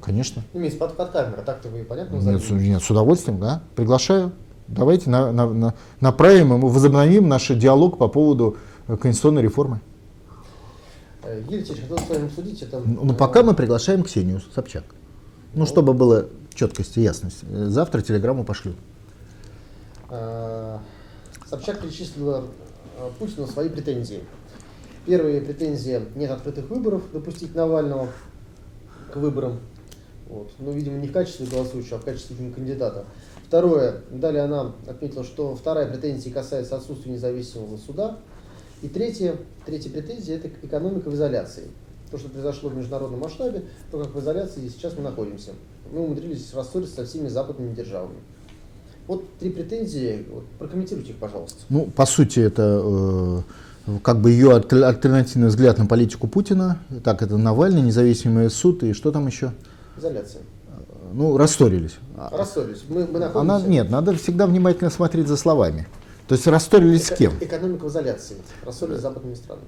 Конечно. 0.00 0.42
Ну, 0.52 0.60
есть 0.60 0.78
под, 0.78 0.96
под 0.96 1.10
камеру, 1.10 1.42
так-то 1.44 1.68
вы 1.68 1.84
понятно 1.84 2.16
нет, 2.16 2.50
нет, 2.50 2.82
с 2.82 2.90
удовольствием, 2.90 3.40
да. 3.40 3.62
Приглашаю. 3.74 4.32
Давайте 4.68 5.10
на, 5.10 5.32
на, 5.32 5.48
на, 5.48 5.74
направим, 6.00 6.48
мы 6.48 6.68
возобновим 6.68 7.28
наш 7.28 7.48
диалог 7.48 7.98
по 7.98 8.08
поводу 8.08 8.56
э, 8.86 8.96
конституционной 8.96 9.42
реформы. 9.42 9.80
Э, 11.24 11.42
Юрий 11.44 11.64
Ильич, 11.64 11.80
хотел 11.80 11.98
с 11.98 12.08
вами 12.08 12.26
обсудить 12.26 12.62
это. 12.62 12.80
Ну, 12.84 13.00
ну, 13.04 13.14
пока 13.14 13.42
мы 13.42 13.54
приглашаем 13.54 14.02
Ксению 14.02 14.40
Собчак. 14.54 14.84
Ну, 15.52 15.60
ну 15.60 15.66
чтобы 15.66 15.94
было 15.94 16.28
четкость 16.54 16.96
и 16.96 17.02
ясность. 17.02 17.40
Э, 17.42 17.66
завтра 17.66 18.02
телеграмму 18.02 18.44
пошлют. 18.44 18.76
Собчак 21.48 21.80
перечислила 21.80 22.44
Путину 23.18 23.46
свои 23.46 23.70
претензии. 23.70 24.22
Первые 25.06 25.40
претензии– 25.40 26.00
нет 26.14 26.30
открытых 26.30 26.68
выборов, 26.70 27.02
допустить 27.12 27.54
Навального 27.54 28.08
к 29.12 29.16
выборам. 29.16 29.58
Вот. 30.28 30.50
Но, 30.58 30.66
ну, 30.66 30.72
видимо, 30.72 30.98
не 30.98 31.08
в 31.08 31.12
качестве 31.12 31.46
голосующего, 31.46 31.98
а 31.98 32.00
в 32.00 32.04
качестве 32.04 32.36
кандидата. 32.52 33.04
Второе. 33.46 34.02
Далее 34.10 34.44
она 34.44 34.72
отметила, 34.86 35.24
что 35.24 35.54
вторая 35.54 35.90
претензия 35.90 36.32
касается 36.32 36.76
отсутствия 36.76 37.12
независимого 37.12 37.76
суда. 37.76 38.18
И 38.80 38.88
третье, 38.88 39.36
третья 39.66 39.90
претензия– 39.90 40.36
это 40.38 40.48
экономика 40.62 41.10
в 41.10 41.14
изоляции. 41.14 41.64
То, 42.10 42.18
что 42.18 42.28
произошло 42.28 42.70
в 42.70 42.76
международном 42.76 43.20
масштабе, 43.20 43.64
то, 43.90 44.02
как 44.02 44.14
в 44.14 44.20
изоляции 44.20 44.68
сейчас 44.68 44.96
мы 44.96 45.02
находимся. 45.02 45.52
Мы 45.90 46.00
умудрились 46.00 46.54
рассориться 46.54 46.96
со 46.96 47.04
всеми 47.06 47.28
западными 47.28 47.74
державами. 47.74 48.18
Вот 49.06 49.24
три 49.38 49.50
претензии, 49.50 50.24
вот, 50.30 50.44
прокомментируйте 50.58 51.10
их, 51.10 51.16
пожалуйста. 51.16 51.58
Ну, 51.68 51.86
по 51.86 52.06
сути, 52.06 52.40
это 52.40 52.80
э, 52.84 53.40
как 54.02 54.20
бы 54.20 54.30
ее 54.30 54.54
альтернативный 54.54 55.48
взгляд 55.48 55.78
на 55.78 55.86
политику 55.86 56.28
Путина. 56.28 56.78
Так, 57.04 57.22
это 57.22 57.36
Навальный, 57.36 57.82
независимый 57.82 58.50
суд 58.50 58.82
и 58.82 58.92
что 58.92 59.10
там 59.10 59.26
еще? 59.26 59.52
Изоляция. 59.98 60.42
Ну, 61.12 61.36
рассорились. 61.36 61.96
Рассорились. 62.16 62.84
Мы, 62.88 63.06
мы 63.06 63.18
находимся... 63.18 63.40
Она, 63.40 63.60
нет, 63.60 63.90
надо 63.90 64.14
всегда 64.14 64.46
внимательно 64.46 64.90
смотреть 64.90 65.28
за 65.28 65.36
словами. 65.36 65.86
То 66.26 66.34
есть 66.34 66.46
рассорились 66.46 67.02
Эко- 67.06 67.14
с 67.14 67.18
кем? 67.18 67.32
Экономика 67.40 67.84
в 67.84 67.88
изоляции. 67.88 68.36
Рассорились 68.64 69.00
с 69.00 69.02
западными 69.02 69.34
странами. 69.34 69.66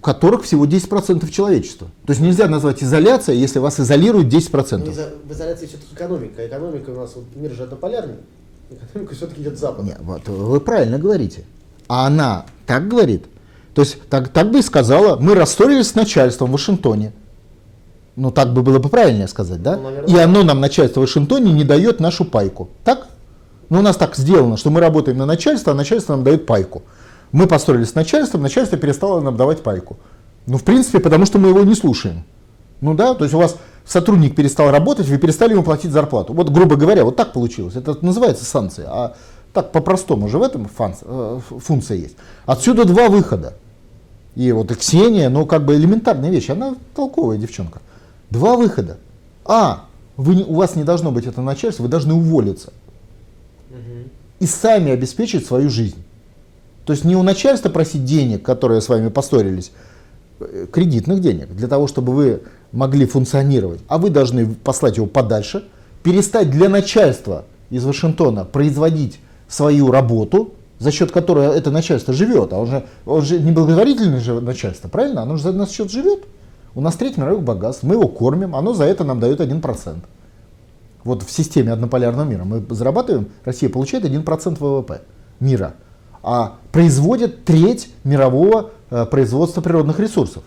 Которых 0.00 0.44
всего 0.44 0.66
10% 0.66 1.28
человечества. 1.30 1.88
То 2.06 2.12
есть 2.12 2.22
нельзя 2.22 2.46
назвать 2.46 2.82
изоляцией, 2.82 3.38
если 3.38 3.58
вас 3.58 3.80
изолируют 3.80 4.32
10%. 4.32 4.84
Но 4.84 4.92
в 5.28 5.32
изоляции 5.32 5.66
все-таки 5.66 5.94
экономика. 5.94 6.46
Экономика 6.46 6.90
у 6.90 6.96
нас, 6.96 7.12
вот, 7.14 7.24
мир 7.34 7.52
же 7.52 7.64
однополярный. 7.64 8.16
Экономика 8.70 9.14
все-таки 9.14 9.42
идет 9.42 9.58
запад. 9.58 9.84
Нет, 9.84 9.98
вот, 10.00 10.26
вы 10.28 10.60
правильно 10.60 10.98
говорите. 10.98 11.44
А 11.88 12.06
она 12.06 12.46
так 12.66 12.88
говорит. 12.88 13.26
То 13.74 13.82
есть 13.82 13.98
так, 14.08 14.28
так 14.28 14.50
бы 14.50 14.60
и 14.60 14.62
сказала, 14.62 15.16
мы 15.16 15.34
рассорились 15.34 15.88
с 15.88 15.94
начальством 15.94 16.50
в 16.50 16.52
Вашингтоне. 16.52 17.12
Ну, 18.16 18.30
так 18.30 18.52
бы 18.52 18.62
было 18.62 18.78
бы 18.78 18.88
правильнее 18.88 19.26
сказать, 19.26 19.62
да? 19.62 19.76
Ну, 19.76 20.06
и 20.06 20.16
оно 20.16 20.44
нам, 20.44 20.60
начальство 20.60 21.00
в 21.00 21.02
Вашингтоне, 21.02 21.52
не 21.52 21.64
дает 21.64 21.98
нашу 21.98 22.24
пайку. 22.24 22.68
Так? 22.84 23.08
Ну, 23.70 23.80
у 23.80 23.82
нас 23.82 23.96
так 23.96 24.14
сделано, 24.16 24.56
что 24.56 24.70
мы 24.70 24.80
работаем 24.80 25.18
на 25.18 25.26
начальство, 25.26 25.72
а 25.72 25.74
начальство 25.74 26.14
нам 26.14 26.22
дает 26.22 26.46
пайку. 26.46 26.84
Мы 27.32 27.48
поссорились 27.48 27.90
с 27.90 27.94
начальством, 27.96 28.42
начальство 28.42 28.78
перестало 28.78 29.20
нам 29.20 29.36
давать 29.36 29.62
пайку. 29.62 29.96
Ну, 30.46 30.58
в 30.58 30.62
принципе, 30.62 31.00
потому 31.00 31.26
что 31.26 31.38
мы 31.38 31.48
его 31.48 31.62
не 31.62 31.74
слушаем. 31.74 32.24
Ну 32.80 32.94
да, 32.94 33.14
то 33.14 33.24
есть 33.24 33.34
у 33.34 33.38
вас 33.38 33.56
сотрудник 33.84 34.36
перестал 34.36 34.70
работать, 34.70 35.08
вы 35.08 35.18
перестали 35.18 35.52
ему 35.52 35.62
платить 35.62 35.90
зарплату. 35.90 36.32
Вот, 36.34 36.50
грубо 36.50 36.76
говоря, 36.76 37.04
вот 37.04 37.16
так 37.16 37.32
получилось. 37.32 37.76
Это 37.76 37.96
называется 38.02 38.44
санкция. 38.44 38.86
А 38.88 39.16
так 39.54 39.70
по-простому 39.70 40.28
же 40.28 40.38
в 40.38 40.42
этом 40.42 40.68
э, 40.78 41.40
функция 41.60 41.96
есть. 41.96 42.16
Отсюда 42.44 42.84
два 42.84 43.08
выхода. 43.08 43.54
И 44.34 44.50
вот 44.50 44.70
и 44.72 44.74
Ксения, 44.74 45.30
ну 45.30 45.46
как 45.46 45.64
бы 45.64 45.76
элементарная 45.76 46.28
вещь, 46.28 46.50
она 46.50 46.74
толковая 46.94 47.38
девчонка. 47.38 47.80
Два 48.30 48.56
выхода. 48.56 48.98
А, 49.44 49.84
вы, 50.16 50.42
у 50.42 50.54
вас 50.56 50.74
не 50.74 50.82
должно 50.82 51.12
быть 51.12 51.26
это 51.26 51.40
начальство, 51.40 51.84
вы 51.84 51.88
должны 51.88 52.14
уволиться. 52.14 52.72
Угу. 53.70 54.08
И 54.40 54.46
сами 54.46 54.90
обеспечить 54.90 55.46
свою 55.46 55.70
жизнь. 55.70 56.02
То 56.84 56.92
есть 56.92 57.04
не 57.04 57.14
у 57.14 57.22
начальства 57.22 57.68
просить 57.68 58.04
денег, 58.04 58.42
которые 58.42 58.80
с 58.80 58.88
вами 58.88 59.08
поссорились, 59.08 59.70
э, 60.40 60.66
кредитных 60.72 61.20
денег, 61.20 61.54
для 61.54 61.68
того, 61.68 61.86
чтобы 61.86 62.12
вы 62.12 62.42
могли 62.72 63.06
функционировать, 63.06 63.80
а 63.86 63.98
вы 63.98 64.10
должны 64.10 64.52
послать 64.52 64.96
его 64.96 65.06
подальше, 65.06 65.64
перестать 66.02 66.50
для 66.50 66.68
начальства 66.68 67.44
из 67.70 67.84
Вашингтона 67.84 68.44
производить 68.44 69.20
свою 69.48 69.90
работу, 69.90 70.54
за 70.78 70.90
счет 70.90 71.12
которой 71.12 71.56
это 71.56 71.70
начальство 71.70 72.12
живет, 72.12 72.52
а 72.52 72.58
он 72.58 72.66
же, 72.66 72.84
он 73.06 73.22
же 73.22 73.40
не 73.40 73.52
благотворительное 73.52 74.20
же 74.20 74.40
начальство, 74.40 74.88
правильно? 74.88 75.22
Оно 75.22 75.36
же 75.36 75.44
за 75.44 75.52
наш 75.52 75.70
счет 75.70 75.90
живет. 75.90 76.24
У 76.74 76.80
нас 76.80 76.96
треть 76.96 77.16
мировых 77.16 77.42
богатств, 77.42 77.84
мы 77.84 77.94
его 77.94 78.08
кормим, 78.08 78.56
оно 78.56 78.74
за 78.74 78.84
это 78.84 79.04
нам 79.04 79.20
дает 79.20 79.40
1%. 79.40 79.96
Вот 81.04 81.22
в 81.22 81.30
системе 81.30 81.72
однополярного 81.72 82.26
мира 82.26 82.44
мы 82.44 82.64
зарабатываем, 82.70 83.28
Россия 83.44 83.68
получает 83.68 84.04
1% 84.04 84.58
ВВП 84.58 85.02
мира, 85.38 85.74
а 86.22 86.56
производит 86.72 87.44
треть 87.44 87.90
мирового 88.02 88.70
э, 88.90 89.04
производства 89.06 89.60
природных 89.60 90.00
ресурсов. 90.00 90.42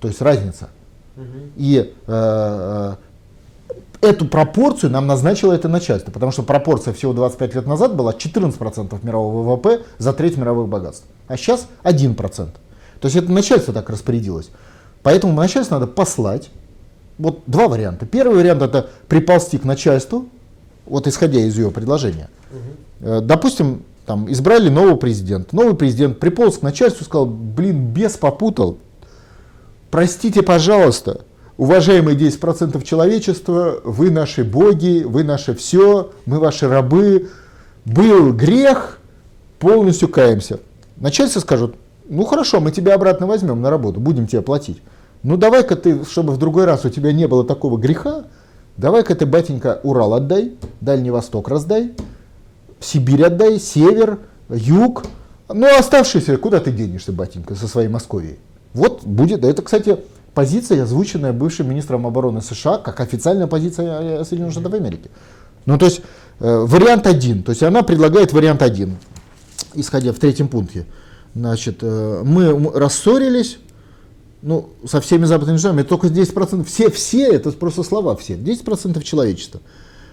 То 0.00 0.08
есть 0.08 0.22
разница. 0.22 0.68
Угу. 1.16 1.24
И 1.56 1.94
э, 2.06 2.12
э 2.12 2.94
эту 4.00 4.26
пропорцию 4.26 4.90
нам 4.90 5.06
назначило 5.06 5.52
это 5.52 5.68
начальство, 5.68 6.10
потому 6.10 6.32
что 6.32 6.42
пропорция 6.42 6.92
всего 6.94 7.12
25 7.12 7.54
лет 7.54 7.66
назад 7.66 7.96
была 7.96 8.12
14% 8.12 8.98
мирового 9.02 9.42
ВВП 9.42 9.82
за 9.98 10.12
треть 10.12 10.36
мировых 10.36 10.68
богатств, 10.68 11.06
а 11.26 11.36
сейчас 11.36 11.68
1%. 11.84 12.14
То 12.16 13.06
есть 13.06 13.16
это 13.16 13.30
начальство 13.30 13.72
так 13.72 13.90
распорядилось. 13.90 14.50
Поэтому 15.02 15.32
начальство 15.32 15.74
надо 15.74 15.86
послать. 15.86 16.50
Вот 17.18 17.42
два 17.46 17.68
варианта. 17.68 18.06
Первый 18.06 18.36
вариант 18.36 18.62
это 18.62 18.90
приползти 19.08 19.58
к 19.58 19.64
начальству, 19.64 20.26
вот 20.86 21.06
исходя 21.06 21.40
из 21.40 21.56
ее 21.56 21.70
предложения. 21.70 22.28
Угу. 23.00 23.20
Допустим, 23.22 23.82
там 24.06 24.30
избрали 24.32 24.68
нового 24.68 24.96
президента. 24.96 25.54
Новый 25.54 25.74
президент 25.74 26.18
приполз 26.18 26.58
к 26.58 26.62
начальству 26.62 27.02
и 27.02 27.04
сказал, 27.04 27.26
блин, 27.26 27.92
бес 27.92 28.16
попутал. 28.16 28.78
Простите, 29.90 30.42
пожалуйста, 30.42 31.22
уважаемые 31.58 32.16
10% 32.16 32.82
человечества, 32.84 33.80
вы 33.84 34.10
наши 34.10 34.44
боги, 34.44 35.02
вы 35.04 35.24
наше 35.24 35.54
все, 35.54 36.12
мы 36.24 36.38
ваши 36.38 36.68
рабы, 36.68 37.28
был 37.84 38.32
грех, 38.32 38.98
полностью 39.58 40.08
каемся. 40.08 40.60
Начальство 40.96 41.40
скажут, 41.40 41.74
ну 42.08 42.24
хорошо, 42.24 42.60
мы 42.60 42.70
тебя 42.70 42.94
обратно 42.94 43.26
возьмем 43.26 43.60
на 43.60 43.68
работу, 43.70 44.00
будем 44.00 44.26
тебе 44.26 44.40
платить. 44.40 44.80
Ну 45.24 45.36
давай-ка 45.36 45.74
ты, 45.74 46.04
чтобы 46.04 46.32
в 46.32 46.38
другой 46.38 46.64
раз 46.64 46.84
у 46.84 46.90
тебя 46.90 47.12
не 47.12 47.26
было 47.26 47.44
такого 47.44 47.76
греха, 47.76 48.26
давай-ка 48.76 49.16
ты, 49.16 49.26
батенька, 49.26 49.80
Урал 49.82 50.14
отдай, 50.14 50.54
Дальний 50.80 51.10
Восток 51.10 51.48
раздай, 51.48 51.92
Сибирь 52.78 53.24
отдай, 53.24 53.58
Север, 53.58 54.20
Юг, 54.48 55.04
Ну, 55.48 55.66
оставшиеся, 55.76 56.36
куда 56.36 56.60
ты 56.60 56.70
денешься, 56.70 57.10
батенька, 57.10 57.56
со 57.56 57.66
своей 57.66 57.88
Московией? 57.88 58.38
Вот 58.74 59.02
будет, 59.02 59.44
это, 59.44 59.62
кстати, 59.62 59.98
позиция, 60.38 60.84
озвученная 60.84 61.32
бывшим 61.32 61.68
министром 61.68 62.06
обороны 62.06 62.40
США, 62.40 62.78
как 62.78 63.00
официальная 63.00 63.48
позиция 63.48 64.22
Соединенных 64.22 64.52
Штатов 64.52 64.72
Америки. 64.72 65.10
Ну, 65.66 65.76
то 65.76 65.86
есть, 65.86 66.00
э, 66.38 66.64
вариант 66.64 67.08
один, 67.08 67.42
то 67.42 67.50
есть 67.50 67.64
она 67.64 67.82
предлагает 67.82 68.32
вариант 68.32 68.62
один, 68.62 68.98
исходя 69.74 70.12
в 70.12 70.18
третьем 70.20 70.46
пункте. 70.46 70.86
Значит, 71.34 71.78
э, 71.82 72.22
мы 72.24 72.70
рассорились, 72.72 73.58
ну, 74.40 74.68
со 74.86 75.00
всеми 75.00 75.24
западными 75.24 75.56
державами, 75.56 75.82
только 75.82 76.06
10%, 76.06 76.62
все, 76.68 76.88
все, 76.88 77.32
это 77.32 77.50
просто 77.50 77.82
слова 77.82 78.14
все, 78.14 78.34
10% 78.34 79.02
человечества. 79.02 79.60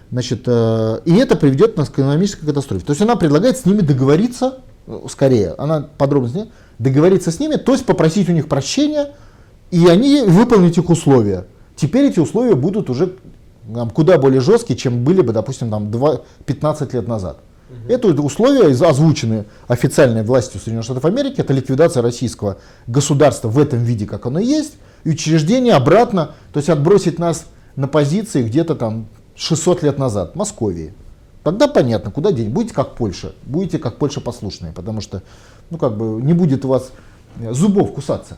Значит, 0.09 0.41
э, 0.47 1.01
и 1.05 1.13
это 1.17 1.35
приведет 1.35 1.77
нас 1.77 1.89
к 1.89 1.99
экономической 1.99 2.47
катастрофе. 2.47 2.83
То 2.83 2.93
есть 2.93 3.01
она 3.03 3.15
предлагает 3.15 3.59
с 3.59 3.65
ними 3.65 3.81
договориться, 3.81 4.57
э, 4.87 5.01
скорее, 5.07 5.53
она 5.59 5.87
подробно 5.99 6.47
договориться 6.79 7.29
с 7.29 7.39
ними, 7.39 7.57
то 7.57 7.73
есть 7.73 7.85
попросить 7.85 8.27
у 8.27 8.31
них 8.31 8.47
прощения, 8.47 9.11
и 9.71 9.87
они 9.87 10.21
выполнить 10.21 10.77
их 10.77 10.89
условия. 10.89 11.45
Теперь 11.75 12.05
эти 12.05 12.19
условия 12.19 12.55
будут 12.55 12.89
уже 12.89 13.15
там, 13.73 13.89
куда 13.89 14.17
более 14.17 14.41
жесткие, 14.41 14.77
чем 14.77 15.03
были 15.03 15.21
бы, 15.21 15.33
допустим, 15.33 15.69
там, 15.69 15.91
2, 15.91 16.21
15 16.45 16.93
лет 16.93 17.07
назад. 17.07 17.39
Угу. 17.69 17.93
Это 17.93 18.07
условия 18.21 18.67
озвучены 18.67 19.45
официальной 19.67 20.23
властью 20.23 20.59
Соединенных 20.59 20.85
Штатов 20.85 21.05
Америки, 21.05 21.41
это 21.41 21.53
ликвидация 21.53 22.03
российского 22.03 22.57
государства 22.87 23.47
в 23.47 23.57
этом 23.57 23.79
виде, 23.83 24.05
как 24.05 24.25
оно 24.25 24.39
есть, 24.39 24.73
и 25.03 25.09
учреждение 25.09 25.73
обратно, 25.73 26.31
то 26.53 26.59
есть 26.59 26.69
отбросить 26.69 27.19
нас 27.19 27.47
на 27.75 27.87
позиции 27.87 28.43
где-то 28.43 28.75
там 28.75 29.07
600 29.35 29.83
лет 29.83 29.97
назад, 29.97 30.35
Московии. 30.35 30.93
Тогда 31.43 31.67
понятно, 31.67 32.09
куда 32.09 32.31
день. 32.31 32.49
Будете 32.49 32.73
как 32.73 32.95
Польша, 32.95 33.33
будете 33.43 33.77
как 33.77 33.97
Польша 33.97 34.19
послушные, 34.19 34.71
потому 34.71 35.01
что, 35.01 35.21
ну 35.69 35.77
как 35.77 35.95
бы, 35.95 36.21
не 36.21 36.33
будет 36.33 36.65
у 36.65 36.69
вас 36.69 36.91
э, 37.39 37.53
зубов 37.53 37.93
кусаться. 37.93 38.37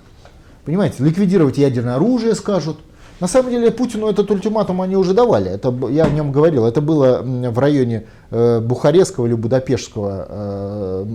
Понимаете, 0.67 1.01
ликвидировать 1.01 1.57
ядерное 1.57 1.95
оружие 1.95 2.35
скажут. 2.35 2.77
На 3.21 3.27
самом 3.27 3.51
деле 3.51 3.71
Путину 3.71 4.09
этот 4.09 4.29
ультиматум 4.29 4.81
они 4.81 4.97
уже 4.97 5.13
давали. 5.13 5.49
Это, 5.49 5.73
я 5.87 6.03
о 6.03 6.09
нем 6.09 6.33
говорил. 6.33 6.65
Это 6.65 6.81
было 6.81 7.21
в 7.23 7.57
районе 7.57 8.05
э, 8.31 8.59
Бухарестского 8.59 9.27
или 9.27 9.33
Будапештского 9.33 10.25
э, 10.27 11.05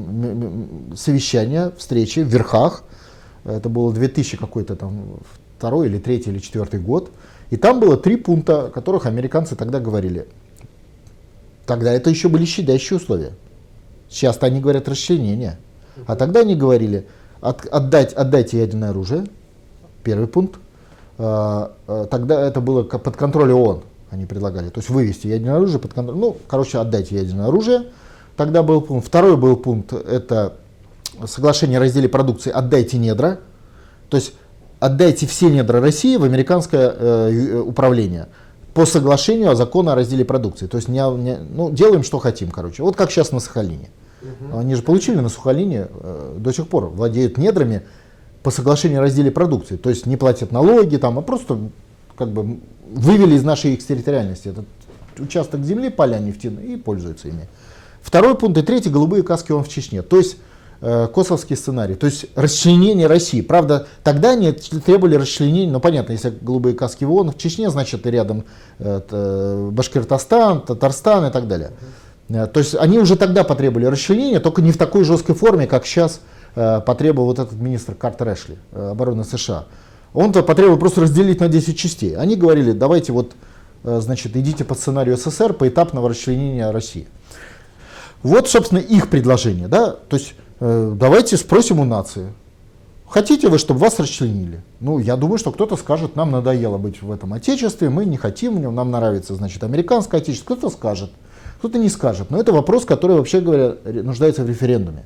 совещания, 0.96 1.70
встречи 1.76 2.20
в 2.20 2.28
Верхах. 2.28 2.84
Это 3.44 3.68
было 3.68 3.92
2000 3.92 4.38
какой-то 4.38 4.74
там 4.74 5.18
второй 5.58 5.88
или 5.88 5.98
третий 5.98 6.30
или 6.30 6.38
четвертый 6.38 6.80
год. 6.80 7.10
И 7.50 7.58
там 7.58 7.78
было 7.78 7.98
три 7.98 8.16
пункта, 8.16 8.68
о 8.68 8.70
которых 8.70 9.04
американцы 9.04 9.54
тогда 9.54 9.80
говорили. 9.80 10.28
Тогда 11.66 11.92
это 11.92 12.08
еще 12.08 12.30
были 12.30 12.46
щадящие 12.46 12.96
условия. 12.96 13.32
Сейчас 14.08 14.38
они 14.40 14.62
говорят 14.62 14.88
расчленение. 14.88 15.58
А 16.06 16.16
тогда 16.16 16.40
они 16.40 16.54
говорили, 16.54 17.06
от, 17.42 17.66
отдать, 17.66 18.14
отдайте 18.14 18.58
ядерное 18.58 18.88
оружие, 18.88 19.26
первый 20.02 20.26
пункт. 20.26 20.58
А, 21.18 21.72
а, 21.86 22.06
тогда 22.06 22.40
это 22.46 22.60
было 22.60 22.82
под 22.82 23.16
контроль 23.16 23.52
ООН, 23.52 23.82
они 24.10 24.26
предлагали. 24.26 24.68
То 24.70 24.80
есть 24.80 24.90
вывести 24.90 25.26
ядерное 25.26 25.56
оружие 25.56 25.78
под 25.78 25.94
контроль. 25.94 26.16
Ну, 26.16 26.36
короче, 26.46 26.78
отдайте 26.78 27.16
ядерное 27.16 27.46
оружие. 27.46 27.88
Тогда 28.36 28.62
был 28.62 28.80
пункт. 28.80 29.06
Второй 29.06 29.36
был 29.36 29.56
пункт, 29.56 29.92
это 29.92 30.54
соглашение 31.26 31.78
о 31.78 31.80
разделе 31.80 32.08
продукции, 32.08 32.50
отдайте 32.50 32.98
недра. 32.98 33.40
То 34.08 34.16
есть 34.16 34.34
отдайте 34.80 35.26
все 35.26 35.48
недра 35.48 35.80
России 35.80 36.16
в 36.16 36.24
американское 36.24 36.90
э, 36.90 37.30
э, 37.30 37.58
управление 37.60 38.28
по 38.74 38.86
соглашению 38.86 39.50
о 39.50 39.54
законе 39.54 39.90
о 39.90 39.94
разделе 39.94 40.24
продукции. 40.24 40.66
То 40.66 40.76
есть 40.76 40.88
не, 40.88 40.98
не, 41.18 41.36
ну, 41.36 41.70
делаем, 41.70 42.02
что 42.02 42.18
хотим, 42.18 42.50
короче. 42.50 42.82
Вот 42.82 42.96
как 42.96 43.10
сейчас 43.10 43.32
на 43.32 43.40
Сахалине. 43.40 43.90
Угу. 44.22 44.58
Они 44.58 44.74
же 44.74 44.82
получили 44.82 45.16
на 45.16 45.28
Сахалине, 45.28 45.88
э, 45.90 46.36
до 46.38 46.52
сих 46.52 46.68
пор 46.68 46.86
владеют 46.86 47.38
недрами 47.38 47.82
по 48.42 48.50
соглашению 48.50 49.00
о 49.00 49.02
разделе 49.02 49.30
продукции. 49.30 49.76
То 49.76 49.90
есть 49.90 50.06
не 50.06 50.16
платят 50.16 50.52
налоги, 50.52 50.96
там, 50.96 51.18
а 51.18 51.22
просто 51.22 51.58
как 52.16 52.30
бы 52.30 52.58
вывели 52.90 53.34
из 53.34 53.44
нашей 53.44 53.74
экстерриториальности 53.74 54.48
этот 54.48 54.66
участок 55.18 55.64
земли, 55.64 55.88
поля 55.88 56.18
нефтяные 56.18 56.74
и 56.74 56.76
пользуются 56.76 57.28
ими. 57.28 57.48
Второй 58.02 58.36
пункт 58.36 58.58
и 58.58 58.62
третий, 58.62 58.90
голубые 58.90 59.22
каски 59.22 59.52
он 59.52 59.62
в 59.62 59.68
Чечне. 59.68 60.02
То 60.02 60.16
есть 60.16 60.36
Э, 60.84 61.06
косовский 61.06 61.54
сценарий, 61.54 61.94
то 61.94 62.06
есть 62.06 62.26
расчленение 62.34 63.06
России. 63.06 63.40
Правда, 63.40 63.86
тогда 64.02 64.30
они 64.30 64.50
требовали 64.50 65.14
расчленения, 65.14 65.72
ну 65.72 65.78
понятно, 65.78 66.10
если 66.10 66.30
голубые 66.30 66.74
каски 66.74 67.04
в 67.04 67.12
ООН, 67.12 67.30
в 67.30 67.38
Чечне, 67.38 67.70
значит 67.70 68.04
рядом 68.04 68.42
это, 68.80 69.68
Башкортостан, 69.70 70.62
Татарстан 70.62 71.26
и 71.26 71.30
так 71.30 71.46
далее. 71.46 71.70
Э, 72.28 72.48
то 72.48 72.58
есть 72.58 72.74
они 72.74 72.98
уже 72.98 73.14
тогда 73.14 73.44
потребовали 73.44 73.86
расчленения, 73.86 74.40
только 74.40 74.60
не 74.60 74.72
в 74.72 74.76
такой 74.76 75.04
жесткой 75.04 75.36
форме, 75.36 75.68
как 75.68 75.86
сейчас 75.86 76.16
э, 76.16 76.18
потребовал 76.54 77.28
вот 77.28 77.38
этот 77.38 77.54
министр 77.54 77.94
Картер 77.94 78.32
Эшли, 78.34 78.58
обороны 78.72 79.24
США. 79.24 79.66
Он-то 80.12 80.42
потребовал 80.42 80.78
просто 80.78 81.00
разделить 81.00 81.40
на 81.40 81.48
10 81.48 81.78
частей. 81.78 82.14
Они 82.16 82.36
говорили, 82.36 82.72
давайте 82.72 83.12
вот, 83.12 83.32
значит, 83.82 84.36
идите 84.36 84.64
по 84.64 84.74
сценарию 84.74 85.16
СССР 85.16 85.54
поэтапного 85.54 86.10
расчленения 86.10 86.70
России. 86.70 87.08
Вот, 88.22 88.48
собственно, 88.48 88.78
их 88.78 89.08
предложение. 89.08 89.68
Да? 89.68 89.92
То 89.92 90.16
есть 90.16 90.34
Э, 90.64 90.92
давайте 90.94 91.36
спросим 91.36 91.80
у 91.80 91.84
нации, 91.84 92.32
хотите 93.08 93.48
вы, 93.48 93.58
чтобы 93.58 93.80
вас 93.80 93.98
расчленили? 93.98 94.60
Ну, 94.78 95.00
я 95.00 95.16
думаю, 95.16 95.38
что 95.38 95.50
кто-то 95.50 95.76
скажет, 95.76 96.14
нам 96.14 96.30
надоело 96.30 96.78
быть 96.78 97.02
в 97.02 97.10
этом 97.10 97.32
отечестве, 97.32 97.90
мы 97.90 98.04
не 98.04 98.16
хотим, 98.16 98.62
нам 98.72 98.92
нравится, 98.92 99.34
значит, 99.34 99.64
американское 99.64 100.20
отечество. 100.20 100.54
Кто-то 100.54 100.72
скажет, 100.72 101.10
кто-то 101.58 101.80
не 101.80 101.88
скажет. 101.88 102.30
Но 102.30 102.38
это 102.38 102.52
вопрос, 102.52 102.84
который, 102.84 103.16
вообще 103.16 103.40
говоря, 103.40 103.74
нуждается 103.84 104.44
в 104.44 104.48
референдуме 104.48 105.02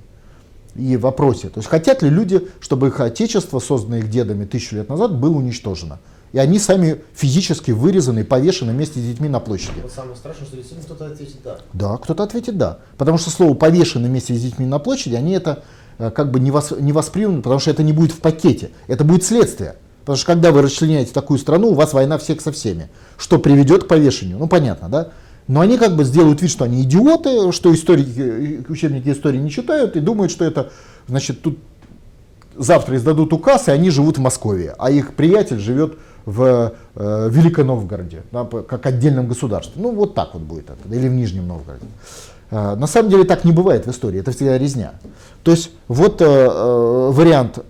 и 0.78 0.96
вопросе. 0.96 1.48
То 1.48 1.58
есть 1.58 1.68
хотят 1.68 2.02
ли 2.02 2.10
люди, 2.10 2.48
чтобы 2.60 2.88
их 2.88 3.00
отечество, 3.00 3.58
созданное 3.58 4.00
их 4.00 4.10
дедами 4.10 4.44
тысячу 4.44 4.76
лет 4.76 4.88
назад, 4.88 5.18
было 5.18 5.36
уничтожено? 5.36 5.98
И 6.32 6.38
они 6.38 6.58
сами 6.58 7.00
физически 7.14 7.70
вырезаны 7.70 8.20
и 8.20 8.22
повешены 8.22 8.72
вместе 8.72 9.00
с 9.00 9.02
детьми 9.02 9.28
на 9.28 9.40
площади. 9.40 9.80
Вот 9.82 9.92
самое 9.92 10.16
страшное, 10.16 10.46
что 10.46 10.56
действительно 10.56 10.84
кто-то 10.84 11.06
ответит 11.06 11.36
да. 11.42 11.58
Да, 11.72 11.96
кто-то 11.96 12.22
ответит 12.24 12.58
да. 12.58 12.78
Потому 12.98 13.16
что 13.16 13.30
слово 13.30 13.54
повешены 13.54 14.08
вместе 14.08 14.34
с 14.34 14.42
детьми 14.42 14.66
на 14.66 14.78
площади, 14.78 15.14
они 15.14 15.32
это 15.32 15.64
э, 15.98 16.10
как 16.10 16.30
бы 16.30 16.40
не, 16.40 16.50
вос, 16.50 16.72
не 16.78 16.92
воспримут, 16.92 17.42
потому 17.42 17.60
что 17.60 17.70
это 17.70 17.82
не 17.82 17.92
будет 17.92 18.12
в 18.12 18.20
пакете. 18.20 18.70
Это 18.86 19.04
будет 19.04 19.24
следствие. 19.24 19.76
Потому 20.00 20.18
что 20.18 20.26
когда 20.26 20.52
вы 20.52 20.62
расчленяете 20.62 21.12
такую 21.12 21.38
страну, 21.38 21.68
у 21.68 21.74
вас 21.74 21.92
война 21.92 22.18
всех 22.18 22.40
со 22.40 22.52
всеми. 22.52 22.90
Что 23.16 23.38
приведет 23.38 23.84
к 23.84 23.88
повешению. 23.88 24.38
Ну 24.38 24.46
понятно, 24.46 24.88
да? 24.88 25.08
Но 25.48 25.60
они 25.60 25.78
как 25.78 25.94
бы 25.94 26.04
сделают 26.04 26.42
вид, 26.42 26.50
что 26.50 26.64
они 26.64 26.82
идиоты, 26.82 27.52
что 27.52 27.72
историки, 27.72 28.64
учебники 28.68 29.10
истории 29.10 29.38
не 29.38 29.50
читают 29.50 29.96
и 29.96 30.00
думают, 30.00 30.32
что 30.32 30.44
это, 30.44 30.72
значит, 31.06 31.42
тут 31.42 31.58
завтра 32.56 32.96
издадут 32.96 33.32
указ, 33.32 33.68
и 33.68 33.70
они 33.70 33.90
живут 33.90 34.18
в 34.18 34.20
Москве, 34.20 34.74
а 34.78 34.90
их 34.90 35.14
приятель 35.14 35.58
живет 35.58 35.98
в 36.24 36.74
э, 36.96 37.28
Великом 37.30 37.68
Новгороде, 37.68 38.22
да, 38.32 38.44
как 38.44 38.84
отдельном 38.86 39.28
государстве. 39.28 39.80
Ну, 39.80 39.94
вот 39.94 40.14
так 40.14 40.34
вот 40.34 40.42
будет 40.42 40.70
это, 40.70 40.94
или 40.94 41.08
в 41.08 41.12
Нижнем 41.12 41.46
Новгороде. 41.46 41.86
Э, 42.50 42.74
на 42.74 42.88
самом 42.88 43.10
деле 43.10 43.24
так 43.24 43.44
не 43.44 43.52
бывает 43.52 43.86
в 43.86 43.90
истории, 43.90 44.20
это 44.20 44.32
всегда 44.32 44.58
резня. 44.58 44.94
То 45.44 45.52
есть 45.52 45.70
вот 45.86 46.20
э, 46.20 46.24
э, 46.24 47.10
вариант 47.12 47.60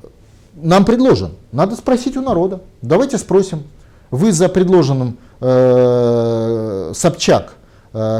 нам 0.55 0.87
предложен, 0.87 1.33
надо 1.53 1.77
спросить 1.77 2.17
у 2.17 2.23
народа. 2.23 2.63
Давайте 2.81 3.19
спросим, 3.19 3.65
вы 4.11 4.33
за 4.33 4.49
предложенным 4.49 5.19
э, 5.41 6.93
Собчак, 6.95 7.53
э, 7.53 7.66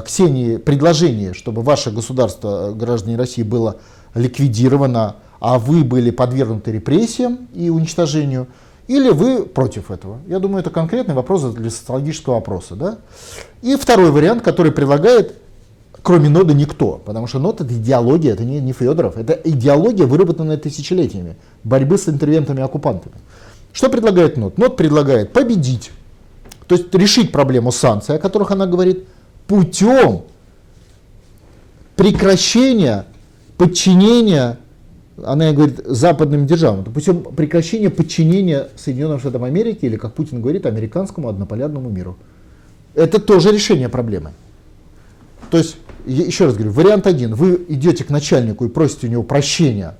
Ксении 0.05 0.57
предложение, 0.57 1.35
чтобы 1.35 1.63
ваше 1.63 1.91
государство, 1.91 2.71
э, 2.71 2.73
граждане 2.75 3.17
России, 3.17 3.43
было 3.43 3.77
ликвидировано, 4.15 5.17
а 5.41 5.59
вы 5.59 5.85
были 5.85 6.11
подвергнуты 6.11 6.73
репрессиям 6.73 7.49
и 7.55 7.69
уничтожению, 7.69 8.47
или 8.89 9.11
вы 9.11 9.45
против 9.45 9.91
этого? 9.91 10.19
Я 10.29 10.39
думаю, 10.39 10.61
это 10.61 10.71
конкретный 10.71 11.15
вопрос 11.15 11.43
для 11.43 11.71
социологического 11.71 12.39
опроса. 12.39 12.77
Да? 12.77 12.99
И 13.63 13.75
второй 13.77 14.13
вариант, 14.13 14.43
который 14.43 14.71
предлагает, 14.71 15.35
кроме 16.03 16.29
ноды, 16.29 16.55
никто. 16.55 17.03
Потому 17.05 17.27
что 17.27 17.41
нод 17.41 17.61
это 17.61 17.75
идеология, 17.75 18.33
это 18.33 18.45
не, 18.45 18.61
не 18.61 18.73
Федоров. 18.73 19.17
Это 19.17 19.33
идеология, 19.33 20.07
выработанная 20.07 20.57
тысячелетиями 20.57 21.37
борьбы 21.65 21.99
с 21.99 22.09
интервентами-оккупантами. 22.09 23.17
Что 23.73 23.91
предлагает 23.91 24.37
нод? 24.37 24.57
Нод 24.57 24.77
предлагает 24.77 25.33
победить, 25.33 25.91
то 26.67 26.77
есть 26.77 26.95
решить 26.95 27.31
проблему 27.31 27.73
санкций, 27.73 28.17
о 28.17 28.19
которых 28.19 28.51
она 28.51 28.67
говорит, 28.67 29.07
путем 29.47 30.23
прекращения 31.97 33.07
подчинения 33.57 34.59
она 35.25 35.53
говорит 35.53 35.81
западным 35.87 36.47
державам, 36.47 36.85
путем 36.85 37.23
прекращения 37.23 37.91
подчинения 37.91 38.69
Соединенным 38.77 39.19
Штатам 39.19 39.45
Америки, 39.45 39.87
или, 39.87 39.97
как 39.97 40.15
Путин 40.15 40.43
говорит, 40.43 40.67
американскому 40.67 41.29
однополярному 41.29 41.89
миру. 41.89 42.17
Это 42.95 43.19
тоже 43.19 43.53
решение 43.53 43.89
проблемы. 43.89 44.33
То 45.51 45.59
есть, 45.59 45.77
еще 46.07 46.47
раз 46.47 46.55
говорю, 46.55 46.73
вариант 46.73 47.07
один, 47.07 47.35
вы 47.35 47.65
идете 47.69 48.05
к 48.05 48.11
начальнику 48.11 48.65
и 48.65 48.69
просите 48.69 49.07
у 49.07 49.11
него 49.11 49.23
прощения, 49.23 49.95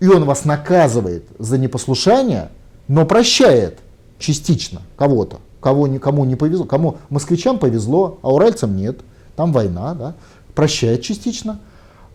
и 0.00 0.08
он 0.08 0.24
вас 0.24 0.44
наказывает 0.44 1.24
за 1.38 1.58
непослушание, 1.58 2.50
но 2.88 3.06
прощает 3.06 3.78
частично 4.18 4.82
кого-то, 4.96 5.40
кого 5.60 5.86
никому 5.86 6.24
не 6.24 6.36
повезло, 6.36 6.64
кому 6.64 6.98
москвичам 7.10 7.58
повезло, 7.58 8.18
а 8.22 8.32
уральцам 8.32 8.76
нет, 8.76 9.00
там 9.36 9.52
война, 9.52 9.94
да, 9.94 10.14
прощает 10.54 11.02
частично. 11.02 11.60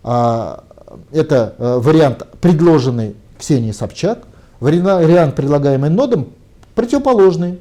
А, 0.03 0.63
это 1.11 1.55
э, 1.57 1.77
вариант, 1.79 2.25
предложенный 2.41 3.15
Ксенией 3.37 3.73
Собчак, 3.73 4.23
вариант, 4.59 5.35
предлагаемый 5.35 5.89
Нодом, 5.89 6.29
противоположный, 6.75 7.59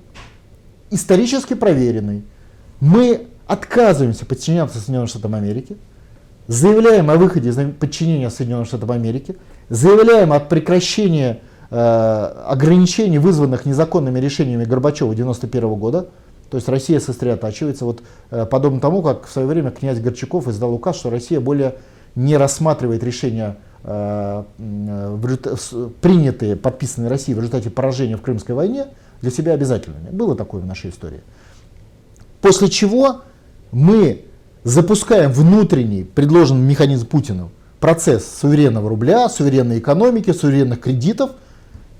исторически 0.90 1.54
проверенный. 1.54 2.24
Мы 2.80 3.26
отказываемся 3.46 4.26
подчиняться 4.26 4.78
Соединенным 4.78 5.08
Штатам 5.08 5.34
Америки, 5.34 5.76
заявляем 6.46 7.10
о 7.10 7.16
выходе 7.16 7.50
из 7.50 7.56
подчинения 7.74 8.30
Соединенных 8.30 8.66
Штатов 8.66 8.90
Америки, 8.90 9.36
заявляем 9.68 10.32
о 10.32 10.40
прекращении 10.40 11.40
ограничений, 11.74 13.18
вызванных 13.18 13.64
незаконными 13.64 14.18
решениями 14.18 14.64
Горбачева 14.64 15.12
1991 15.12 15.74
года, 15.78 16.08
то 16.52 16.56
есть 16.56 16.68
Россия 16.68 17.00
сосредотачивается, 17.00 17.86
вот, 17.86 18.02
э, 18.30 18.44
подобно 18.44 18.78
тому, 18.78 19.00
как 19.00 19.26
в 19.26 19.32
свое 19.32 19.48
время 19.48 19.70
князь 19.70 19.98
Горчаков 20.00 20.48
издал 20.48 20.74
указ, 20.74 20.96
что 20.96 21.08
Россия 21.08 21.40
более 21.40 21.76
не 22.14 22.36
рассматривает 22.36 23.02
решения, 23.02 23.56
э, 23.84 24.42
э, 24.58 25.88
принятые, 26.02 26.56
подписанные 26.56 27.08
Россией 27.08 27.36
в 27.36 27.38
результате 27.38 27.70
поражения 27.70 28.18
в 28.18 28.20
Крымской 28.20 28.54
войне, 28.54 28.88
для 29.22 29.30
себя 29.30 29.54
обязательными. 29.54 30.10
Было 30.10 30.36
такое 30.36 30.60
в 30.60 30.66
нашей 30.66 30.90
истории. 30.90 31.22
После 32.42 32.68
чего 32.68 33.22
мы 33.70 34.26
запускаем 34.62 35.32
внутренний, 35.32 36.04
предложенный 36.04 36.68
механизм 36.68 37.06
Путину, 37.06 37.50
процесс 37.80 38.26
суверенного 38.42 38.90
рубля, 38.90 39.26
суверенной 39.30 39.78
экономики, 39.78 40.32
суверенных 40.32 40.80
кредитов 40.80 41.30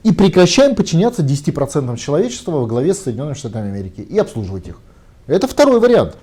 и 0.02 0.12
прекращаем 0.12 0.74
подчиняться 0.74 1.22
10% 1.22 1.96
человечества 1.96 2.52
во 2.52 2.66
главе 2.66 2.94
с 2.94 3.00
Соединенными 3.00 3.34
Штатами 3.34 3.68
Америки 3.68 4.00
и 4.00 4.18
обслуживать 4.18 4.68
их. 4.68 4.78
Это 5.26 5.46
второй 5.46 5.80
вариант. 5.80 6.16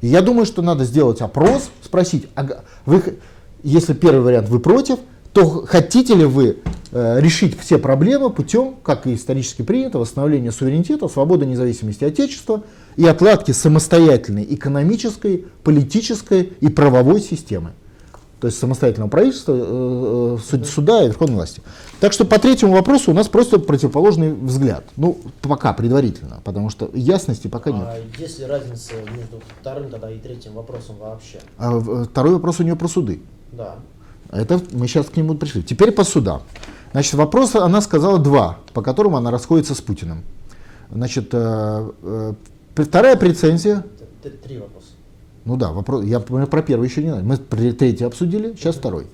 И 0.00 0.06
я 0.06 0.20
думаю, 0.20 0.46
что 0.46 0.62
надо 0.62 0.84
сделать 0.84 1.20
опрос, 1.20 1.70
спросить, 1.82 2.28
а 2.36 2.62
вы, 2.86 3.18
если 3.62 3.94
первый 3.94 4.20
вариант 4.20 4.48
вы 4.48 4.60
против, 4.60 4.98
то 5.32 5.64
хотите 5.66 6.14
ли 6.14 6.24
вы 6.24 6.58
э, 6.92 7.20
решить 7.20 7.58
все 7.58 7.78
проблемы 7.78 8.30
путем, 8.30 8.76
как 8.84 9.06
и 9.06 9.14
исторически 9.14 9.62
принято, 9.62 9.98
восстановления 9.98 10.52
суверенитета, 10.52 11.08
свободы, 11.08 11.44
независимости 11.44 12.04
Отечества 12.04 12.62
и 12.96 13.04
отладки 13.04 13.50
самостоятельной 13.50 14.46
экономической, 14.48 15.46
политической 15.64 16.52
и 16.60 16.68
правовой 16.68 17.20
системы. 17.20 17.72
То 18.44 18.48
есть 18.48 18.58
самостоятельного 18.58 19.08
правительства, 19.08 19.54
э, 19.56 20.38
э, 20.52 20.64
суда 20.64 21.02
и 21.02 21.06
верховной 21.06 21.36
власти. 21.36 21.62
Так 21.98 22.12
что 22.12 22.26
по 22.26 22.38
третьему 22.38 22.74
вопросу 22.74 23.10
у 23.10 23.14
нас 23.14 23.26
просто 23.26 23.58
противоположный 23.58 24.34
взгляд. 24.34 24.84
Ну, 24.98 25.18
пока 25.40 25.72
предварительно, 25.72 26.42
потому 26.44 26.68
что 26.68 26.90
ясности 26.92 27.48
пока 27.48 27.70
нет. 27.70 27.86
А 27.86 27.96
есть 28.18 28.40
ли 28.40 28.44
разница 28.44 28.96
между 29.16 29.40
вторым 29.62 29.88
тогда 29.88 30.10
и 30.10 30.18
третьим 30.18 30.52
вопросом 30.52 30.96
вообще? 31.00 31.38
А, 31.56 32.04
второй 32.04 32.34
вопрос 32.34 32.60
у 32.60 32.64
нее 32.64 32.76
про 32.76 32.86
суды. 32.86 33.22
Да. 33.50 33.76
Это 34.30 34.60
мы 34.72 34.88
сейчас 34.88 35.06
к 35.06 35.16
нему 35.16 35.36
пришли. 35.36 35.62
Теперь 35.62 35.90
по 35.90 36.04
судам. 36.04 36.42
Значит, 36.92 37.14
вопрос 37.14 37.54
она 37.54 37.80
сказала 37.80 38.18
два, 38.18 38.58
по 38.74 38.82
которым 38.82 39.16
она 39.16 39.30
расходится 39.30 39.74
с 39.74 39.80
Путиным. 39.80 40.22
Значит, 40.90 41.30
э, 41.32 41.90
э, 42.02 42.32
вторая 42.74 43.16
претензия. 43.16 43.86
Три 44.22 44.58
вопроса. 44.58 44.83
Ну 45.44 45.56
да, 45.56 45.72
вопрос, 45.72 46.04
я 46.04 46.20
про 46.20 46.62
первый 46.62 46.88
еще 46.88 47.02
не 47.02 47.10
знаю. 47.10 47.24
Мы 47.24 47.36
третий 47.36 48.04
обсудили, 48.04 48.54
сейчас 48.56 48.76
второй. 48.76 49.06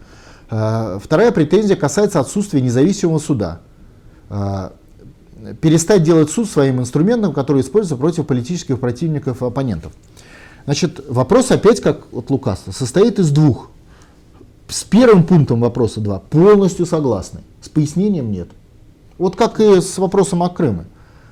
Э, 0.50 0.98
вторая 1.02 1.32
претензия 1.32 1.76
касается 1.76 2.20
отсутствия 2.20 2.60
независимого 2.60 3.18
суда. 3.18 3.60
Э, 4.28 4.70
перестать 5.60 6.02
делать 6.02 6.30
суд 6.30 6.48
своим 6.48 6.80
инструментом, 6.80 7.32
который 7.32 7.62
используется 7.62 7.96
против 7.96 8.26
политических 8.26 8.78
противников 8.78 9.42
и 9.42 9.46
оппонентов. 9.46 9.92
Значит, 10.66 11.04
вопрос 11.08 11.50
опять, 11.50 11.80
как 11.80 12.12
от 12.12 12.30
Лукаса, 12.30 12.72
состоит 12.72 13.18
из 13.18 13.30
двух 13.30 13.70
с 14.68 14.84
первым 14.84 15.24
пунктом 15.24 15.60
вопроса 15.60 16.00
2 16.00 16.20
полностью 16.20 16.86
согласны, 16.86 17.40
с 17.60 17.68
пояснением 17.68 18.30
нет. 18.30 18.48
Вот 19.18 19.36
как 19.36 19.60
и 19.60 19.80
с 19.80 19.98
вопросом 19.98 20.42
о 20.42 20.48
Крыме. 20.48 20.84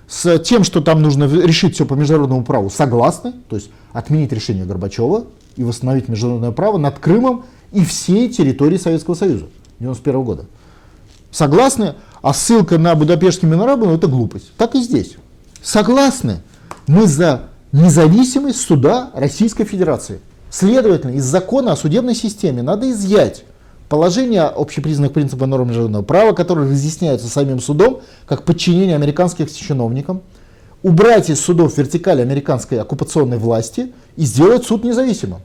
С 0.08 0.38
тем, 0.38 0.64
что 0.64 0.80
там 0.80 1.02
нужно 1.02 1.24
решить 1.24 1.74
все 1.74 1.84
по 1.84 1.94
международному 1.94 2.42
праву, 2.42 2.70
согласны, 2.70 3.34
то 3.48 3.56
есть 3.56 3.70
отменить 3.92 4.32
решение 4.32 4.64
Горбачева 4.64 5.26
и 5.56 5.62
восстановить 5.62 6.08
международное 6.08 6.50
право 6.50 6.78
над 6.78 6.98
Крымом 6.98 7.44
и 7.72 7.84
всей 7.84 8.30
территорией 8.30 8.80
Советского 8.80 9.14
Союза 9.14 9.48
1991 9.80 10.22
года. 10.22 10.46
Согласны, 11.30 11.94
а 12.22 12.32
ссылка 12.32 12.78
на 12.78 12.94
Будапештский 12.94 13.46
меморандум 13.46 13.90
это 13.90 14.06
глупость. 14.06 14.50
Так 14.56 14.74
и 14.74 14.80
здесь. 14.80 15.16
Согласны, 15.62 16.38
мы 16.86 17.06
за 17.06 17.42
независимость 17.72 18.62
суда 18.62 19.10
Российской 19.14 19.64
Федерации. 19.64 20.20
Следовательно, 20.48 21.10
из 21.10 21.24
закона 21.24 21.72
о 21.72 21.76
судебной 21.76 22.14
системе 22.14 22.62
надо 22.62 22.90
изъять 22.90 23.44
положение 23.88 24.42
общепризнанных 24.42 25.12
принципов 25.12 25.48
норм 25.48 25.68
международного 25.68 26.02
права, 26.02 26.32
которые 26.32 26.70
разъясняются 26.70 27.28
самим 27.28 27.60
судом, 27.60 28.00
как 28.26 28.44
подчинение 28.44 28.96
американских 28.96 29.52
чиновникам, 29.54 30.22
убрать 30.82 31.30
из 31.30 31.40
судов 31.40 31.76
вертикаль 31.76 32.20
американской 32.20 32.80
оккупационной 32.80 33.38
власти 33.38 33.92
и 34.16 34.24
сделать 34.24 34.64
суд 34.64 34.84
независимым. 34.84 35.40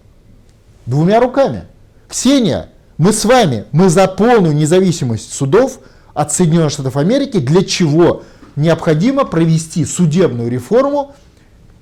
Двумя 0.85 1.19
руками. 1.19 1.63
Ксения, 2.07 2.69
мы 2.97 3.13
с 3.13 3.25
вами, 3.25 3.65
мы 3.71 3.89
за 3.89 4.07
полную 4.07 4.55
независимость 4.55 5.33
судов 5.33 5.79
от 6.13 6.31
Соединенных 6.31 6.71
Штатов 6.71 6.97
Америки, 6.97 7.37
для 7.37 7.63
чего 7.63 8.23
необходимо 8.55 9.25
провести 9.25 9.85
судебную 9.85 10.51
реформу 10.51 11.13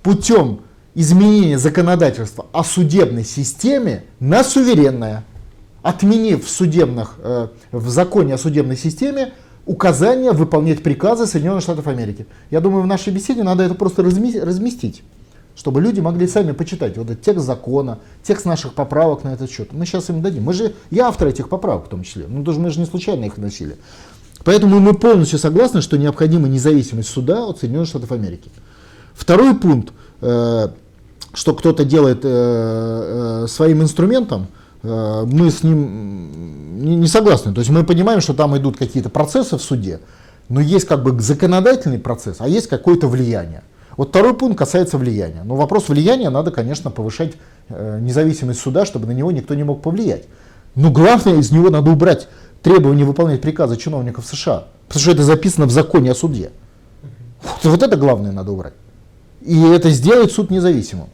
путем 0.03 0.61
изменение 0.95 1.57
законодательства 1.57 2.45
о 2.51 2.63
судебной 2.63 3.25
системе 3.25 4.03
на 4.19 4.43
суверенное, 4.43 5.23
отменив 5.81 6.45
в, 6.45 6.49
судебных, 6.49 7.15
э, 7.19 7.47
в 7.71 7.89
законе 7.89 8.35
о 8.35 8.37
судебной 8.37 8.77
системе 8.77 9.33
указание 9.65 10.31
выполнять 10.31 10.83
приказы 10.83 11.25
Соединенных 11.25 11.63
Штатов 11.63 11.87
Америки. 11.87 12.25
Я 12.49 12.61
думаю, 12.61 12.83
в 12.83 12.87
нашей 12.87 13.13
беседе 13.13 13.43
надо 13.43 13.63
это 13.63 13.75
просто 13.75 14.03
разместить, 14.03 15.03
чтобы 15.55 15.81
люди 15.81 15.99
могли 15.99 16.27
сами 16.27 16.51
почитать 16.51 16.97
вот 16.97 17.09
этот 17.09 17.21
текст 17.21 17.45
закона, 17.45 17.99
текст 18.23 18.45
наших 18.45 18.73
поправок 18.73 19.23
на 19.23 19.33
этот 19.33 19.51
счет. 19.51 19.73
Мы 19.73 19.85
сейчас 19.85 20.09
им 20.09 20.21
дадим. 20.21 20.43
Мы 20.43 20.53
же, 20.53 20.73
я 20.89 21.07
автор 21.07 21.27
этих 21.27 21.49
поправок 21.49 21.85
в 21.85 21.89
том 21.89 22.03
числе, 22.03 22.25
ну 22.27 22.43
даже 22.43 22.59
мы 22.59 22.69
же 22.69 22.79
не 22.79 22.85
случайно 22.85 23.25
их 23.25 23.37
носили. 23.37 23.77
Поэтому 24.43 24.79
мы 24.79 24.95
полностью 24.95 25.37
согласны, 25.37 25.81
что 25.81 25.97
необходима 25.97 26.47
независимость 26.47 27.09
суда 27.09 27.45
от 27.45 27.59
Соединенных 27.59 27.87
Штатов 27.87 28.11
Америки. 28.11 28.49
Второй 29.13 29.55
пункт. 29.55 29.93
Э, 30.21 30.69
что 31.33 31.53
кто-то 31.53 31.85
делает 31.85 32.21
э, 32.23 33.45
своим 33.47 33.81
инструментом, 33.81 34.47
мы 34.83 35.51
с 35.51 35.63
ним 35.63 36.81
не, 36.81 37.07
согласны. 37.07 37.53
То 37.53 37.59
есть 37.59 37.69
мы 37.69 37.83
понимаем, 37.83 38.21
что 38.21 38.33
там 38.33 38.57
идут 38.57 38.77
какие-то 38.77 39.09
процессы 39.09 39.57
в 39.57 39.61
суде, 39.61 39.99
но 40.49 40.59
есть 40.59 40.87
как 40.87 41.03
бы 41.03 41.19
законодательный 41.21 41.99
процесс, 41.99 42.37
а 42.39 42.47
есть 42.47 42.67
какое-то 42.67 43.07
влияние. 43.07 43.63
Вот 43.97 44.09
второй 44.09 44.33
пункт 44.33 44.57
касается 44.57 44.97
влияния. 44.97 45.43
Но 45.43 45.55
вопрос 45.55 45.89
влияния 45.89 46.29
надо, 46.29 46.51
конечно, 46.51 46.89
повышать 46.89 47.33
э, 47.69 47.99
независимость 48.01 48.59
суда, 48.59 48.85
чтобы 48.85 49.07
на 49.07 49.11
него 49.11 49.31
никто 49.31 49.53
не 49.53 49.63
мог 49.63 49.81
повлиять. 49.81 50.23
Но 50.75 50.91
главное, 50.91 51.37
из 51.37 51.51
него 51.51 51.69
надо 51.69 51.91
убрать 51.91 52.27
требование 52.63 53.05
выполнять 53.05 53.41
приказы 53.41 53.77
чиновников 53.77 54.25
США, 54.25 54.67
потому 54.87 55.01
что 55.01 55.11
это 55.11 55.23
записано 55.23 55.65
в 55.65 55.71
законе 55.71 56.11
о 56.11 56.15
суде. 56.15 56.51
Вот 57.63 57.83
это 57.83 57.97
главное 57.97 58.31
надо 58.31 58.51
убрать. 58.51 58.73
И 59.41 59.61
это 59.61 59.89
сделает 59.89 60.31
суд 60.31 60.51
независимым. 60.51 61.09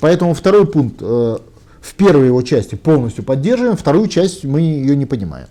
Поэтому 0.00 0.34
второй 0.34 0.66
пункт 0.66 0.96
э, 1.00 1.38
в 1.80 1.94
первой 1.94 2.26
его 2.26 2.42
части 2.42 2.74
полностью 2.74 3.24
поддерживаем, 3.24 3.76
вторую 3.76 4.08
часть 4.08 4.44
мы 4.44 4.60
ее 4.60 4.96
не 4.96 5.06
понимаем. 5.06 5.46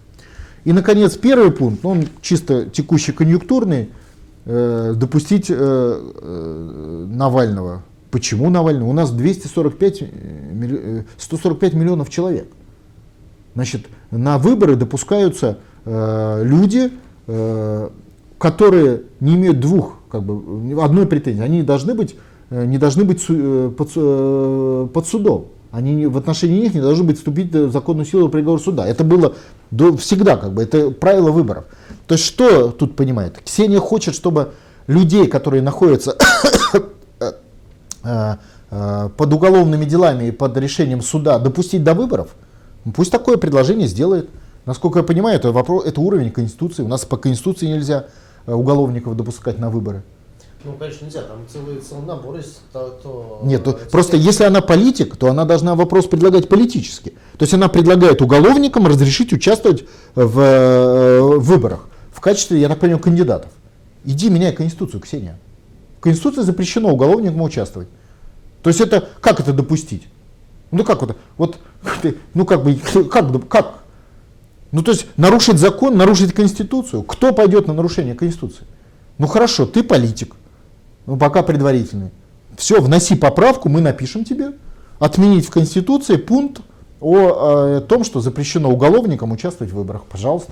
И, 0.64 0.74
наконец, 0.74 1.16
первый 1.16 1.52
пункт, 1.52 1.84
ну, 1.84 1.90
он 1.92 2.08
чисто 2.22 2.66
текущий 2.66 3.12
конъюнктурный, 3.12 3.90
э, 4.46 4.94
допустить 4.96 5.48
э, 5.50 5.56
э, 5.58 7.06
Навального. 7.10 7.84
Почему 8.12 8.50
Навального? 8.50 8.90
У 8.90 8.94
нас 8.94 9.12
245, 9.12 10.04
145 11.18 11.74
э, 11.74 11.78
миллионов 11.78 12.10
человек. 12.10 12.48
Значит, 13.56 13.88
на 14.12 14.38
выборы 14.38 14.76
допускаются 14.76 15.60
э, 15.86 16.42
люди, 16.44 16.92
э, 17.28 17.90
которые 18.38 19.02
не 19.20 19.36
имеют 19.36 19.60
двух, 19.60 19.98
как 20.10 20.24
бы, 20.24 20.82
одной 20.84 21.08
претензии. 21.08 21.42
Они 21.42 21.64
должны 21.64 21.94
быть 21.94 22.16
Э, 22.50 22.66
не 22.66 22.78
должны 22.78 23.04
быть 23.04 23.24
э, 23.30 23.72
под, 23.76 23.92
э, 23.96 24.88
под 24.94 25.08
судом. 25.08 25.48
Они 25.72 26.08
в 26.08 26.18
отношении 26.18 26.62
них 26.62 26.74
не 26.74 26.82
должны 26.82 27.04
быть 27.04 27.18
вступить 27.18 27.54
в 27.54 27.72
законную 27.72 28.06
силу 28.06 28.30
приговор 28.30 28.60
суда. 28.60 28.88
Это 28.88 29.04
было 29.04 29.36
до, 29.70 29.96
всегда, 29.98 30.36
как 30.36 30.54
бы, 30.54 30.64
это 30.64 30.90
правило 30.90 31.32
выборов. 31.32 31.66
То 32.08 32.16
есть 32.16 32.26
что 32.26 32.70
тут 32.70 32.96
понимает? 32.96 33.40
Ксения 33.46 33.80
хочет, 33.80 34.16
чтобы 34.16 34.54
людей, 34.88 35.28
которые 35.28 35.62
находятся 35.62 36.18
под 38.72 39.34
уголовными 39.34 39.86
делами 39.86 40.26
и 40.26 40.32
под 40.32 40.58
решением 40.58 41.04
суда, 41.04 41.38
допустить 41.38 41.84
до 41.84 41.94
выборов. 41.94 42.30
Пусть 42.96 43.12
такое 43.12 43.38
предложение 43.38 43.88
сделает. 43.88 44.30
Насколько 44.66 45.00
я 45.00 45.04
понимаю, 45.04 45.38
это, 45.38 45.52
вопрос, 45.52 45.86
это 45.86 46.02
уровень 46.02 46.32
Конституции. 46.32 46.82
У 46.82 46.88
нас 46.88 47.06
по 47.06 47.18
Конституции 47.18 47.68
нельзя 47.68 48.08
уголовников 48.48 49.16
допускать 49.16 49.60
на 49.60 49.70
выборы. 49.70 50.04
Ну, 50.66 50.74
конечно, 50.74 51.06
нельзя, 51.06 51.22
там 51.22 51.46
целый, 51.52 51.80
целый 51.80 52.06
набор 52.06 52.36
есть. 52.36 52.60
То, 52.74 52.90
то, 53.02 53.42
Нет, 53.44 53.64
то, 53.64 53.80
просто 53.92 54.18
если 54.18 54.44
она 54.44 54.60
политик, 54.62 55.16
то 55.16 55.28
она 55.28 55.46
должна 55.46 55.74
вопрос 55.74 56.06
предлагать 56.08 56.50
политически. 56.50 57.12
То 57.38 57.44
есть 57.44 57.54
она 57.54 57.70
предлагает 57.70 58.22
уголовникам 58.22 58.86
разрешить 58.86 59.32
участвовать 59.32 59.86
в, 60.16 60.40
э, 60.40 61.22
в 61.22 61.40
выборах 61.40 61.88
в 62.12 62.20
качестве, 62.20 62.60
я 62.60 62.68
так 62.68 62.80
понимаю, 62.80 63.00
кандидатов. 63.00 63.52
Иди 64.04 64.30
меняй 64.30 64.52
Конституцию, 64.52 65.00
Ксения. 65.00 65.40
В 66.00 66.02
Конституции 66.02 66.42
запрещено 66.42 66.90
уголовникам 66.90 67.42
участвовать. 67.42 67.88
То 68.62 68.70
есть 68.70 68.82
это, 68.82 69.08
как 69.22 69.40
это 69.40 69.54
допустить? 69.54 70.04
Ну 70.72 70.84
как 70.84 71.02
это? 71.04 71.16
Вот, 71.38 71.58
ну 72.34 72.46
как 72.46 72.66
бы, 72.66 72.76
как, 73.10 73.48
как? 73.48 73.80
Ну 74.74 74.84
то 74.84 74.92
есть 74.92 75.06
нарушить 75.16 75.58
закон, 75.58 75.96
нарушить 75.96 76.34
Конституцию. 76.34 77.04
Кто 77.04 77.32
пойдет 77.32 77.68
на 77.68 77.74
нарушение 77.74 78.16
Конституции? 78.16 78.66
Ну 79.18 79.28
хорошо, 79.28 79.66
ты 79.66 79.84
политик, 79.84 80.36
ну 81.10 81.18
пока 81.18 81.44
предварительный. 81.44 82.12
Все, 82.58 82.82
вноси 82.82 83.16
поправку, 83.16 83.70
мы 83.70 83.82
напишем 83.82 84.24
тебе. 84.24 84.54
Отменить 85.00 85.46
в 85.48 85.50
Конституции 85.50 86.18
пункт 86.18 86.62
о, 87.00 87.16
о, 87.16 87.78
о 87.78 87.82
том, 87.82 88.04
что 88.04 88.20
запрещено 88.20 88.70
уголовникам 88.70 89.32
участвовать 89.32 89.72
в 89.72 89.76
выборах. 89.76 90.04
Пожалуйста. 90.06 90.52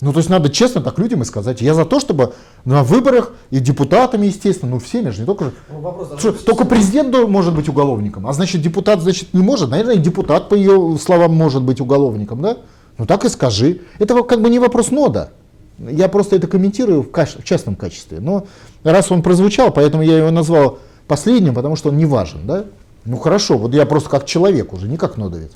Ну, 0.00 0.12
то 0.12 0.18
есть 0.18 0.30
надо 0.30 0.48
честно 0.48 0.80
так 0.80 0.98
людям 0.98 1.22
и 1.22 1.24
сказать. 1.24 1.60
Я 1.60 1.74
за 1.74 1.84
то, 1.84 1.98
чтобы 1.98 2.32
на 2.64 2.84
выборах 2.84 3.32
и 3.50 3.58
депутатами, 3.58 4.26
естественно, 4.26 4.72
ну 4.72 4.78
всеми 4.78 5.10
же, 5.10 5.20
не 5.20 5.26
только 5.26 5.46
же. 5.46 5.52
Ну, 5.70 5.80
вопрос, 5.80 6.18
Что, 6.18 6.32
только 6.32 6.64
президент 6.64 7.14
может 7.28 7.54
быть 7.54 7.68
уголовником, 7.68 8.26
а 8.26 8.32
значит 8.32 8.62
депутат, 8.62 9.00
значит, 9.00 9.34
не 9.34 9.42
может. 9.42 9.70
Наверное, 9.70 9.96
депутат, 9.96 10.48
по 10.48 10.54
ее 10.54 10.96
словам, 11.00 11.34
может 11.34 11.62
быть 11.62 11.80
уголовником, 11.80 12.42
да? 12.42 12.58
Ну 12.96 13.06
так 13.06 13.24
и 13.24 13.28
скажи. 13.28 13.80
Это 13.98 14.22
как 14.22 14.40
бы 14.40 14.50
не 14.50 14.58
вопрос 14.58 14.90
нода. 14.90 15.30
Я 15.78 16.08
просто 16.08 16.36
это 16.36 16.46
комментирую 16.46 17.02
в, 17.02 17.12
в 17.12 17.44
частном 17.44 17.76
качестве. 17.76 18.20
Но 18.20 18.46
раз 18.82 19.10
он 19.12 19.22
прозвучал, 19.22 19.72
поэтому 19.72 20.02
я 20.02 20.18
его 20.18 20.30
назвал 20.30 20.78
последним, 21.06 21.54
потому 21.54 21.76
что 21.76 21.90
он 21.90 21.96
не 21.96 22.06
важен, 22.06 22.46
да? 22.46 22.64
Ну 23.04 23.16
хорошо, 23.16 23.56
вот 23.56 23.72
я 23.74 23.86
просто 23.86 24.10
как 24.10 24.26
человек 24.26 24.72
уже, 24.72 24.88
не 24.88 24.96
как 24.96 25.16
нодовец. 25.16 25.52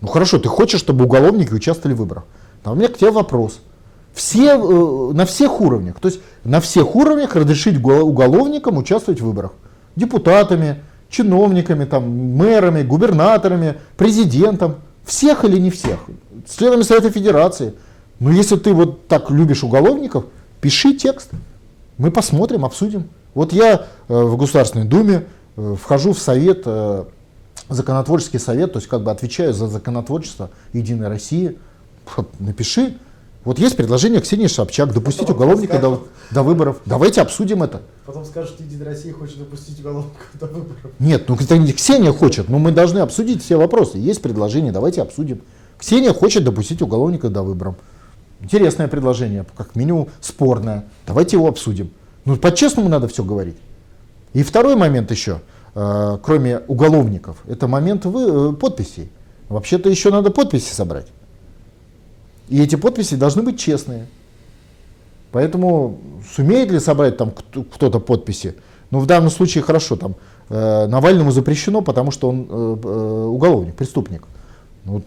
Ну 0.00 0.08
хорошо, 0.08 0.38
ты 0.38 0.48
хочешь, 0.48 0.80
чтобы 0.80 1.04
уголовники 1.04 1.52
участвовали 1.52 1.94
в 1.94 1.98
выборах. 1.98 2.24
А 2.64 2.72
у 2.72 2.74
меня 2.74 2.88
к 2.88 2.98
тебе 2.98 3.10
вопрос. 3.10 3.60
Все, 4.12 4.56
э, 4.56 5.12
на 5.12 5.24
всех 5.24 5.60
уровнях, 5.60 6.00
то 6.00 6.08
есть 6.08 6.20
на 6.44 6.60
всех 6.60 6.96
уровнях 6.96 7.36
разрешить 7.36 7.82
уголовникам 7.82 8.76
участвовать 8.76 9.20
в 9.20 9.24
выборах. 9.24 9.52
Депутатами, 9.96 10.82
чиновниками, 11.08 11.84
там, 11.84 12.08
мэрами, 12.10 12.82
губернаторами, 12.82 13.76
президентом. 13.96 14.76
Всех 15.04 15.44
или 15.44 15.58
не 15.58 15.70
всех? 15.70 15.98
Членами 16.48 16.82
Совета 16.82 17.10
Федерации. 17.10 17.74
Но 18.20 18.30
если 18.30 18.56
ты 18.56 18.72
вот 18.72 19.08
так 19.08 19.30
любишь 19.30 19.64
уголовников, 19.64 20.26
пиши 20.60 20.94
текст. 20.94 21.30
Мы 21.98 22.10
посмотрим, 22.10 22.64
обсудим. 22.64 23.08
Вот 23.34 23.52
я 23.52 23.86
э, 24.08 24.22
в 24.22 24.36
Государственной 24.36 24.84
Думе 24.84 25.26
э, 25.56 25.74
вхожу 25.80 26.12
в 26.12 26.18
совет, 26.18 26.62
э, 26.66 27.04
законотворческий 27.68 28.38
совет, 28.38 28.72
то 28.72 28.78
есть 28.78 28.88
как 28.88 29.02
бы 29.02 29.10
отвечаю 29.10 29.54
за 29.54 29.68
законотворчество 29.68 30.50
Единой 30.72 31.08
России. 31.08 31.58
Напиши, 32.38 32.96
вот 33.44 33.58
есть 33.58 33.76
предложение 33.76 34.20
Ксении 34.20 34.48
Собчак 34.48 34.92
допустить 34.92 35.28
Потом 35.28 35.36
уголовника 35.36 35.78
до, 35.78 36.06
до 36.30 36.42
выборов. 36.42 36.80
Давайте 36.84 37.22
обсудим 37.22 37.62
это. 37.62 37.80
Потом 38.04 38.24
скажут, 38.26 38.50
что 38.50 38.62
Единая 38.62 38.86
Россия 38.86 39.14
хочет 39.14 39.38
допустить 39.38 39.80
уголовника 39.80 40.24
до 40.34 40.46
выборов. 40.46 40.92
Нет, 40.98 41.26
ну 41.28 41.36
это 41.36 41.56
не 41.56 41.72
Ксения 41.72 42.12
хочет, 42.12 42.50
но 42.50 42.58
мы 42.58 42.72
должны 42.72 42.98
обсудить 42.98 43.42
все 43.42 43.56
вопросы. 43.56 43.96
Есть 43.96 44.20
предложение, 44.20 44.72
давайте 44.72 45.00
обсудим. 45.00 45.40
Ксения 45.78 46.12
хочет 46.12 46.44
допустить 46.44 46.82
уголовника 46.82 47.30
до 47.30 47.42
выборов. 47.42 47.76
Интересное 48.42 48.88
предложение, 48.88 49.44
как 49.56 49.76
минимум 49.76 50.08
спорное. 50.20 50.84
Давайте 51.06 51.36
его 51.36 51.48
обсудим. 51.48 51.90
Ну, 52.24 52.36
по-честному 52.36 52.88
надо 52.88 53.08
все 53.08 53.22
говорить. 53.22 53.56
И 54.32 54.42
второй 54.42 54.76
момент 54.76 55.10
еще, 55.10 55.40
э, 55.74 56.18
кроме 56.22 56.60
уголовников, 56.60 57.42
это 57.46 57.68
момент 57.68 58.04
вы, 58.04 58.50
э, 58.50 58.52
подписей. 58.52 59.10
Вообще-то 59.48 59.90
еще 59.90 60.10
надо 60.10 60.30
подписи 60.30 60.72
собрать. 60.72 61.08
И 62.48 62.62
эти 62.62 62.76
подписи 62.76 63.14
должны 63.16 63.42
быть 63.42 63.58
честные. 63.58 64.06
Поэтому 65.32 65.98
сумеет 66.34 66.70
ли 66.70 66.80
собрать 66.80 67.16
там 67.16 67.32
кто-то 67.74 68.00
подписи? 68.00 68.56
Ну, 68.90 68.98
в 68.98 69.06
данном 69.06 69.30
случае 69.30 69.62
хорошо, 69.62 69.96
там 69.96 70.16
э, 70.48 70.86
Навальному 70.86 71.30
запрещено, 71.30 71.80
потому 71.82 72.10
что 72.10 72.28
он 72.28 72.46
э, 72.48 72.76
э, 72.82 73.24
уголовник, 73.26 73.74
преступник. 73.76 74.24
Ну, 74.84 75.02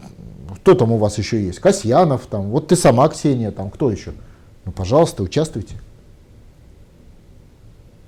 кто 0.64 0.76
там 0.76 0.94
у 0.94 0.98
вас 0.98 1.18
еще 1.18 1.44
есть? 1.44 1.60
Касьянов, 1.60 2.26
там, 2.26 2.50
вот 2.50 2.70
ты 2.70 2.78
сама, 2.78 3.10
Ксения, 3.10 3.52
там, 3.52 3.70
кто 3.70 3.92
еще? 3.92 4.14
Ну, 4.64 4.72
пожалуйста, 4.72 5.22
участвуйте. 5.22 5.76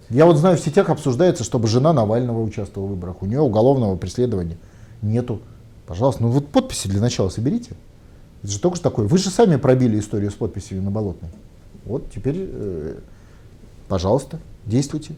Я 0.10 0.26
вот 0.26 0.38
знаю, 0.38 0.56
в 0.56 0.62
сетях 0.62 0.90
обсуждается, 0.90 1.44
чтобы 1.44 1.68
жена 1.68 1.92
Навального 1.92 2.42
участвовала 2.42 2.88
в 2.88 2.92
выборах. 2.92 3.22
У 3.22 3.26
нее 3.26 3.42
уголовного 3.42 3.98
преследования 3.98 4.56
нету. 5.02 5.42
Пожалуйста, 5.86 6.24
ну 6.24 6.30
вот 6.30 6.48
подписи 6.48 6.88
для 6.88 7.02
начала 7.02 7.28
соберите. 7.28 7.72
Это 8.42 8.54
же 8.54 8.60
только 8.62 8.78
что 8.78 8.90
такое. 8.90 9.06
Вы 9.06 9.18
же 9.18 9.30
сами 9.30 9.58
пробили 9.58 10.00
историю 10.00 10.32
с 10.32 10.36
подписями 10.36 10.80
на 10.80 10.92
Болотной. 10.92 11.30
Вот 11.84 12.10
теперь, 12.10 12.38
э, 12.38 13.00
пожалуйста, 13.90 14.40
действуйте. 14.66 15.14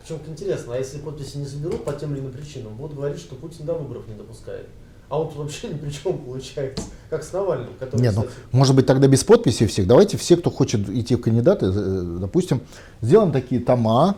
Причем 0.00 0.20
интересно, 0.28 0.74
а 0.74 0.78
если 0.78 0.98
подписи 0.98 1.38
не 1.38 1.46
соберут 1.46 1.84
по 1.84 1.92
тем 1.92 2.12
или 2.14 2.20
иным 2.20 2.30
причинам, 2.30 2.76
будут 2.76 2.94
говорить, 2.94 3.18
что 3.18 3.34
Путин 3.34 3.66
до 3.66 3.74
выборов 3.74 4.06
не 4.06 4.14
допускает. 4.14 4.68
А 5.08 5.20
он 5.20 5.28
вообще 5.34 5.68
ни 5.68 5.74
при 5.78 5.90
чем 5.90 6.18
получается, 6.18 6.84
как 7.10 7.22
с 7.22 7.32
Навальным, 7.32 7.70
который, 7.78 8.00
Нет, 8.00 8.14
ну, 8.16 8.26
может 8.52 8.74
быть, 8.74 8.86
тогда 8.86 9.06
без 9.06 9.24
подписи 9.24 9.66
всех. 9.66 9.86
Давайте 9.86 10.16
все, 10.16 10.36
кто 10.36 10.50
хочет 10.50 10.88
идти 10.88 11.14
в 11.16 11.20
кандидаты, 11.20 11.66
э, 11.66 12.18
допустим, 12.20 12.60
сделаем 13.00 13.32
такие 13.32 13.60
тома, 13.60 14.16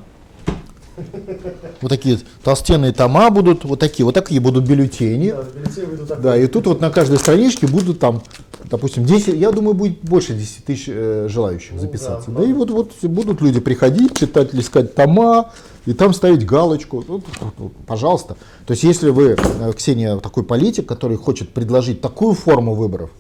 вот 1.81 1.89
такие 1.89 2.19
толстенные 2.43 2.93
тома 2.93 3.31
будут, 3.31 3.65
вот 3.65 3.79
такие, 3.79 4.05
вот 4.05 4.15
такие 4.15 4.41
будут 4.41 4.67
бюллетени. 4.67 5.31
Да, 5.31 5.43
бюллетени 5.43 6.23
да 6.23 6.37
и 6.37 6.47
тут 6.47 6.67
вот 6.67 6.81
на 6.81 6.91
каждой 6.91 7.19
страничке 7.19 7.67
будут 7.67 7.99
там, 7.99 8.23
допустим, 8.65 9.05
10, 9.05 9.35
я 9.35 9.53
думаю, 9.53 9.75
будет 9.75 10.01
больше 10.03 10.35
10 10.35 10.65
тысяч 10.65 10.85
э, 10.89 11.27
желающих 11.29 11.73
ну, 11.73 11.81
записаться. 11.81 12.31
Да, 12.31 12.41
да 12.41 12.45
и 12.45 12.53
вот, 12.53 12.71
вот 12.71 12.93
будут 13.03 13.41
люди 13.41 13.61
приходить, 13.61 14.19
читать, 14.19 14.55
искать 14.55 14.95
тома, 14.95 15.51
и 15.87 15.95
там 15.95 16.13
ставить 16.13 16.45
галочку. 16.45 17.03
Вот, 17.09 17.25
вот, 17.57 17.73
пожалуйста. 17.87 18.37
То 18.67 18.73
есть, 18.73 18.83
если 18.83 19.11
вы, 19.11 19.37
э, 19.39 19.73
Ксения, 19.75 20.19
такой 20.19 20.45
политик, 20.45 20.87
который 20.87 21.17
хочет 21.17 21.49
предложить 21.51 22.01
такую 22.01 22.35
форму 22.35 22.75
выборов, 22.75 23.11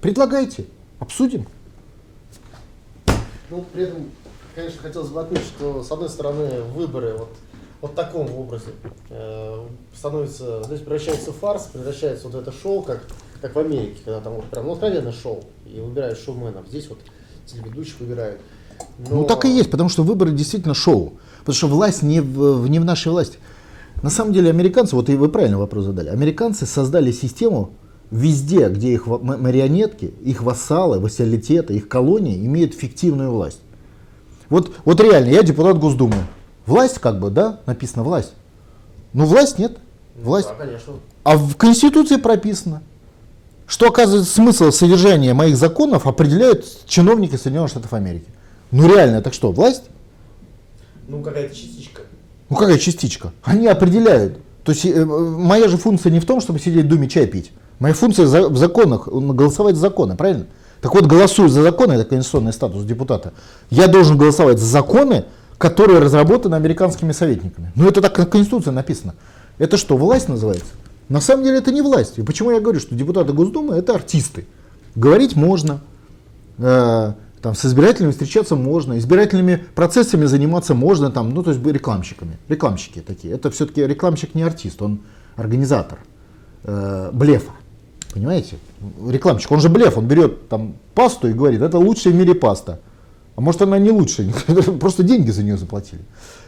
предлагайте, 0.00 0.64
обсудим. 1.00 1.46
Ну, 3.50 3.64
при 3.72 3.84
этом 3.84 4.04
конечно, 4.54 4.80
хотелось 4.80 5.08
бы 5.08 5.20
отметить, 5.20 5.46
что, 5.46 5.82
с 5.82 5.90
одной 5.90 6.08
стороны, 6.08 6.62
выборы 6.74 7.16
вот, 7.18 7.30
вот 7.80 7.92
в 7.92 7.94
таком 7.94 8.32
образе 8.32 8.72
э, 9.10 9.58
становятся, 9.94 10.62
то 10.62 10.72
есть 10.72 10.84
превращается 10.84 11.32
в 11.32 11.36
фарс, 11.36 11.68
превращается 11.72 12.28
вот 12.28 12.40
это 12.40 12.52
шоу, 12.52 12.82
как, 12.82 13.02
как 13.40 13.54
в 13.54 13.58
Америке, 13.58 14.00
когда 14.04 14.20
там 14.20 14.34
вот 14.34 14.44
прям 14.46 14.66
ну, 14.66 14.72
откровенно 14.72 15.12
шоу, 15.12 15.44
и 15.66 15.80
выбирают 15.80 16.18
шоуменов. 16.18 16.66
Здесь 16.68 16.88
вот 16.88 16.98
телеведущих 17.46 18.00
выбирают. 18.00 18.40
Но... 18.98 19.16
Ну 19.16 19.24
так 19.24 19.44
и 19.44 19.48
есть, 19.48 19.70
потому 19.70 19.88
что 19.88 20.02
выборы 20.02 20.32
действительно 20.32 20.74
шоу. 20.74 21.14
Потому 21.40 21.54
что 21.54 21.68
власть 21.68 22.02
не 22.02 22.20
в, 22.20 22.68
не 22.68 22.78
в 22.78 22.84
нашей 22.84 23.12
власти. 23.12 23.38
На 24.02 24.10
самом 24.10 24.32
деле 24.32 24.50
американцы, 24.50 24.96
вот 24.96 25.08
и 25.08 25.16
вы 25.16 25.28
правильно 25.28 25.58
вопрос 25.58 25.84
задали, 25.84 26.08
американцы 26.08 26.66
создали 26.66 27.12
систему, 27.12 27.72
везде, 28.10 28.68
где 28.68 28.92
их 28.92 29.06
марионетки, 29.06 30.12
их 30.22 30.42
вассалы, 30.42 31.00
вассалитеты, 31.00 31.74
их 31.74 31.88
колонии 31.88 32.44
имеют 32.44 32.74
фиктивную 32.74 33.30
власть. 33.30 33.60
Вот, 34.50 34.74
вот 34.84 35.00
реально, 35.00 35.30
я 35.30 35.42
депутат 35.42 35.78
Госдумы. 35.78 36.16
Власть 36.66 36.98
как 36.98 37.18
бы, 37.18 37.30
да, 37.30 37.60
написано 37.66 38.02
власть. 38.02 38.32
Но 39.12 39.26
власть 39.26 39.58
нет. 39.58 39.78
Ну 40.16 40.24
власть. 40.24 40.48
Да, 40.48 40.54
конечно. 40.54 40.94
А 41.22 41.36
в 41.36 41.56
Конституции 41.56 42.16
прописано, 42.16 42.82
что 43.66 43.88
оказывается 43.88 44.32
смысл 44.32 44.70
содержания 44.70 45.34
моих 45.34 45.56
законов 45.56 46.06
определяют 46.06 46.66
чиновники 46.86 47.36
Соединенных 47.36 47.70
Штатов 47.70 47.92
Америки. 47.92 48.26
Ну 48.70 48.88
реально, 48.88 49.22
так 49.22 49.34
что, 49.34 49.52
власть? 49.52 49.84
Ну 51.08 51.22
какая-то 51.22 51.54
частичка. 51.54 52.02
Ну 52.48 52.56
какая 52.56 52.78
частичка? 52.78 53.32
Они 53.42 53.66
определяют. 53.66 54.38
То 54.64 54.72
есть 54.72 54.86
э, 54.86 55.04
моя 55.04 55.68
же 55.68 55.76
функция 55.76 56.10
не 56.10 56.20
в 56.20 56.26
том, 56.26 56.40
чтобы 56.40 56.58
сидеть 56.58 56.86
в 56.86 56.88
Думе 56.88 57.08
чай 57.08 57.26
пить. 57.26 57.52
Моя 57.78 57.94
функция 57.94 58.26
в 58.26 58.56
законах, 58.56 59.08
голосовать 59.08 59.74
за 59.74 59.82
законы, 59.82 60.16
правильно? 60.16 60.46
Так 60.84 60.94
вот, 60.94 61.06
голосую 61.06 61.48
за 61.48 61.62
законы, 61.62 61.94
это 61.94 62.04
конституционный 62.04 62.52
статус 62.52 62.84
депутата, 62.84 63.32
я 63.70 63.88
должен 63.88 64.18
голосовать 64.18 64.58
за 64.58 64.66
законы, 64.66 65.24
которые 65.56 65.98
разработаны 65.98 66.56
американскими 66.56 67.12
советниками. 67.12 67.72
Ну 67.74 67.88
это 67.88 68.02
так 68.02 68.18
на 68.18 68.26
Конституции 68.26 68.68
написано. 68.68 69.14
Это 69.56 69.78
что, 69.78 69.96
власть 69.96 70.28
называется? 70.28 70.74
На 71.08 71.22
самом 71.22 71.44
деле 71.44 71.56
это 71.56 71.72
не 71.72 71.80
власть. 71.80 72.18
И 72.18 72.22
почему 72.22 72.50
я 72.50 72.60
говорю, 72.60 72.80
что 72.80 72.94
депутаты 72.94 73.32
Госдумы 73.32 73.76
это 73.76 73.94
артисты. 73.94 74.44
Говорить 74.94 75.36
можно, 75.36 75.80
э, 76.58 77.12
там, 77.40 77.54
с 77.54 77.64
избирателями 77.64 78.10
встречаться 78.10 78.54
можно, 78.54 78.98
избирательными 78.98 79.64
процессами 79.74 80.26
заниматься 80.26 80.74
можно, 80.74 81.10
там, 81.10 81.30
ну 81.30 81.42
то 81.42 81.52
есть 81.52 81.64
рекламщиками. 81.64 82.36
Рекламщики 82.50 83.00
такие. 83.00 83.32
Это 83.32 83.50
все-таки 83.50 83.86
рекламщик 83.86 84.34
не 84.34 84.42
артист, 84.42 84.82
он 84.82 85.00
организатор 85.36 85.98
э, 86.64 87.08
блефа. 87.10 87.52
Понимаете? 88.14 88.58
Рекламщик, 89.08 89.50
он 89.50 89.60
же 89.60 89.68
блеф, 89.68 89.98
он 89.98 90.06
берет 90.06 90.48
там 90.48 90.76
пасту 90.94 91.26
и 91.26 91.32
говорит, 91.32 91.60
это 91.60 91.78
лучшая 91.78 92.14
в 92.14 92.16
мире 92.16 92.36
паста. 92.36 92.78
А 93.34 93.40
может 93.40 93.60
она 93.60 93.76
не 93.80 93.90
лучше, 93.90 94.32
просто 94.80 95.02
деньги 95.02 95.32
за 95.32 95.42
нее 95.42 95.56
заплатили. 95.56 96.02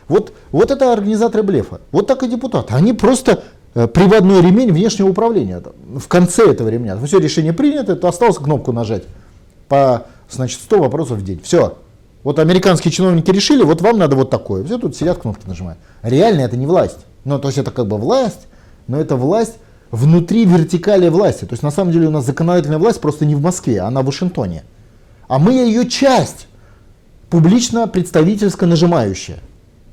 Вот, 0.06 0.32
вот 0.52 0.70
это 0.70 0.92
организаторы 0.92 1.42
блефа. 1.42 1.80
Вот 1.90 2.06
так 2.06 2.22
и 2.22 2.28
депутаты. 2.28 2.72
Они 2.72 2.92
просто 2.92 3.42
э, 3.74 3.88
приводной 3.88 4.42
ремень 4.42 4.72
внешнего 4.72 5.08
управления. 5.08 5.60
В 5.96 6.06
конце 6.06 6.48
этого 6.48 6.68
ремня. 6.68 6.96
Все, 7.04 7.18
решение 7.18 7.52
принято, 7.52 7.96
то 7.96 8.06
осталось 8.06 8.36
кнопку 8.36 8.70
нажать 8.70 9.02
по 9.66 10.06
значит, 10.30 10.60
100 10.60 10.78
вопросов 10.78 11.18
в 11.18 11.24
день. 11.24 11.40
Все. 11.42 11.78
Вот 12.22 12.38
американские 12.38 12.92
чиновники 12.92 13.32
решили, 13.32 13.64
вот 13.64 13.80
вам 13.80 13.98
надо 13.98 14.14
вот 14.14 14.30
такое. 14.30 14.62
Все 14.62 14.78
тут 14.78 14.94
сидят, 14.94 15.18
кнопки 15.18 15.48
нажимают. 15.48 15.80
Реально 16.02 16.42
это 16.42 16.56
не 16.56 16.66
власть. 16.66 16.98
Ну, 17.24 17.40
то 17.40 17.48
есть 17.48 17.58
это 17.58 17.72
как 17.72 17.88
бы 17.88 17.98
власть, 17.98 18.46
но 18.86 19.00
это 19.00 19.16
власть 19.16 19.56
внутри 19.90 20.44
вертикали 20.44 21.08
власти. 21.08 21.44
То 21.44 21.52
есть 21.52 21.62
на 21.62 21.70
самом 21.70 21.92
деле 21.92 22.08
у 22.08 22.10
нас 22.10 22.26
законодательная 22.26 22.78
власть 22.78 23.00
просто 23.00 23.24
не 23.24 23.34
в 23.34 23.40
Москве, 23.40 23.80
она 23.80 24.02
в 24.02 24.06
Вашингтоне. 24.06 24.64
А 25.28 25.38
мы 25.38 25.52
ее 25.52 25.88
часть, 25.88 26.46
публично 27.30 27.86
представительско 27.86 28.66
нажимающая. 28.66 29.38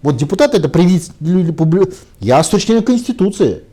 Вот 0.01 0.17
депутаты 0.17 0.57
это 0.57 0.69
представители, 0.69 1.55
я 2.19 2.43
с 2.43 2.49
точки 2.49 2.67
зрения 2.67 2.85
Конституции. 2.85 3.63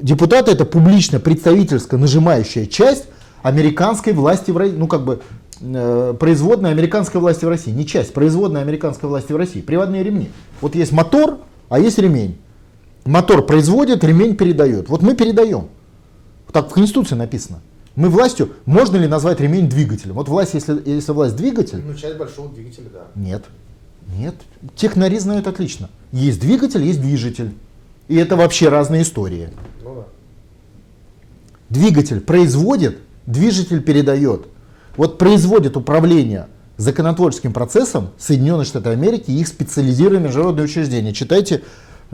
Депутаты 0.00 0.52
это 0.52 0.64
публично 0.64 1.20
представительско 1.20 1.98
нажимающая 1.98 2.66
часть 2.66 3.04
американской 3.42 4.12
власти 4.12 4.50
в 4.50 4.56
России, 4.56 4.76
ну 4.76 4.86
как 4.86 5.04
бы 5.04 5.20
э, 5.60 6.14
производная 6.18 6.70
американской 6.70 7.20
власти 7.20 7.44
в 7.44 7.48
России, 7.48 7.70
не 7.70 7.86
часть, 7.86 8.14
производная 8.14 8.62
американской 8.62 9.08
власти 9.08 9.32
в 9.32 9.36
России, 9.36 9.60
приводные 9.60 10.02
ремни. 10.02 10.30
Вот 10.60 10.74
есть 10.74 10.92
мотор, 10.92 11.38
а 11.68 11.78
есть 11.78 11.98
ремень. 11.98 12.38
Мотор 13.04 13.44
производит, 13.44 14.02
ремень 14.02 14.36
передает. 14.36 14.88
Вот 14.88 15.02
мы 15.02 15.14
передаем. 15.14 15.68
Так 16.52 16.70
в 16.70 16.72
Конституции 16.72 17.14
написано. 17.14 17.60
Мы 17.96 18.08
властью, 18.08 18.52
можно 18.64 18.96
ли 18.96 19.06
назвать 19.06 19.40
ремень 19.40 19.68
двигателем? 19.68 20.14
Вот 20.14 20.28
власть, 20.28 20.54
если, 20.54 20.82
если 20.84 21.12
власть 21.12 21.36
двигатель... 21.36 21.82
Ну, 21.84 21.94
часть 21.94 22.16
большого 22.16 22.48
двигателя, 22.48 22.86
да. 22.92 23.06
Нет. 23.14 23.44
Нет. 24.18 24.34
Технари 24.74 25.18
знают 25.18 25.46
отлично. 25.46 25.90
Есть 26.12 26.40
двигатель, 26.40 26.82
есть 26.82 27.00
движитель. 27.00 27.54
И 28.08 28.16
это 28.16 28.36
вообще 28.36 28.68
разные 28.68 29.02
истории. 29.02 29.50
Ну, 29.82 29.94
да. 29.94 30.04
Двигатель 31.70 32.20
производит, 32.20 32.98
движитель 33.26 33.80
передает. 33.80 34.46
Вот 34.96 35.18
производит 35.18 35.76
управление 35.76 36.48
законотворческим 36.76 37.52
процессом 37.52 38.10
Соединенные 38.18 38.64
Штаты 38.64 38.90
Америки 38.90 39.30
и 39.30 39.40
их 39.40 39.48
специализированные 39.48 40.24
международные 40.24 40.64
учреждения. 40.64 41.12
Читайте 41.12 41.62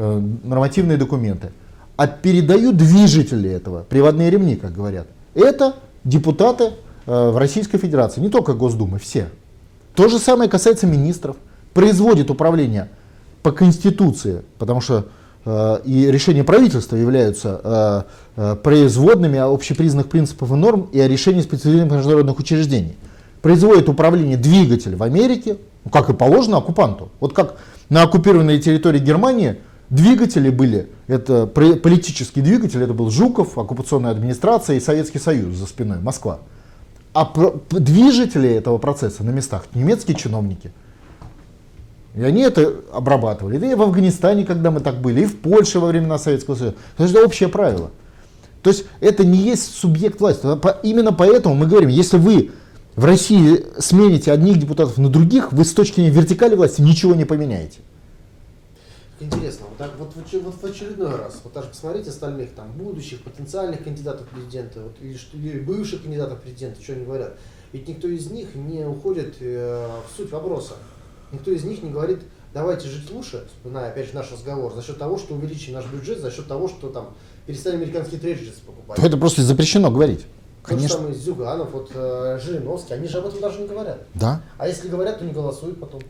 нормативные 0.03 0.97
документы. 0.97 1.51
А 1.97 2.07
передают 2.07 2.77
движители 2.77 3.51
этого, 3.51 3.83
приводные 3.83 4.31
ремни, 4.31 4.57
как 4.57 4.73
говорят. 4.73 5.07
Это 5.35 5.75
депутаты 6.05 6.71
э, 7.07 7.31
в 7.31 7.37
Российской 7.37 7.79
Федерации, 7.79 8.21
не 8.21 8.31
только 8.31 8.55
Госдумы, 8.55 8.99
все. 8.99 9.29
То 9.95 10.09
же 10.09 10.19
самое 10.19 10.49
касается 10.49 10.87
министров. 10.87 11.37
Производит 11.75 12.31
управление 12.31 12.89
по 13.43 13.53
Конституции, 13.53 14.43
потому 14.59 14.81
что 14.81 15.07
э, 15.45 15.81
и 15.85 16.11
решения 16.11 16.43
правительства 16.43 16.97
являются 16.97 17.61
э, 17.63 18.03
э, 18.37 18.57
производными 18.57 19.39
общепризнанных 19.39 20.09
принципов 20.09 20.51
и 20.51 20.55
норм 20.55 20.89
и 20.93 21.01
о 21.01 21.07
решении 21.07 21.41
специализированных 21.41 21.99
международных 21.99 22.39
учреждений. 22.39 22.97
Производит 23.43 23.89
управление 23.89 24.37
двигатель 24.37 24.97
в 24.97 25.03
Америке, 25.03 25.59
ну, 25.85 25.91
как 25.91 26.11
и 26.11 26.13
положено 26.13 26.59
оккупанту. 26.59 27.11
Вот 27.21 27.33
как 27.33 27.57
на 27.89 28.03
оккупированной 28.03 28.59
территории 28.61 28.99
Германии 28.99 29.57
Двигатели 29.91 30.51
были, 30.51 30.89
это 31.09 31.47
политический 31.47 32.41
двигатель, 32.41 32.81
это 32.81 32.95
был 32.95 33.11
Жуков, 33.11 33.59
оккупационная 33.59 34.13
администрация 34.13 34.77
и 34.77 34.81
Советский 34.81 35.19
Союз 35.19 35.57
за 35.57 35.67
спиной, 35.67 35.99
Москва. 35.99 36.39
А 37.13 37.29
движители 37.71 38.49
этого 38.49 38.79
процесса 38.79 39.25
на 39.25 39.31
местах 39.31 39.65
немецкие 39.75 40.17
чиновники. 40.17 40.73
И 42.15 42.23
они 42.23 42.43
это 42.43 42.73
обрабатывали. 42.93 43.57
И 43.69 43.75
в 43.75 43.83
Афганистане, 43.83 44.45
когда 44.45 44.71
мы 44.71 44.79
так 44.79 45.01
были, 45.01 45.23
и 45.23 45.27
в 45.27 45.39
Польше 45.39 45.81
во 45.81 45.89
времена 45.89 46.19
Советского 46.19 46.55
Союза. 46.55 46.77
То 46.97 47.03
есть 47.03 47.15
это 47.15 47.27
общее 47.27 47.49
правило. 47.49 47.91
То 48.63 48.71
есть 48.71 48.85
это 49.01 49.25
не 49.25 49.39
есть 49.39 49.75
субъект 49.75 50.21
власти. 50.21 50.47
Именно 50.85 51.13
поэтому 51.13 51.57
мы 51.57 51.67
говорим, 51.67 51.89
если 51.89 52.17
вы 52.17 52.53
в 52.95 53.05
России 53.05 53.65
смените 53.79 54.31
одних 54.31 54.59
депутатов 54.61 54.99
на 54.99 55.09
других, 55.09 55.53
вы 55.53 55.65
с 55.65 55.73
точки 55.73 55.97
зрения 55.97 56.11
вертикали 56.11 56.55
власти 56.55 56.81
ничего 56.81 57.17
не 57.17 57.25
поменяете. 57.25 57.79
Интересно, 59.21 59.67
вот, 59.69 59.77
так, 59.77 59.91
вот, 59.99 60.15
вот 60.17 60.55
в 60.55 60.65
очередной 60.65 61.15
раз, 61.15 61.41
вот 61.45 61.53
даже 61.53 61.69
посмотрите 61.69 62.09
остальных 62.09 62.55
там 62.55 62.73
будущих, 62.73 63.23
потенциальных 63.23 63.85
кандидатов 63.85 64.27
в 64.27 64.35
президенты, 64.35 64.81
вот, 64.81 64.97
или, 65.01 65.19
или 65.35 65.61
бывших 65.61 66.03
кандидатов 66.03 66.39
в 66.39 66.43
президенты, 66.43 66.83
что 66.83 66.95
они 66.95 67.05
говорят. 67.05 67.37
Ведь 67.73 67.87
никто 67.87 68.09
из 68.09 68.31
них 68.31 68.55
не 68.55 68.85
уходит 68.85 69.37
э, 69.41 69.89
в 70.09 70.17
суть 70.17 70.33
вопроса. 70.33 70.73
Никто 71.33 71.51
из 71.51 71.65
них 71.65 71.83
не 71.83 71.91
говорит, 71.91 72.21
давайте 72.55 72.89
жить 72.89 73.11
лучше, 73.11 73.47
вспоминая 73.49 73.91
опять 73.91 74.09
же 74.09 74.15
наш 74.15 74.33
разговор, 74.33 74.75
за 74.75 74.83
счет 74.83 74.99
того, 74.99 75.19
что 75.19 75.35
увеличим 75.35 75.75
наш 75.75 75.85
бюджет, 75.87 76.19
за 76.19 76.31
счет 76.31 76.49
того, 76.49 76.69
что 76.69 76.89
там 76.89 77.15
перестанем 77.47 77.83
американские 77.83 78.21
трейджерсы 78.21 78.61
покупать. 78.67 78.99
Это 78.99 79.19
просто 79.19 79.43
запрещено 79.43 79.91
говорить. 79.91 80.25
Конечно. 80.63 80.89
То 80.89 80.95
же 80.95 81.01
самое 81.01 81.15
Зюганов, 81.15 81.71
вот 81.73 81.91
э, 81.95 82.39
Жириновский, 82.43 82.95
они 82.95 83.09
же 83.09 83.19
об 83.19 83.27
этом 83.27 83.41
даже 83.41 83.61
не 83.61 83.69
говорят. 83.69 83.99
Да. 84.15 84.43
А 84.59 84.67
если 84.67 84.89
говорят, 84.89 85.19
то 85.19 85.25
не 85.25 85.33
голосуют 85.33 85.79
потом. 85.79 86.01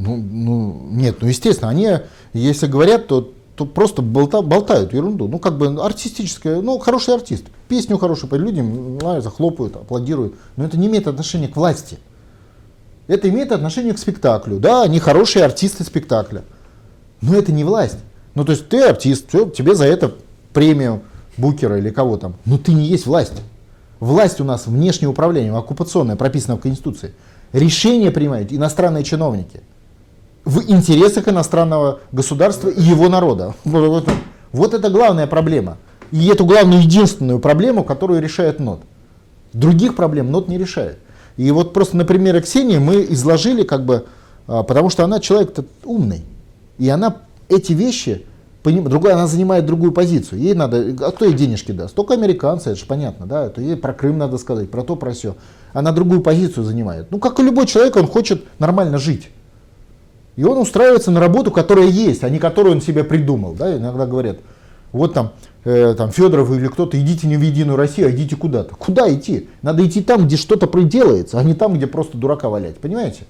Ну, 0.00 0.16
ну, 0.16 0.86
нет, 0.90 1.16
ну, 1.20 1.26
естественно, 1.26 1.70
они, 1.70 1.90
если 2.32 2.68
говорят, 2.68 3.08
то, 3.08 3.32
то 3.56 3.66
просто 3.66 4.00
болта, 4.00 4.42
болтают 4.42 4.92
ерунду. 4.92 5.26
Ну, 5.26 5.40
как 5.40 5.58
бы 5.58 5.66
артистическая, 5.82 6.60
ну, 6.60 6.78
хороший 6.78 7.14
артист. 7.14 7.46
Песню 7.66 7.98
хорошую, 7.98 8.32
людям 8.40 8.96
нравится, 8.98 9.30
хлопают, 9.30 9.74
аплодируют. 9.74 10.36
Но 10.56 10.64
это 10.64 10.78
не 10.78 10.86
имеет 10.86 11.08
отношения 11.08 11.48
к 11.48 11.56
власти. 11.56 11.98
Это 13.08 13.28
имеет 13.28 13.50
отношение 13.50 13.92
к 13.92 13.98
спектаклю. 13.98 14.60
Да, 14.60 14.82
они 14.82 15.00
хорошие 15.00 15.44
артисты 15.44 15.82
спектакля. 15.82 16.44
Но 17.20 17.34
это 17.34 17.50
не 17.50 17.64
власть. 17.64 17.98
Ну, 18.36 18.44
то 18.44 18.52
есть 18.52 18.68
ты 18.68 18.80
артист, 18.84 19.30
все, 19.30 19.50
тебе 19.50 19.74
за 19.74 19.86
это 19.86 20.14
премию 20.52 21.02
Букера 21.36 21.76
или 21.76 21.90
кого 21.90 22.18
там. 22.18 22.36
Но 22.44 22.56
ты 22.56 22.72
не 22.72 22.84
есть 22.84 23.06
власть. 23.06 23.32
Власть 23.98 24.40
у 24.40 24.44
нас 24.44 24.68
внешнее 24.68 25.08
управление, 25.08 25.52
оккупационное, 25.56 26.14
прописано 26.14 26.56
в 26.56 26.60
Конституции. 26.60 27.14
Решения 27.52 28.12
принимают 28.12 28.52
иностранные 28.52 29.02
чиновники 29.02 29.62
в 30.44 30.62
интересах 30.70 31.28
иностранного 31.28 32.00
государства 32.12 32.68
и 32.68 32.80
его 32.80 33.08
народа. 33.08 33.54
Вот, 33.64 34.74
это 34.74 34.90
главная 34.90 35.26
проблема. 35.26 35.76
И 36.10 36.26
эту 36.28 36.46
главную 36.46 36.82
единственную 36.82 37.38
проблему, 37.38 37.84
которую 37.84 38.22
решает 38.22 38.60
НОТ. 38.60 38.80
Других 39.52 39.94
проблем 39.94 40.30
НОТ 40.30 40.48
не 40.48 40.58
решает. 40.58 40.98
И 41.36 41.50
вот 41.50 41.72
просто 41.72 41.96
на 41.96 42.04
примере 42.04 42.40
Ксении 42.40 42.78
мы 42.78 43.06
изложили, 43.10 43.62
как 43.62 43.84
бы, 43.84 44.06
а, 44.46 44.62
потому 44.62 44.90
что 44.90 45.04
она 45.04 45.20
человек 45.20 45.54
умный. 45.84 46.24
И 46.78 46.88
она 46.88 47.16
эти 47.48 47.72
вещи, 47.72 48.24
другая, 48.64 49.14
она 49.14 49.26
занимает 49.26 49.66
другую 49.66 49.92
позицию. 49.92 50.40
Ей 50.40 50.54
надо, 50.54 50.94
а 51.06 51.12
кто 51.12 51.24
ей 51.24 51.34
денежки 51.34 51.72
даст? 51.72 51.94
Только 51.94 52.14
американцы, 52.14 52.70
это 52.70 52.80
же 52.80 52.86
понятно, 52.86 53.26
да, 53.26 53.46
это 53.46 53.60
ей 53.60 53.76
про 53.76 53.92
Крым 53.92 54.18
надо 54.18 54.38
сказать, 54.38 54.70
про 54.70 54.82
то, 54.82 54.96
про 54.96 55.12
все. 55.12 55.36
Она 55.72 55.92
другую 55.92 56.22
позицию 56.22 56.64
занимает. 56.64 57.10
Ну, 57.10 57.18
как 57.18 57.38
и 57.38 57.42
любой 57.42 57.66
человек, 57.66 57.96
он 57.96 58.06
хочет 58.06 58.44
нормально 58.58 58.98
жить. 58.98 59.28
И 60.38 60.44
он 60.44 60.56
устраивается 60.56 61.10
на 61.10 61.18
работу, 61.18 61.50
которая 61.50 61.88
есть, 61.88 62.22
а 62.22 62.30
не 62.30 62.38
которую 62.38 62.76
он 62.76 62.80
себе 62.80 63.02
придумал. 63.02 63.54
Да? 63.54 63.76
Иногда 63.76 64.06
говорят, 64.06 64.38
вот 64.92 65.12
там, 65.12 65.32
э, 65.64 65.96
там 65.98 66.12
Федоров 66.12 66.52
или 66.52 66.68
кто-то, 66.68 66.96
идите 66.96 67.26
не 67.26 67.36
в 67.36 67.42
Единую 67.42 67.76
Россию, 67.76 68.06
а 68.06 68.10
идите 68.12 68.36
куда-то. 68.36 68.76
Куда 68.76 69.12
идти? 69.12 69.48
Надо 69.62 69.84
идти 69.84 70.00
там, 70.00 70.28
где 70.28 70.36
что-то 70.36 70.68
делается, 70.84 71.40
а 71.40 71.42
не 71.42 71.54
там, 71.54 71.74
где 71.74 71.88
просто 71.88 72.16
дурака 72.16 72.50
валять. 72.50 72.76
Понимаете? 72.76 73.24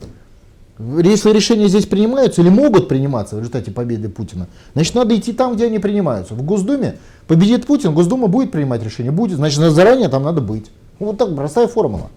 Если 0.79 1.31
решения 1.31 1.69
здесь 1.69 1.87
принимаются 1.87 2.43
или 2.43 2.51
могут 2.51 2.89
приниматься 2.89 3.37
в 3.37 3.39
результате 3.39 3.71
победы 3.71 4.11
Путина, 4.11 4.47
значит 4.75 4.95
надо 4.95 5.17
идти 5.17 5.33
там, 5.33 5.57
где 5.57 5.65
они 5.65 5.79
принимаются. 5.79 6.35
В 6.35 6.43
Госдуме 6.43 6.97
победит 7.27 7.65
Путин, 7.65 7.95
Госдума 7.95 8.27
будет 8.27 8.53
принимать 8.53 8.85
решение, 8.85 9.13
будет, 9.13 9.39
значит 9.39 9.61
заранее 9.61 10.11
там 10.11 10.25
надо 10.25 10.43
быть. 10.43 10.67
Вот 10.99 11.17
так 11.17 11.35
простая 11.35 11.69
формула. 11.69 12.11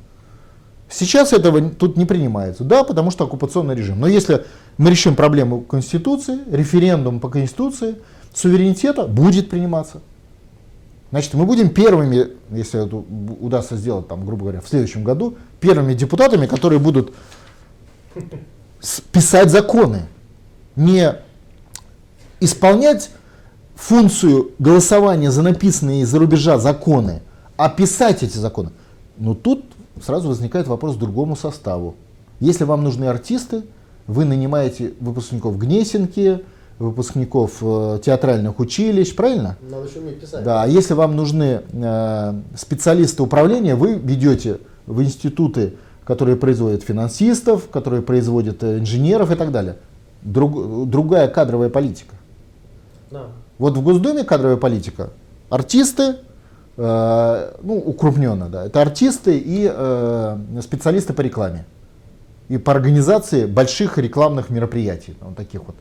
Сейчас 0.91 1.31
этого 1.31 1.69
тут 1.69 1.95
не 1.95 2.05
принимается. 2.05 2.63
Да, 2.63 2.83
потому 2.83 3.11
что 3.11 3.23
оккупационный 3.23 3.75
режим. 3.75 3.99
Но 3.99 4.07
если 4.07 4.45
мы 4.77 4.89
решим 4.89 5.15
проблему 5.15 5.61
Конституции, 5.61 6.39
референдум 6.51 7.19
по 7.21 7.29
Конституции, 7.29 7.95
суверенитета 8.33 9.07
будет 9.07 9.49
приниматься. 9.49 10.01
Значит, 11.11 11.33
мы 11.33 11.45
будем 11.45 11.69
первыми, 11.69 12.27
если 12.51 12.85
это 12.85 12.95
удастся 12.95 13.75
сделать, 13.77 14.07
там, 14.07 14.25
грубо 14.25 14.43
говоря, 14.43 14.61
в 14.61 14.67
следующем 14.67 15.03
году, 15.03 15.35
первыми 15.59 15.93
депутатами, 15.93 16.45
которые 16.45 16.79
будут 16.79 17.13
писать 19.11 19.49
законы. 19.49 20.03
Не 20.75 21.15
исполнять 22.39 23.11
функцию 23.75 24.51
голосования 24.59 25.31
за 25.31 25.41
написанные 25.41 26.01
из-за 26.01 26.19
рубежа 26.19 26.57
законы, 26.59 27.21
а 27.55 27.69
писать 27.69 28.23
эти 28.23 28.37
законы. 28.37 28.71
Но 29.17 29.35
тут 29.35 29.65
сразу 30.01 30.27
возникает 30.29 30.67
вопрос 30.67 30.95
к 30.95 30.99
другому 30.99 31.35
составу. 31.35 31.95
Если 32.39 32.63
вам 32.63 32.83
нужны 32.83 33.05
артисты, 33.05 33.63
вы 34.07 34.25
нанимаете 34.25 34.93
выпускников 34.99 35.57
Гнесинки, 35.57 36.43
выпускников 36.79 37.57
э, 37.61 37.99
театральных 38.03 38.59
училищ, 38.59 39.15
правильно? 39.15 39.57
Надо 39.69 39.87
еще 39.87 39.99
уметь 39.99 40.19
писать. 40.19 40.43
Да, 40.43 40.63
а 40.63 40.67
если 40.67 40.93
вам 40.93 41.15
нужны 41.15 41.61
э, 41.71 42.41
специалисты 42.55 43.21
управления, 43.21 43.75
вы 43.75 43.95
ведете 43.95 44.59
в 44.87 45.01
институты 45.01 45.73
которые 46.11 46.35
производят 46.35 46.83
финансистов, 46.83 47.69
которые 47.69 48.01
производят 48.01 48.63
э, 48.63 48.79
инженеров 48.79 49.31
и 49.31 49.35
так 49.35 49.51
далее. 49.51 49.77
Друг, 50.23 50.89
другая 50.89 51.27
кадровая 51.27 51.69
политика. 51.69 52.15
Да. 53.09 53.27
Вот 53.57 53.77
в 53.77 53.81
Госдуме 53.83 54.23
кадровая 54.23 54.57
политика. 54.57 55.11
Артисты, 55.49 56.17
ну, 56.83 57.77
укрупненно, 57.77 58.49
да, 58.49 58.65
это 58.65 58.81
артисты 58.81 59.37
и 59.37 59.69
э, 59.71 60.37
специалисты 60.61 61.13
по 61.13 61.21
рекламе. 61.21 61.65
И 62.49 62.57
по 62.57 62.71
организации 62.73 63.45
больших 63.45 63.97
рекламных 63.97 64.49
мероприятий, 64.49 65.15
вот 65.21 65.35
таких 65.35 65.63
вот 65.63 65.75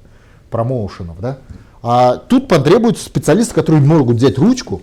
промоушенов, 0.50 1.20
да. 1.20 1.38
А 1.82 2.16
тут 2.16 2.48
потребуются 2.48 3.04
специалисты, 3.04 3.54
которые 3.54 3.82
могут 3.82 4.16
взять 4.16 4.38
ручку 4.38 4.82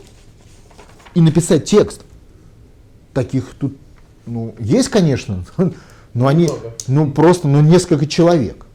и 1.13 1.21
написать 1.21 1.65
текст. 1.65 2.01
Таких 3.13 3.53
тут, 3.59 3.77
ну, 4.25 4.55
есть, 4.59 4.89
конечно, 4.89 5.45
но 6.13 6.27
они, 6.27 6.49
ну, 6.87 7.11
просто, 7.11 7.47
ну, 7.47 7.61
несколько 7.61 8.07
человек. 8.07 8.65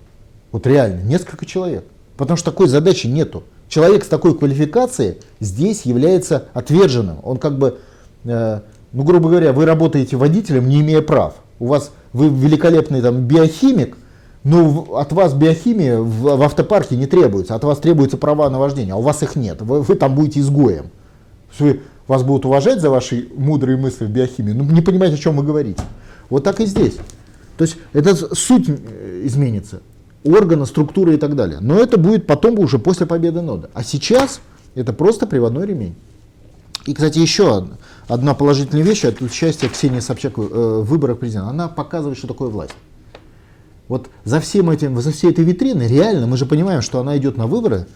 Вот 0.52 0.66
реально, 0.66 1.00
несколько 1.00 1.44
человек. 1.44 1.84
Потому 2.16 2.36
что 2.36 2.50
такой 2.50 2.68
задачи 2.68 3.06
нету. 3.08 3.42
Человек 3.72 4.04
с 4.04 4.06
такой 4.08 4.36
квалификацией 4.36 5.16
здесь 5.40 5.86
является 5.86 6.48
отверженным. 6.52 7.20
Он 7.22 7.38
как 7.38 7.58
бы, 7.58 7.78
э, 8.24 8.60
ну, 8.92 9.02
грубо 9.02 9.30
говоря, 9.30 9.54
вы 9.54 9.64
работаете 9.64 10.18
водителем, 10.18 10.68
не 10.68 10.82
имея 10.82 11.00
прав. 11.00 11.36
У 11.58 11.68
вас, 11.68 11.90
вы 12.12 12.28
великолепный 12.28 13.00
там 13.00 13.22
биохимик, 13.22 13.96
но 14.44 14.88
от 14.98 15.14
вас 15.14 15.32
биохимия 15.32 15.98
в, 16.00 16.36
в 16.36 16.42
автопарке 16.42 16.98
не 16.98 17.06
требуется. 17.06 17.54
От 17.54 17.64
вас 17.64 17.78
требуются 17.78 18.18
права 18.18 18.50
на 18.50 18.58
вождение, 18.58 18.92
а 18.92 18.98
у 18.98 19.00
вас 19.00 19.22
их 19.22 19.36
нет. 19.36 19.62
Вы, 19.62 19.80
вы 19.80 19.94
там 19.94 20.14
будете 20.16 20.40
изгоем. 20.40 20.90
Вы, 21.58 21.80
вас 22.06 22.24
будут 22.24 22.44
уважать 22.44 22.78
за 22.78 22.90
ваши 22.90 23.30
мудрые 23.34 23.78
мысли 23.78 24.04
в 24.04 24.10
биохимии, 24.10 24.52
но 24.52 24.64
не 24.64 24.82
понимаете, 24.82 25.14
о 25.14 25.18
чем 25.18 25.38
вы 25.38 25.44
говорите. 25.44 25.82
Вот 26.28 26.44
так 26.44 26.60
и 26.60 26.66
здесь. 26.66 26.96
То 27.56 27.64
есть 27.64 27.78
это 27.94 28.14
с- 28.14 28.38
суть 28.38 28.68
э, 28.68 29.22
изменится, 29.24 29.80
органа, 30.24 30.66
структура 30.66 31.12
и 31.14 31.16
так 31.16 31.36
далее. 31.36 31.58
Но 31.60 31.78
это 31.78 31.96
будет 31.98 32.26
потом 32.26 32.58
уже 32.58 32.78
после 32.78 33.06
победы 33.06 33.40
нода. 33.40 33.70
А 33.74 33.82
сейчас 33.82 34.40
это 34.74 34.92
просто 34.92 35.26
приводной 35.26 35.66
ремень. 35.66 35.94
И, 36.86 36.94
кстати, 36.94 37.18
еще 37.18 37.48
од- 37.48 37.70
одна 38.08 38.34
положительная 38.34 38.82
вещь, 38.82 39.04
это 39.04 39.24
участие 39.24 39.70
Ксении 39.70 40.00
Собчак 40.00 40.38
э, 40.38 40.40
в 40.40 40.84
выборах 40.84 41.18
президента. 41.18 41.50
Она 41.50 41.68
показывает, 41.68 42.18
что 42.18 42.26
такое 42.26 42.48
власть. 42.48 42.74
Вот 43.88 44.08
за 44.24 44.40
всем 44.40 44.70
этим, 44.70 45.00
за 45.00 45.12
всей 45.12 45.30
этой 45.30 45.44
витриной, 45.44 45.86
реально, 45.86 46.26
мы 46.26 46.36
же 46.36 46.46
понимаем, 46.46 46.82
что 46.82 47.00
она 47.00 47.16
идет 47.18 47.36
на 47.36 47.46
выборы 47.46 47.86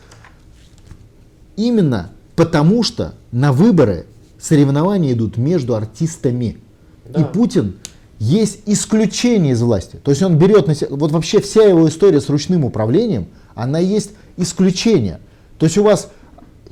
именно 1.56 2.10
потому, 2.34 2.82
что 2.82 3.14
на 3.32 3.52
выборы 3.52 4.06
соревнования 4.38 5.12
идут 5.12 5.36
между 5.36 5.74
артистами. 5.74 6.58
Да. 7.06 7.20
И 7.20 7.24
Путин 7.24 7.76
есть 8.18 8.60
исключение 8.66 9.52
из 9.52 9.62
власти. 9.62 9.98
То 10.02 10.10
есть 10.10 10.22
он 10.22 10.38
берет 10.38 10.66
на 10.66 10.74
себя, 10.74 10.88
вот 10.90 11.12
вообще 11.12 11.40
вся 11.40 11.62
его 11.62 11.88
история 11.88 12.20
с 12.20 12.28
ручным 12.28 12.64
управлением, 12.64 13.26
она 13.54 13.78
есть 13.78 14.12
исключение. 14.36 15.20
То 15.58 15.66
есть 15.66 15.76
у 15.78 15.82
вас 15.82 16.10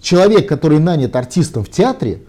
человек, 0.01 0.49
который 0.49 0.79
нанят 0.79 1.15
артистом 1.17 1.65
в 1.65 1.71
театре, 1.71 2.23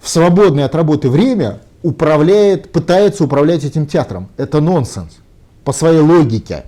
в 0.00 0.08
свободное 0.08 0.66
от 0.66 0.74
работы 0.74 1.08
время 1.08 1.60
управляет, 1.82 2.72
пытается 2.72 3.24
управлять 3.24 3.64
этим 3.64 3.86
театром. 3.86 4.28
Это 4.36 4.60
нонсенс 4.60 5.18
по 5.64 5.72
своей 5.72 6.00
логике. 6.00 6.64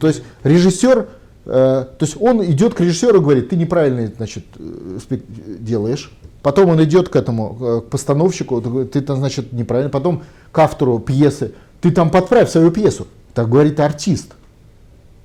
То 0.00 0.08
есть 0.08 0.22
режиссер, 0.44 1.08
э, 1.46 1.86
то 1.98 1.98
есть 2.00 2.16
он 2.20 2.44
идет 2.44 2.74
к 2.74 2.80
режиссеру 2.80 3.20
и 3.20 3.22
говорит, 3.22 3.48
ты 3.48 3.56
неправильно 3.56 4.10
значит, 4.16 4.44
э, 4.58 5.18
делаешь. 5.58 6.12
Потом 6.42 6.70
он 6.70 6.82
идет 6.82 7.08
к 7.08 7.16
этому, 7.16 7.56
э, 7.60 7.80
к 7.82 7.90
постановщику, 7.90 8.60
ты 8.60 9.00
там, 9.00 9.18
значит, 9.18 9.52
неправильно. 9.52 9.90
Потом 9.90 10.22
к 10.50 10.58
автору 10.58 10.98
пьесы, 10.98 11.54
ты 11.80 11.90
там 11.90 12.10
подправь 12.10 12.50
свою 12.50 12.70
пьесу. 12.70 13.06
Так 13.34 13.48
говорит 13.48 13.80
артист 13.80 14.34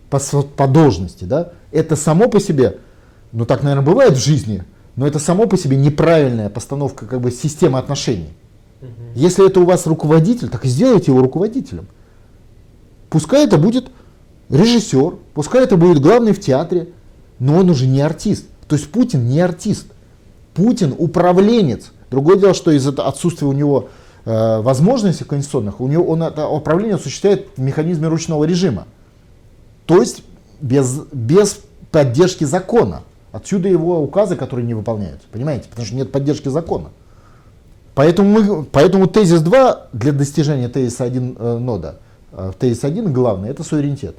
по, 0.10 0.20
по 0.20 0.68
должности, 0.68 1.26
да, 1.26 1.52
это 1.72 1.96
само 1.96 2.30
по 2.30 2.40
себе, 2.40 2.78
ну 3.34 3.46
так, 3.46 3.64
наверное, 3.64 3.86
бывает 3.86 4.14
в 4.14 4.24
жизни, 4.24 4.64
но 4.96 5.06
это 5.06 5.20
само 5.20 5.48
по 5.48 5.58
себе 5.58 5.76
неправильная 5.76 6.50
постановка 6.50 7.06
как 7.06 7.20
бы 7.20 7.32
системы 7.32 7.78
отношений. 7.78 8.30
Если 9.16 9.46
это 9.46 9.60
у 9.60 9.66
вас 9.66 9.88
руководитель, 9.88 10.50
так 10.50 10.66
и 10.66 10.70
сделайте 10.70 11.12
его 11.12 11.22
руководителем. 11.22 11.88
Пускай 13.10 13.46
это 13.46 13.58
будет 13.58 13.88
режиссер, 14.50 15.16
пускай 15.34 15.64
это 15.64 15.78
будет 15.78 16.00
главный 16.00 16.32
в 16.32 16.40
театре, 16.40 16.90
но 17.40 17.58
он 17.58 17.70
уже 17.70 17.88
не 17.88 18.02
артист. 18.02 18.46
То 18.68 18.76
есть 18.76 18.92
Путин 18.92 19.28
не 19.28 19.40
артист. 19.40 19.88
Путин 20.58 20.96
управленец. 20.98 21.92
Другое 22.10 22.38
дело, 22.38 22.56
что 22.56 22.72
из-за 22.72 22.90
отсутствия 22.90 23.48
у 23.48 23.52
него 23.52 23.90
э, 24.26 24.60
возможностей 24.62 25.24
конституционных, 25.24 25.80
у 25.80 25.88
него 25.88 26.04
он 26.06 26.24
это 26.24 26.48
управление 26.48 26.96
осуществляет 26.96 27.50
в 27.56 27.62
механизме 27.62 28.08
ручного 28.08 28.44
режима. 28.44 28.88
То 29.86 30.02
есть 30.02 30.24
без, 30.60 31.02
без 31.12 31.60
поддержки 31.92 32.44
закона. 32.44 33.04
Отсюда 33.32 33.70
его 33.70 34.02
указы, 34.02 34.36
которые 34.36 34.66
не 34.66 34.74
выполняются. 34.74 35.28
Понимаете? 35.32 35.70
Потому 35.70 35.86
что 35.86 35.96
нет 35.96 36.12
поддержки 36.12 36.50
закона. 36.50 36.90
Поэтому, 37.94 38.30
мы, 38.30 38.64
поэтому 38.64 39.06
тезис 39.06 39.42
2 39.42 39.90
для 39.94 40.12
достижения 40.12 40.70
тезиса 40.70 41.04
1 41.04 41.36
э, 41.38 41.58
нода, 41.60 42.00
э, 42.32 42.52
тезис 42.58 42.84
1 42.84 43.14
главный, 43.14 43.50
это 43.50 43.64
суверенитет. 43.64 44.16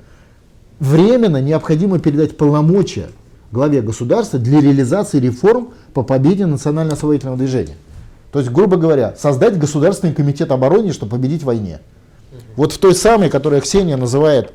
Временно 0.78 1.42
необходимо 1.42 1.98
передать 1.98 2.36
полномочия 2.36 3.08
главе 3.52 3.82
государства 3.82 4.38
для 4.38 4.60
реализации 4.60 5.18
реформ 5.18 5.70
по 5.94 6.02
победе 6.02 6.46
национально-освоительного 6.46 7.38
движения. 7.38 7.76
То 8.32 8.40
есть, 8.40 8.50
грубо 8.50 8.76
говоря, 8.76 9.14
создать 9.18 9.58
Государственный 9.58 10.12
комитет 10.12 10.50
обороны, 10.50 10.92
чтобы 10.92 11.12
победить 11.12 11.42
в 11.42 11.46
войне. 11.46 11.80
Вот 12.56 12.72
в 12.72 12.78
той 12.78 12.94
самой, 12.94 13.30
которую 13.30 13.62
Ксения 13.62 13.96
называет, 13.96 14.52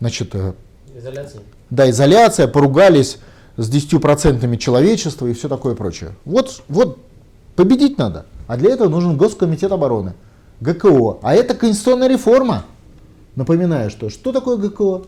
значит, 0.00 0.34
э, 0.34 0.54
Изоляции. 0.96 1.40
да, 1.70 1.88
изоляция, 1.88 2.48
поругались 2.48 3.18
с 3.56 3.70
10% 3.70 4.56
человечества 4.58 5.26
и 5.28 5.34
все 5.34 5.48
такое 5.48 5.74
прочее. 5.76 6.12
Вот, 6.24 6.62
вот 6.68 6.98
победить 7.54 7.96
надо. 7.98 8.26
А 8.48 8.56
для 8.56 8.70
этого 8.72 8.88
нужен 8.88 9.16
Госкомитет 9.16 9.70
обороны, 9.70 10.14
ГКО. 10.60 11.18
А 11.22 11.34
это 11.34 11.54
конституционная 11.54 12.08
реформа. 12.08 12.64
Напоминаю, 13.36 13.88
что 13.90 14.10
что 14.10 14.32
такое 14.32 14.56
ГКО? 14.56 15.02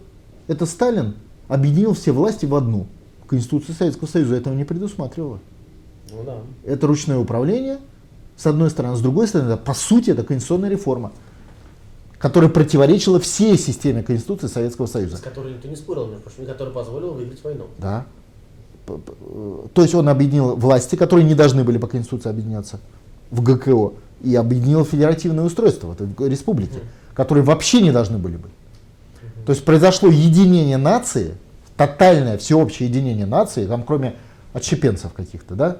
Это 0.46 0.66
Сталин 0.66 1.14
объединил 1.48 1.94
все 1.94 2.12
власти 2.12 2.46
в 2.46 2.54
одну. 2.54 2.86
Конституция 3.34 3.74
Советского 3.74 4.06
Союза 4.06 4.36
этого 4.36 4.54
не 4.54 4.64
предусматривала. 4.64 5.40
Ну 6.12 6.22
да. 6.24 6.38
Это 6.64 6.86
ручное 6.86 7.18
управление, 7.18 7.78
с 8.36 8.46
одной 8.46 8.70
стороны, 8.70 8.96
с 8.96 9.00
другой 9.00 9.26
стороны, 9.26 9.48
это, 9.48 9.56
по 9.56 9.74
сути, 9.74 10.10
это 10.10 10.22
конституционная 10.22 10.70
реформа, 10.70 11.10
которая 12.18 12.48
противоречила 12.48 13.18
всей 13.18 13.58
системе 13.58 14.04
Конституции 14.04 14.46
Советского 14.46 14.86
Союза. 14.86 15.16
С 15.16 15.20
которой 15.20 15.54
никто 15.54 15.66
не 15.66 15.74
спорил, 15.74 16.06
между 16.06 16.22
прочим, 16.22 16.44
и 16.44 16.46
который 16.46 16.72
позволил 16.72 17.14
выиграть 17.14 17.42
войну. 17.42 17.64
Да. 17.78 18.06
Э, 18.86 19.66
То 19.72 19.82
есть 19.82 19.94
он 19.96 20.08
объединил 20.08 20.54
власти, 20.54 20.94
которые 20.94 21.26
не 21.26 21.34
должны 21.34 21.64
были 21.64 21.78
по 21.78 21.88
Конституции 21.88 22.28
объединяться 22.28 22.78
в 23.32 23.42
ГКО, 23.42 23.94
и 24.22 24.36
объединил 24.36 24.84
федеративное 24.84 25.44
устройство 25.44 25.88
в 25.88 25.92
этой 26.00 26.28
республике, 26.28 26.78
которые 27.14 27.44
вообще 27.44 27.80
не 27.80 27.90
должны 27.90 28.18
были 28.18 28.36
быть. 28.36 28.52
То 29.44 29.52
есть 29.52 29.64
произошло 29.64 30.08
единение 30.08 30.76
нации, 30.76 31.34
тотальное 31.76 32.38
всеобщее 32.38 32.88
единение 32.88 33.26
нации, 33.26 33.66
там 33.66 33.82
кроме 33.82 34.14
отщепенцев 34.52 35.12
каких-то, 35.12 35.54
да, 35.54 35.76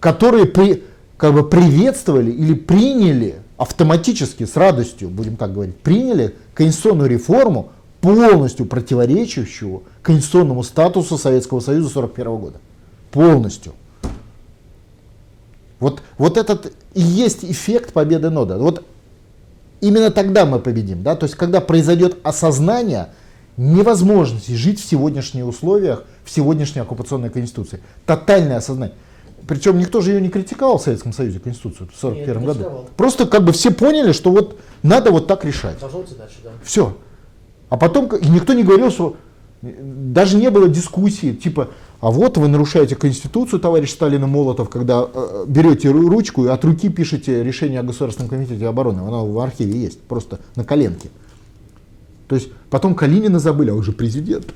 которые 0.00 0.46
при, 0.46 0.84
как 1.16 1.32
бы 1.32 1.48
приветствовали 1.48 2.30
или 2.30 2.54
приняли 2.54 3.36
автоматически, 3.56 4.44
с 4.44 4.56
радостью, 4.56 5.08
будем 5.08 5.36
так 5.36 5.52
говорить, 5.52 5.76
приняли 5.76 6.34
конституционную 6.54 7.08
реформу, 7.08 7.72
полностью 8.00 8.66
противоречащую 8.66 9.84
конституционному 10.02 10.62
статусу 10.62 11.16
Советского 11.16 11.60
Союза 11.60 11.88
1941 11.88 12.36
года. 12.36 12.58
Полностью. 13.10 13.72
Вот, 15.80 16.02
вот 16.18 16.36
этот 16.36 16.72
и 16.92 17.00
есть 17.00 17.44
эффект 17.44 17.92
победы 17.92 18.28
нода. 18.28 18.58
Вот 18.58 18.84
именно 19.80 20.10
тогда 20.10 20.44
мы 20.44 20.58
победим. 20.58 21.02
Да? 21.02 21.16
То 21.16 21.24
есть, 21.24 21.34
когда 21.34 21.60
произойдет 21.60 22.18
осознание 22.22 23.08
невозможности 23.56 24.52
жить 24.52 24.80
в 24.80 24.84
сегодняшних 24.88 25.46
условиях, 25.46 26.04
в 26.24 26.30
сегодняшней 26.30 26.82
оккупационной 26.82 27.30
конституции. 27.30 27.80
Тотальное 28.06 28.56
осознание. 28.56 28.96
Причем 29.46 29.78
никто 29.78 30.00
же 30.00 30.12
ее 30.12 30.20
не 30.20 30.30
критиковал 30.30 30.78
в 30.78 30.82
Советском 30.82 31.12
Союзе, 31.12 31.38
Конституцию 31.38 31.88
в 31.92 31.96
1941 31.96 32.40
Нет, 32.40 32.46
году. 32.46 32.86
Просто 32.96 33.26
как 33.26 33.44
бы 33.44 33.52
все 33.52 33.70
поняли, 33.70 34.12
что 34.12 34.30
вот 34.30 34.58
надо 34.82 35.10
вот 35.10 35.26
так 35.26 35.44
решать. 35.44 35.78
Дальше, 35.80 36.36
да. 36.42 36.50
Все. 36.62 36.96
А 37.68 37.76
потом 37.76 38.06
и 38.06 38.28
никто 38.28 38.54
не 38.54 38.62
говорил, 38.62 38.90
что 38.90 39.16
э, 39.62 39.72
даже 39.82 40.36
не 40.36 40.50
было 40.50 40.68
дискуссии, 40.68 41.34
типа, 41.34 41.68
а 42.00 42.10
вот 42.10 42.38
вы 42.38 42.48
нарушаете 42.48 42.96
Конституцию, 42.96 43.60
товарищ 43.60 43.90
Сталин 43.90 44.24
и 44.24 44.26
Молотов, 44.26 44.70
когда 44.70 45.06
э, 45.12 45.44
берете 45.46 45.88
ру- 45.88 46.08
ручку 46.08 46.46
и 46.46 46.48
от 46.48 46.64
руки 46.64 46.88
пишете 46.88 47.42
решение 47.42 47.80
о 47.80 47.82
Государственном 47.82 48.30
комитете 48.30 48.66
обороны. 48.66 49.00
Оно 49.00 49.26
в 49.26 49.38
архиве 49.40 49.78
есть, 49.78 50.00
просто 50.00 50.40
на 50.56 50.64
коленке. 50.64 51.10
То 52.28 52.36
есть 52.36 52.48
потом 52.70 52.94
Калинина 52.94 53.38
забыли, 53.38 53.70
а 53.70 53.74
он 53.74 53.82
же 53.82 53.92
президент. 53.92 54.46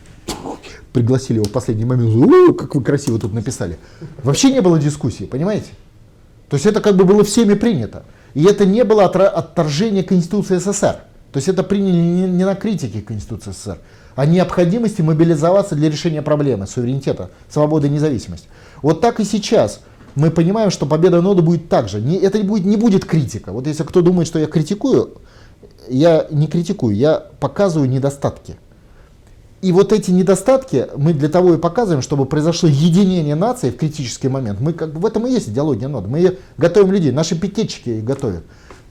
Пригласили 0.93 1.37
его 1.37 1.45
в 1.45 1.53
последний 1.53 1.85
момент. 1.85 2.11
«О, 2.17 2.53
как 2.55 2.75
вы 2.75 2.83
красиво 2.83 3.19
тут 3.19 3.33
написали. 3.33 3.79
Вообще 4.23 4.51
не 4.51 4.61
было 4.61 4.79
дискуссии, 4.79 5.25
понимаете? 5.25 5.69
То 6.49 6.57
есть 6.57 6.67
это 6.67 6.81
как 6.81 6.97
бы 6.97 7.05
было 7.05 7.25
всеми 7.25 7.55
принято. 7.55 8.05
И 8.35 8.45
это 8.45 8.65
не 8.65 8.85
было 8.85 9.05
отторжение 9.05 10.03
Конституции 10.03 10.59
СССР. 10.59 11.01
То 11.33 11.37
есть 11.37 11.49
это 11.49 11.63
приняли 11.63 11.97
не, 11.97 12.23
не 12.23 12.45
на 12.45 12.55
критике 12.55 13.03
Конституции 13.03 13.51
СССР, 13.51 13.79
а 14.17 14.27
необходимости 14.27 15.03
мобилизоваться 15.03 15.75
для 15.75 15.91
решения 15.91 16.23
проблемы 16.23 16.67
суверенитета, 16.67 17.31
свободы 17.51 17.89
и 17.89 17.91
независимости. 17.91 18.49
Вот 18.81 19.01
так 19.01 19.21
и 19.21 19.25
сейчас 19.25 19.81
мы 20.15 20.31
понимаем, 20.31 20.71
что 20.71 20.87
победа 20.87 21.21
нода 21.21 21.43
будет 21.43 21.69
так 21.69 21.89
же. 21.89 22.01
Не, 22.01 22.17
это 22.17 22.43
будет, 22.43 22.65
не 22.65 22.77
будет 22.77 23.05
критика. 23.05 23.53
Вот 23.53 23.67
если 23.67 23.83
кто 23.85 24.01
думает, 24.01 24.27
что 24.27 24.39
я 24.39 24.47
критикую, 24.47 25.19
я 25.91 26.27
не 26.31 26.47
критикую, 26.47 26.95
я 26.95 27.27
показываю 27.41 27.89
недостатки. 27.89 28.57
И 29.61 29.73
вот 29.73 29.93
эти 29.93 30.13
недостатки 30.13 30.87
мы 30.97 31.13
для 31.13 31.29
того 31.29 31.55
и 31.55 31.59
показываем, 31.59 32.01
чтобы 32.01 32.27
произошло 32.27 32.69
единение 32.69 33.35
нации 33.35 33.71
в 33.71 33.77
критический 33.77 34.29
момент. 34.29 34.61
Мы 34.61 34.73
как 34.73 34.93
бы 34.93 35.01
в 35.01 35.07
этом 35.07 35.27
и 35.27 35.31
есть 35.31 35.49
идеология 35.49 35.89
ноды. 35.89 36.09
Мы 36.09 36.39
готовим 36.57 36.93
людей, 36.93 37.11
наши 37.11 37.37
пикетчики 37.39 37.91
их 37.91 38.05
готовят. 38.05 38.45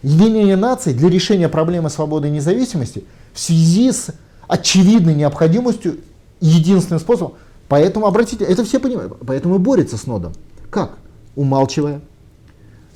Единение 0.04 0.58
нации 0.58 0.92
для 0.92 1.10
решения 1.10 1.48
проблемы 1.48 1.90
свободы 1.90 2.28
и 2.28 2.32
независимости 2.32 3.06
в 3.34 3.40
связи 3.40 3.92
с 3.92 4.10
очевидной 4.48 5.16
необходимостью 5.16 6.00
единственным 6.42 7.00
способом. 7.00 7.34
Поэтому, 7.70 8.06
обратите, 8.06 8.44
это 8.44 8.64
все 8.64 8.80
понимают, 8.80 9.14
поэтому 9.26 9.60
борется 9.60 9.98
с 9.98 10.06
нодом. 10.06 10.34
Как? 10.70 10.98
Умалчивая, 11.36 12.02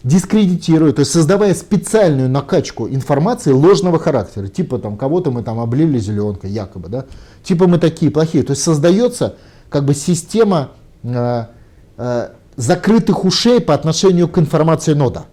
дискредитируя, 0.04 0.93
то 0.93 1.02
есть 1.02 1.12
создавая 1.12 1.54
специальную 1.54 2.30
накачку 2.30 2.88
информации 2.88 3.52
ложного 3.52 3.99
характера, 3.99 4.47
типа 4.47 4.80
там 4.80 4.97
кого-то 4.97 5.32
мы 5.32 5.43
там 5.43 5.60
облили 5.60 5.99
зеленкой, 5.99 6.52
якобы, 6.52 6.89
да, 6.89 7.06
типа 7.43 7.68
мы 7.68 7.78
такие 7.78 8.12
плохие, 8.12 8.43
то 8.43 8.52
есть 8.52 8.64
создается 8.64 9.36
как 9.70 9.86
бы 9.86 9.93
система 9.93 10.72
э, 11.04 11.45
э, 11.97 12.30
закрытых 12.56 13.26
ушей 13.26 13.62
по 13.62 13.74
отношению 13.74 14.28
к 14.28 14.38
информации 14.38 14.93
нода. 14.93 15.26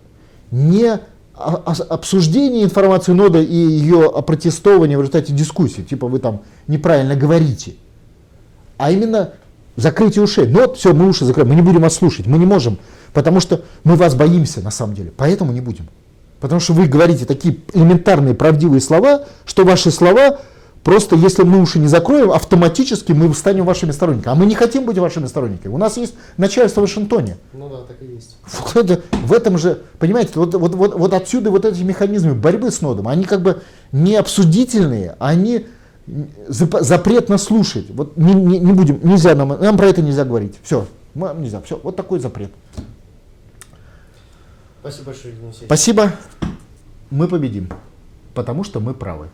Не 0.51 1.01
обсуждение 1.35 2.64
информации 2.64 3.12
нода 3.12 3.41
и 3.41 3.55
ее 3.55 4.07
опротестование 4.07 4.99
в 4.99 5.03
результате 5.03 5.33
дискуссии, 5.33 5.83
типа 5.83 6.09
вы 6.09 6.19
там 6.19 6.41
неправильно 6.66 7.14
говорите, 7.14 7.77
а 8.77 8.91
именно 8.91 9.33
закрытие 9.77 10.25
ушей. 10.25 10.53
Вот, 10.53 10.77
все, 10.77 10.93
мы 10.93 11.09
уши 11.09 11.25
закрыли, 11.25 11.49
мы 11.49 11.55
не 11.55 11.62
будем 11.62 11.83
вас 11.83 11.95
слушать, 11.95 12.27
мы 12.27 12.39
не 12.39 12.47
можем 12.47 12.79
Потому 13.13 13.41
что 13.41 13.63
мы 13.85 13.97
вас 13.97 14.15
боимся 14.15 14.61
на 14.61 14.71
самом 14.71 14.95
деле. 14.95 15.13
Поэтому 15.17 15.53
не 15.53 15.61
будем. 15.61 15.89
Потому 16.41 16.61
что 16.61 16.73
вы 16.73 16.87
говорите 16.87 17.25
такие 17.25 17.57
элементарные 17.73 18.35
правдивые 18.35 18.81
слова, 18.81 19.25
что 19.45 19.65
ваши 19.65 19.91
слова 19.91 20.39
просто, 20.85 21.17
если 21.17 21.43
мы 21.43 21.61
уши 21.61 21.79
не 21.79 21.89
закроем, 21.89 22.31
автоматически 22.31 23.13
мы 23.13 23.35
станем 23.35 23.65
вашими 23.65 23.91
сторонниками. 23.91 24.33
А 24.33 24.39
мы 24.39 24.47
не 24.47 24.55
хотим 24.55 24.87
быть 24.87 24.97
вашими 24.99 25.27
сторонниками. 25.27 25.73
У 25.73 25.79
нас 25.79 25.97
есть 25.97 26.15
начальство 26.37 26.81
в 26.81 26.85
Вашингтоне. 26.85 27.37
Ну 27.53 27.69
да, 27.69 27.79
так 27.83 27.97
и 28.01 28.07
есть. 28.07 28.37
В 29.13 29.33
этом 29.33 29.59
же, 29.59 29.81
понимаете, 29.99 30.33
вот, 30.37 30.55
вот, 30.55 30.75
вот, 30.75 30.95
вот 30.95 31.13
отсюда 31.13 31.51
вот 31.51 31.65
эти 31.65 31.83
механизмы 31.83 32.35
борьбы 32.35 32.71
с 32.71 32.81
нодом, 32.81 33.09
они 33.09 33.25
как 33.25 33.43
бы 33.43 33.63
не 33.93 34.17
обсудительные, 34.17 35.17
они 35.19 35.67
запрет 36.49 37.29
на 37.29 37.39
слушать. 37.39 37.91
Вот 37.91 38.17
не, 38.17 38.33
не, 38.33 38.59
не 38.59 38.73
будем, 38.73 39.01
нельзя 39.03 39.35
нам, 39.35 39.49
нам 39.49 39.77
про 39.77 39.89
это 39.89 40.01
нельзя 40.01 40.25
говорить. 40.25 40.55
Все, 40.63 40.87
нельзя, 41.15 41.61
все, 41.61 41.79
вот 41.83 41.97
такой 41.97 42.21
запрет. 42.21 42.51
Спасибо 44.91 45.07
большое, 45.11 45.34
Евгений 45.34 45.53
Спасибо. 45.66 46.12
Мы 47.11 47.28
победим, 47.28 47.68
потому 48.32 48.64
что 48.64 48.80
мы 48.80 48.95
правы. 48.95 49.28